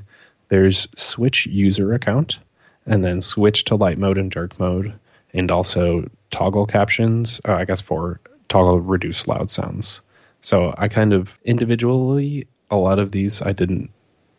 There's 0.51 0.85
switch 0.97 1.45
user 1.45 1.93
account, 1.93 2.37
and 2.85 3.05
then 3.05 3.21
switch 3.21 3.63
to 3.65 3.75
light 3.75 3.97
mode 3.97 4.17
and 4.17 4.29
dark 4.29 4.59
mode, 4.59 4.91
and 5.33 5.49
also 5.49 6.09
toggle 6.29 6.65
captions. 6.65 7.39
Uh, 7.47 7.53
I 7.53 7.63
guess 7.63 7.81
for 7.81 8.19
toggle 8.49 8.81
reduce 8.81 9.29
loud 9.29 9.49
sounds. 9.49 10.01
So 10.41 10.75
I 10.77 10.89
kind 10.89 11.13
of 11.13 11.29
individually 11.45 12.47
a 12.69 12.75
lot 12.75 12.99
of 12.99 13.13
these 13.13 13.41
I 13.41 13.53
didn't 13.53 13.91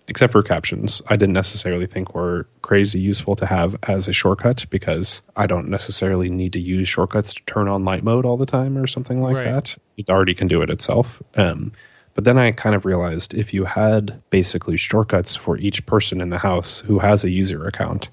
except 0.08 0.32
for 0.32 0.42
captions, 0.42 1.00
I 1.08 1.16
didn't 1.16 1.32
necessarily 1.32 1.86
think 1.86 2.14
were 2.14 2.46
crazy 2.60 3.00
useful 3.00 3.34
to 3.36 3.46
have 3.46 3.74
as 3.84 4.08
a 4.08 4.12
shortcut 4.12 4.66
because 4.68 5.22
I 5.36 5.46
don't 5.46 5.68
necessarily 5.68 6.28
need 6.28 6.52
to 6.52 6.60
use 6.60 6.88
shortcuts 6.88 7.32
to 7.32 7.42
turn 7.46 7.68
on 7.68 7.86
light 7.86 8.04
mode 8.04 8.26
all 8.26 8.36
the 8.36 8.44
time 8.44 8.76
or 8.76 8.86
something 8.86 9.22
like 9.22 9.36
Right. 9.36 9.44
that. 9.44 9.78
It 9.96 10.10
already 10.10 10.34
can 10.34 10.48
do 10.48 10.60
it 10.60 10.68
itself. 10.68 11.22
Um, 11.36 11.72
but 12.14 12.24
then 12.24 12.38
I 12.38 12.52
kind 12.52 12.74
of 12.74 12.84
realized 12.84 13.34
if 13.34 13.54
you 13.54 13.64
had 13.64 14.20
basically 14.30 14.76
shortcuts 14.76 15.34
for 15.34 15.56
each 15.56 15.84
person 15.86 16.20
in 16.20 16.30
the 16.30 16.38
house 16.38 16.80
who 16.80 16.98
has 16.98 17.24
a 17.24 17.30
user 17.30 17.66
account, 17.66 18.08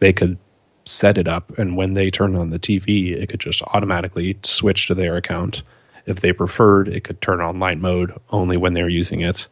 they 0.00 0.12
could 0.12 0.38
set 0.84 1.18
it 1.18 1.28
up, 1.28 1.58
and 1.58 1.76
when 1.76 1.94
they 1.94 2.10
turn 2.10 2.34
on 2.36 2.50
the 2.50 2.58
TV, 2.58 3.12
it 3.12 3.28
could 3.28 3.40
just 3.40 3.62
automatically 3.62 4.38
switch 4.42 4.86
to 4.86 4.94
their 4.94 5.16
account. 5.16 5.62
If 6.06 6.20
they 6.20 6.32
preferred, 6.32 6.88
it 6.88 7.04
could 7.04 7.20
turn 7.20 7.40
on 7.40 7.60
light 7.60 7.78
mode 7.78 8.12
only 8.30 8.56
when 8.56 8.74
they're 8.74 8.88
using 8.88 9.20
it 9.20 9.46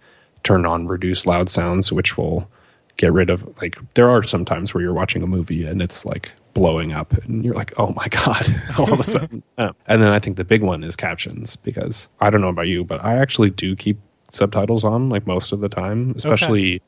turn 0.47 0.65
on 0.65 0.87
reduce 0.87 1.27
loud 1.27 1.51
sounds, 1.51 1.91
which 1.91 2.17
will 2.17 2.49
get 2.97 3.13
rid 3.13 3.29
of 3.29 3.45
like 3.61 3.77
there 3.95 4.09
are 4.09 4.23
some 4.23 4.45
times 4.45 4.73
where 4.73 4.83
you're 4.83 4.95
watching 4.95 5.23
a 5.23 5.27
movie 5.27 5.67
and 5.67 5.83
it's 5.83 6.07
like 6.07 6.31
blowing 6.57 6.93
up 6.93 7.13
and 7.13 7.45
you're 7.45 7.55
like, 7.55 7.75
oh 7.79 7.93
my 7.95 8.09
god, 8.09 8.47
all 8.79 8.91
of 8.93 8.99
a 8.99 9.05
sudden. 9.15 9.43
Um, 9.59 9.75
and 9.87 10.01
then 10.03 10.09
I 10.09 10.19
think 10.19 10.37
the 10.39 10.45
big 10.45 10.63
one 10.63 10.83
is 10.83 10.97
captions 10.97 11.55
because 11.55 12.09
I 12.21 12.31
don't 12.31 12.41
know 12.41 12.49
about 12.49 12.67
you, 12.67 12.83
but 12.83 13.05
I 13.05 13.15
actually 13.19 13.51
do 13.51 13.77
keep 13.77 13.99
subtitles 14.31 14.83
on 14.83 15.11
like 15.11 15.27
most 15.27 15.53
of 15.53 15.61
the 15.61 15.69
time, 15.69 16.15
especially 16.17 16.81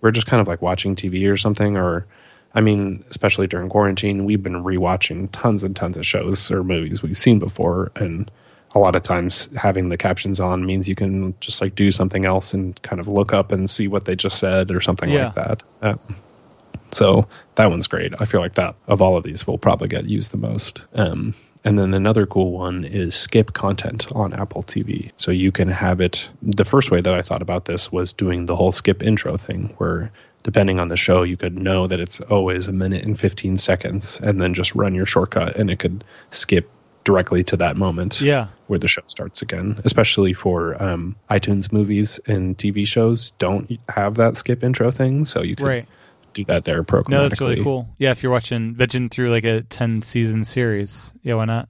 we're 0.00 0.12
just 0.12 0.28
kind 0.28 0.40
of 0.40 0.46
like 0.46 0.62
watching 0.62 0.94
TV 0.96 1.28
or 1.30 1.36
something 1.36 1.76
or. 1.76 2.06
I 2.54 2.62
mean, 2.62 3.04
especially 3.10 3.46
during 3.46 3.68
quarantine, 3.68 4.24
we've 4.24 4.42
been 4.42 4.64
rewatching 4.64 5.28
tons 5.32 5.62
and 5.62 5.76
tons 5.76 5.98
of 5.98 6.06
shows 6.06 6.50
or 6.50 6.64
movies 6.64 7.02
we've 7.02 7.18
seen 7.18 7.38
before, 7.38 7.92
and 7.96 8.30
a 8.74 8.78
lot 8.78 8.96
of 8.96 9.02
times 9.02 9.50
having 9.54 9.90
the 9.90 9.98
captions 9.98 10.40
on 10.40 10.64
means 10.64 10.88
you 10.88 10.94
can 10.94 11.34
just 11.40 11.60
like 11.60 11.74
do 11.74 11.92
something 11.92 12.24
else 12.24 12.54
and 12.54 12.80
kind 12.80 13.00
of 13.00 13.06
look 13.06 13.34
up 13.34 13.52
and 13.52 13.68
see 13.68 13.86
what 13.86 14.06
they 14.06 14.16
just 14.16 14.38
said 14.38 14.70
or 14.70 14.80
something 14.80 15.10
Yeah. 15.10 15.26
like 15.26 15.34
that. 15.34 15.62
Um, 15.82 15.98
so 16.90 17.26
that 17.56 17.70
one's 17.70 17.86
great. 17.86 18.14
I 18.20 18.24
feel 18.24 18.40
like 18.40 18.54
that 18.54 18.74
of 18.86 19.02
all 19.02 19.16
of 19.16 19.24
these 19.24 19.46
will 19.46 19.58
probably 19.58 19.88
get 19.88 20.06
used 20.06 20.30
the 20.30 20.36
most. 20.36 20.84
Um, 20.94 21.34
and 21.64 21.78
then 21.78 21.92
another 21.92 22.24
cool 22.24 22.52
one 22.52 22.84
is 22.84 23.14
skip 23.14 23.52
content 23.52 24.10
on 24.12 24.32
Apple 24.32 24.62
TV. 24.62 25.10
So 25.16 25.30
you 25.30 25.50
can 25.52 25.68
have 25.68 26.00
it. 26.00 26.28
The 26.42 26.64
first 26.64 26.90
way 26.90 27.00
that 27.00 27.12
I 27.12 27.22
thought 27.22 27.42
about 27.42 27.64
this 27.64 27.90
was 27.90 28.12
doing 28.12 28.46
the 28.46 28.56
whole 28.56 28.72
skip 28.72 29.02
intro 29.02 29.36
thing, 29.36 29.74
where 29.78 30.10
depending 30.44 30.78
on 30.78 30.88
the 30.88 30.96
show, 30.96 31.22
you 31.22 31.36
could 31.36 31.58
know 31.58 31.86
that 31.86 32.00
it's 32.00 32.20
always 32.22 32.68
a 32.68 32.72
minute 32.72 33.04
and 33.04 33.18
15 33.18 33.56
seconds 33.56 34.20
and 34.20 34.40
then 34.40 34.54
just 34.54 34.74
run 34.74 34.94
your 34.94 35.06
shortcut 35.06 35.56
and 35.56 35.70
it 35.70 35.78
could 35.78 36.04
skip 36.30 36.70
directly 37.04 37.42
to 37.42 37.56
that 37.56 37.76
moment 37.76 38.20
Yeah, 38.20 38.48
where 38.66 38.78
the 38.78 38.88
show 38.88 39.02
starts 39.06 39.40
again, 39.40 39.80
especially 39.84 40.34
for 40.34 40.80
um, 40.82 41.16
iTunes 41.30 41.72
movies 41.72 42.20
and 42.26 42.56
TV 42.56 42.86
shows 42.86 43.32
don't 43.38 43.78
have 43.88 44.16
that 44.16 44.36
skip 44.36 44.62
intro 44.62 44.90
thing. 44.90 45.24
So 45.24 45.42
you 45.42 45.56
can 45.56 45.66
right. 45.66 45.88
Do 46.44 46.52
that 46.52 46.64
there 46.64 46.82
programmatically. 46.82 47.10
No, 47.10 47.28
that's 47.28 47.40
really 47.40 47.62
cool. 47.62 47.88
Yeah, 47.98 48.10
if 48.12 48.22
you're 48.22 48.32
watching 48.32 48.74
bitching 48.74 49.10
through 49.10 49.30
like 49.30 49.44
a 49.44 49.62
ten 49.62 50.02
season 50.02 50.44
series, 50.44 51.12
yeah, 51.22 51.34
why 51.34 51.44
not? 51.44 51.68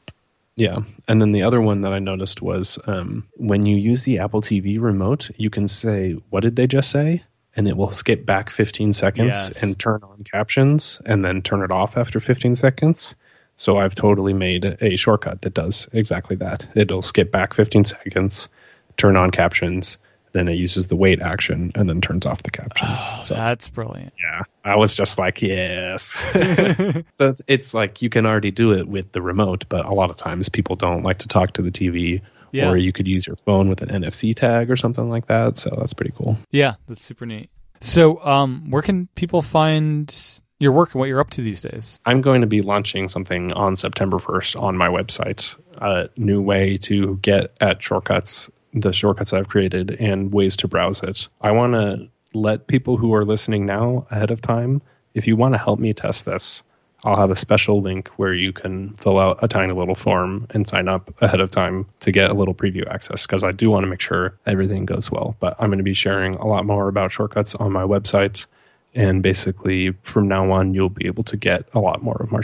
Yeah. 0.57 0.79
And 1.07 1.21
then 1.21 1.33
the 1.33 1.43
other 1.43 1.61
one 1.61 1.83
that 1.83 1.93
I 1.93 2.01
noticed 2.01 2.43
was 2.43 2.79
um, 2.87 3.29
when 3.37 3.65
you 3.65 3.77
use 3.77 4.03
the 4.03 4.19
Apple 4.19 4.43
TV 4.43 4.81
remote, 4.81 5.31
you 5.37 5.51
can 5.51 5.69
say, 5.69 6.13
What 6.31 6.41
did 6.41 6.57
they 6.57 6.67
just 6.67 6.91
say? 6.91 7.23
And 7.55 7.69
it 7.69 7.77
will 7.77 7.91
skip 7.91 8.27
back 8.27 8.51
15 8.51 8.93
seconds 8.93 9.35
Yes. 9.35 9.63
and 9.63 9.79
turn 9.79 10.01
on 10.03 10.25
captions 10.25 11.01
and 11.07 11.25
then 11.25 11.43
turn 11.43 11.63
it 11.63 11.71
off 11.71 11.97
after 11.97 12.19
15 12.21 12.55
seconds. 12.57 13.15
So 13.57 13.79
I've 13.79 13.95
totally 13.95 14.33
made 14.33 14.65
a 14.81 14.97
shortcut 14.97 15.43
that 15.43 15.55
does 15.55 15.89
exactly 15.93 16.37
that. 16.37 16.67
It'll 16.77 17.03
skip 17.03 17.31
back 17.33 17.55
15 17.55 17.85
seconds, 17.85 18.49
turn 18.97 19.17
on 19.17 19.31
captions, 19.33 19.99
then 20.33 20.49
it 20.49 20.55
uses 20.55 20.89
the 20.89 20.97
wait 20.97 21.21
action 21.21 21.73
and 21.75 21.89
then 21.89 22.01
turns 22.01 22.27
off 22.27 22.43
the 22.43 22.51
captions. 22.51 23.01
so 23.25 23.35
That's 23.35 23.69
brilliant. 23.69 24.13
yeah, 24.23 24.43
I 24.65 24.77
was 24.77 24.95
just 24.97 25.19
like, 25.19 25.41
yes. 25.43 26.03
so 27.15 27.29
it's, 27.29 27.43
it's 27.47 27.75
like 27.75 28.03
you 28.03 28.09
can 28.11 28.27
already 28.27 28.51
do 28.51 28.73
it 28.73 28.89
with 28.89 29.13
the 29.13 29.23
remote, 29.23 29.65
but 29.69 29.85
a 29.87 29.93
lot 29.95 30.11
of 30.11 30.17
times 30.17 30.49
people 30.49 30.77
don't 30.77 31.03
like 31.03 31.19
to 31.19 31.29
talk 31.29 31.53
to 31.55 31.63
the 31.63 31.71
TV, 31.71 32.21
Yeah. 32.53 32.69
or 32.71 32.77
you 32.77 32.93
could 32.93 33.07
use 33.09 33.27
your 33.27 33.37
phone 33.37 33.69
with 33.69 33.83
an 33.83 33.89
NFC 33.89 34.35
tag 34.35 34.71
or 34.71 34.77
something 34.77 35.09
like 35.09 35.27
that. 35.27 35.57
So 35.59 35.75
that's 35.79 35.93
pretty 35.95 36.13
cool. 36.17 36.37
Yeah, 36.51 36.75
that's 36.89 37.03
super 37.03 37.27
neat. 37.27 37.51
So, 37.81 38.25
um, 38.25 38.71
where 38.71 38.83
can 38.83 39.07
people 39.15 39.41
find 39.41 40.13
your 40.59 40.73
work 40.73 40.93
and 40.95 40.99
what 40.99 41.09
you're 41.09 41.21
up 41.21 41.31
to 41.31 41.43
these 41.43 41.61
days? 41.61 42.01
I'm 42.05 42.21
going 42.21 42.41
to 42.41 42.47
be 42.49 42.61
launching 42.63 43.07
something 43.09 43.53
on 43.53 43.77
September 43.77 44.17
1st 44.19 44.61
on 44.61 44.77
my 44.77 44.89
website, 44.89 45.55
a 45.77 46.09
new 46.17 46.43
way 46.43 46.77
to 46.79 47.17
get 47.23 47.57
at 47.61 47.81
shortcuts, 47.81 48.51
the 48.75 48.93
shortcuts 48.93 49.33
I've 49.33 49.49
created, 49.49 49.93
and 50.01 50.33
ways 50.33 50.57
to 50.59 50.69
browse 50.69 51.03
it. 51.03 51.29
I 51.41 51.51
want 51.51 51.73
to 51.75 52.09
let 52.35 52.67
people 52.67 52.97
who 52.97 53.15
are 53.15 53.25
listening 53.25 53.67
now 53.67 54.07
ahead 54.11 54.31
of 54.31 54.41
time, 54.41 54.83
if 55.15 55.27
you 55.27 55.37
want 55.37 55.55
to 55.55 55.59
help 55.59 55.79
me 55.79 55.93
test 55.93 56.25
this, 56.27 56.63
I'll 57.05 57.17
have 57.17 57.31
a 57.31 57.37
special 57.37 57.81
link 57.81 58.09
where 58.17 58.35
you 58.35 58.53
can 58.53 58.91
fill 58.95 59.19
out 59.19 59.39
a 59.41 59.49
tiny 59.49 59.73
little 59.73 59.95
form 59.95 60.47
and 60.51 60.67
sign 60.67 60.89
up 60.89 61.11
ahead 61.23 61.41
of 61.41 61.51
time 61.51 61.87
to 62.01 62.11
get 62.11 62.31
a 62.31 62.35
little 62.35 62.55
preview 62.55 62.87
access 62.89 63.27
because 63.27 63.45
I 63.45 63.53
do 63.53 63.71
want 63.71 63.85
to 63.85 63.89
make 63.89 64.01
sure 64.01 64.37
everything 64.47 64.85
goes 64.85 65.11
well. 65.11 65.37
But 65.39 65.57
I'm 65.59 65.69
going 65.69 65.79
to 65.79 65.85
be 65.85 65.95
sharing 65.95 66.35
a 66.37 66.47
lot 66.47 66.67
more 66.67 66.89
about 66.89 67.13
shortcuts 67.13 67.55
on 67.55 67.73
my 67.73 67.83
website. 67.83 68.47
And 68.95 69.23
basically, 69.23 69.93
from 70.03 70.27
now 70.27 70.51
on, 70.51 70.75
you'll 70.75 70.89
be 70.89 71.07
able 71.07 71.23
to 71.25 71.37
get 71.37 71.69
a 71.73 71.79
lot 71.79 72.03
more 72.03 72.17
of 72.21 72.33
my 72.33 72.41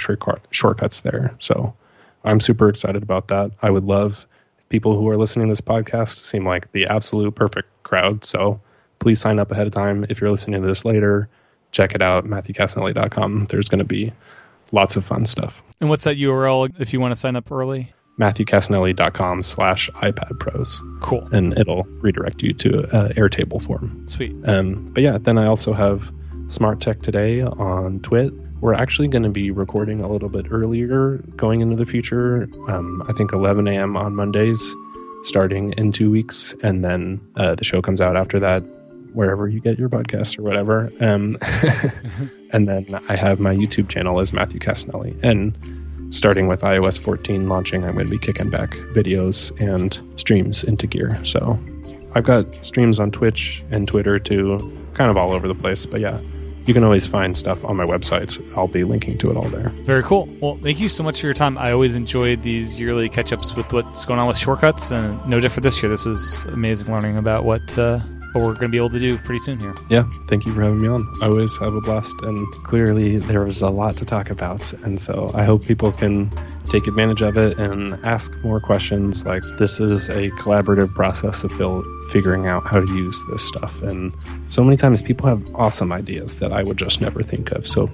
shortcuts 0.50 1.00
there. 1.00 1.34
So 1.38 1.74
I'm 2.22 2.38
super 2.38 2.68
excited 2.68 3.02
about 3.02 3.28
that. 3.28 3.50
I 3.62 3.70
would 3.70 3.84
love 3.84 4.24
people 4.74 4.98
who 4.98 5.08
are 5.08 5.16
listening 5.16 5.46
to 5.46 5.52
this 5.52 5.60
podcast 5.60 6.24
seem 6.24 6.44
like 6.44 6.72
the 6.72 6.84
absolute 6.86 7.32
perfect 7.32 7.68
crowd. 7.84 8.24
So 8.24 8.60
please 8.98 9.20
sign 9.20 9.38
up 9.38 9.52
ahead 9.52 9.68
of 9.68 9.72
time. 9.72 10.04
If 10.08 10.20
you're 10.20 10.32
listening 10.32 10.60
to 10.62 10.66
this 10.66 10.84
later, 10.84 11.28
check 11.70 11.94
it 11.94 12.02
out, 12.02 12.24
MatthewCassinelli.com. 12.24 13.46
There's 13.50 13.68
going 13.68 13.78
to 13.78 13.84
be 13.84 14.12
lots 14.72 14.96
of 14.96 15.04
fun 15.04 15.26
stuff. 15.26 15.62
And 15.80 15.88
what's 15.88 16.02
that 16.02 16.16
URL 16.16 16.74
if 16.80 16.92
you 16.92 16.98
want 16.98 17.12
to 17.12 17.16
sign 17.16 17.36
up 17.36 17.52
early? 17.52 17.92
MatthewCassinelli.com 18.18 19.44
slash 19.44 19.88
iPad 20.02 20.40
Pros. 20.40 20.82
Cool. 21.02 21.24
And 21.30 21.56
it'll 21.56 21.84
redirect 22.00 22.42
you 22.42 22.52
to 22.54 22.80
a 22.80 23.14
Airtable 23.14 23.64
form. 23.64 24.08
Sweet. 24.08 24.34
Um, 24.44 24.90
but 24.92 25.04
yeah, 25.04 25.18
then 25.18 25.38
I 25.38 25.46
also 25.46 25.72
have 25.72 26.12
Smart 26.46 26.80
Tech 26.80 27.00
Today 27.00 27.42
on 27.42 28.00
Twit. 28.00 28.32
We're 28.64 28.72
actually 28.72 29.08
going 29.08 29.24
to 29.24 29.28
be 29.28 29.50
recording 29.50 30.00
a 30.00 30.08
little 30.08 30.30
bit 30.30 30.46
earlier 30.50 31.18
going 31.36 31.60
into 31.60 31.76
the 31.76 31.84
future. 31.84 32.48
Um, 32.66 33.02
I 33.06 33.12
think 33.12 33.34
11 33.34 33.68
a.m. 33.68 33.94
on 33.94 34.16
Mondays, 34.16 34.74
starting 35.24 35.74
in 35.76 35.92
two 35.92 36.10
weeks. 36.10 36.54
And 36.62 36.82
then 36.82 37.20
uh, 37.36 37.56
the 37.56 37.64
show 37.64 37.82
comes 37.82 38.00
out 38.00 38.16
after 38.16 38.40
that, 38.40 38.60
wherever 39.12 39.46
you 39.50 39.60
get 39.60 39.78
your 39.78 39.90
podcasts 39.90 40.38
or 40.38 40.44
whatever. 40.44 40.90
Um, 40.98 41.36
and 42.54 42.66
then 42.66 42.98
I 43.10 43.16
have 43.16 43.38
my 43.38 43.54
YouTube 43.54 43.90
channel 43.90 44.18
as 44.18 44.32
Matthew 44.32 44.60
Cassinelli. 44.60 45.22
And 45.22 46.14
starting 46.14 46.48
with 46.48 46.62
iOS 46.62 46.98
14 46.98 47.50
launching, 47.50 47.84
I'm 47.84 47.92
going 47.92 48.06
to 48.06 48.10
be 48.10 48.16
kicking 48.16 48.48
back 48.48 48.70
videos 48.94 49.52
and 49.60 50.00
streams 50.18 50.64
into 50.64 50.86
gear. 50.86 51.22
So 51.26 51.58
I've 52.14 52.24
got 52.24 52.64
streams 52.64 52.98
on 52.98 53.10
Twitch 53.10 53.62
and 53.70 53.86
Twitter 53.86 54.18
too, 54.18 54.58
kind 54.94 55.10
of 55.10 55.18
all 55.18 55.32
over 55.32 55.48
the 55.48 55.54
place. 55.54 55.84
But 55.84 56.00
yeah, 56.00 56.18
you 56.66 56.74
can 56.74 56.84
always 56.84 57.06
find 57.06 57.36
stuff 57.36 57.64
on 57.64 57.76
my 57.76 57.84
website. 57.84 58.40
I'll 58.56 58.68
be 58.68 58.84
linking 58.84 59.18
to 59.18 59.30
it 59.30 59.36
all 59.36 59.48
there. 59.48 59.68
Very 59.84 60.02
cool. 60.02 60.28
Well, 60.40 60.58
thank 60.62 60.80
you 60.80 60.88
so 60.88 61.02
much 61.02 61.20
for 61.20 61.26
your 61.26 61.34
time. 61.34 61.58
I 61.58 61.72
always 61.72 61.94
enjoyed 61.94 62.42
these 62.42 62.80
yearly 62.80 63.08
catch 63.08 63.32
ups 63.32 63.54
with 63.54 63.72
what's 63.72 64.04
going 64.04 64.18
on 64.18 64.28
with 64.28 64.38
shortcuts, 64.38 64.90
and 64.90 65.24
no 65.28 65.40
different 65.40 65.64
this 65.64 65.82
year. 65.82 65.90
This 65.90 66.04
was 66.04 66.44
amazing 66.44 66.88
learning 66.92 67.16
about 67.16 67.44
what. 67.44 67.78
Uh, 67.78 68.00
we're 68.42 68.54
going 68.54 68.62
to 68.62 68.68
be 68.68 68.76
able 68.76 68.90
to 68.90 68.98
do 68.98 69.16
pretty 69.18 69.38
soon 69.38 69.58
here. 69.58 69.74
Yeah, 69.88 70.04
thank 70.26 70.44
you 70.46 70.52
for 70.52 70.62
having 70.62 70.80
me 70.80 70.88
on. 70.88 71.06
I 71.22 71.26
always 71.26 71.56
have 71.58 71.74
a 71.74 71.80
blast, 71.80 72.14
and 72.22 72.46
clearly 72.64 73.18
there 73.18 73.44
was 73.44 73.62
a 73.62 73.68
lot 73.68 73.96
to 73.98 74.04
talk 74.04 74.30
about. 74.30 74.72
And 74.84 75.00
so 75.00 75.30
I 75.34 75.44
hope 75.44 75.64
people 75.64 75.92
can 75.92 76.30
take 76.68 76.86
advantage 76.86 77.22
of 77.22 77.36
it 77.36 77.58
and 77.58 77.94
ask 78.04 78.32
more 78.42 78.60
questions. 78.60 79.24
Like, 79.24 79.42
this 79.58 79.80
is 79.80 80.08
a 80.08 80.30
collaborative 80.32 80.92
process 80.94 81.44
of 81.44 81.52
fil- 81.52 81.84
figuring 82.10 82.46
out 82.46 82.66
how 82.66 82.80
to 82.80 82.86
use 82.94 83.24
this 83.30 83.46
stuff. 83.46 83.82
And 83.82 84.14
so 84.48 84.64
many 84.64 84.76
times 84.76 85.02
people 85.02 85.28
have 85.28 85.54
awesome 85.54 85.92
ideas 85.92 86.38
that 86.40 86.52
I 86.52 86.62
would 86.62 86.76
just 86.76 87.00
never 87.00 87.22
think 87.22 87.52
of. 87.52 87.66
So 87.66 87.90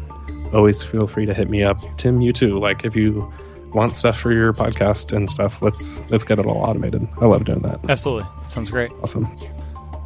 always 0.53 0.83
feel 0.83 1.07
free 1.07 1.27
to 1.27 1.35
hit 1.35 1.51
me 1.51 1.63
up. 1.63 1.79
Tim, 1.99 2.21
you 2.21 2.33
too. 2.33 2.59
Like, 2.59 2.85
if 2.85 2.97
you 2.97 3.33
want 3.73 3.95
stuff 3.95 4.19
for 4.19 4.33
your 4.33 4.53
podcast 4.53 5.17
and 5.17 5.31
stuff, 5.31 5.63
let's 5.63 6.01
let's 6.11 6.25
get 6.25 6.39
it 6.39 6.47
all 6.47 6.59
automated. 6.59 7.07
I 7.21 7.27
love 7.27 7.45
doing 7.45 7.61
that. 7.61 7.79
Absolutely. 7.89 8.29
Sounds 8.47 8.71
great. 8.71 8.91
Awesome. 9.03 9.29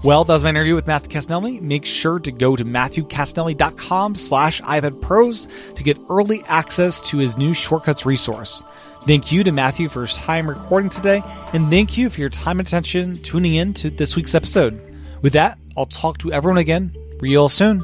Well, 0.05 0.22
that 0.24 0.34
was 0.34 0.44
my 0.44 0.50
interview 0.50 0.74
with 0.74 0.86
Matthew 0.86 1.18
Cassinelli. 1.18 1.62
Make 1.62 1.86
sure 1.86 2.18
to 2.18 2.30
go 2.30 2.57
to 2.57 2.62
matthewcassinelli.com 2.62 4.16
slash 4.16 4.61
iPadPros 4.61 5.74
to 5.76 5.82
get 5.82 5.96
early 6.11 6.42
access 6.46 7.00
to 7.09 7.16
his 7.16 7.38
new 7.38 7.55
shortcuts 7.55 8.05
resource. 8.05 8.62
Thank 9.05 9.32
you 9.32 9.42
to 9.44 9.50
Matthew 9.50 9.88
for 9.88 10.02
his 10.02 10.14
time 10.14 10.46
recording 10.46 10.90
today, 10.90 11.22
and 11.55 11.70
thank 11.70 11.96
you 11.96 12.11
for 12.11 12.20
your 12.20 12.28
time 12.28 12.59
and 12.59 12.68
attention 12.68 13.16
tuning 13.16 13.55
in 13.55 13.72
to 13.74 13.88
this 13.88 14.14
week's 14.14 14.34
episode. 14.34 14.78
With 15.22 15.32
that, 15.32 15.59
I'll 15.74 15.86
talk 15.86 16.18
to 16.18 16.30
everyone 16.30 16.59
again 16.59 16.94
real 17.20 17.48
soon. 17.48 17.80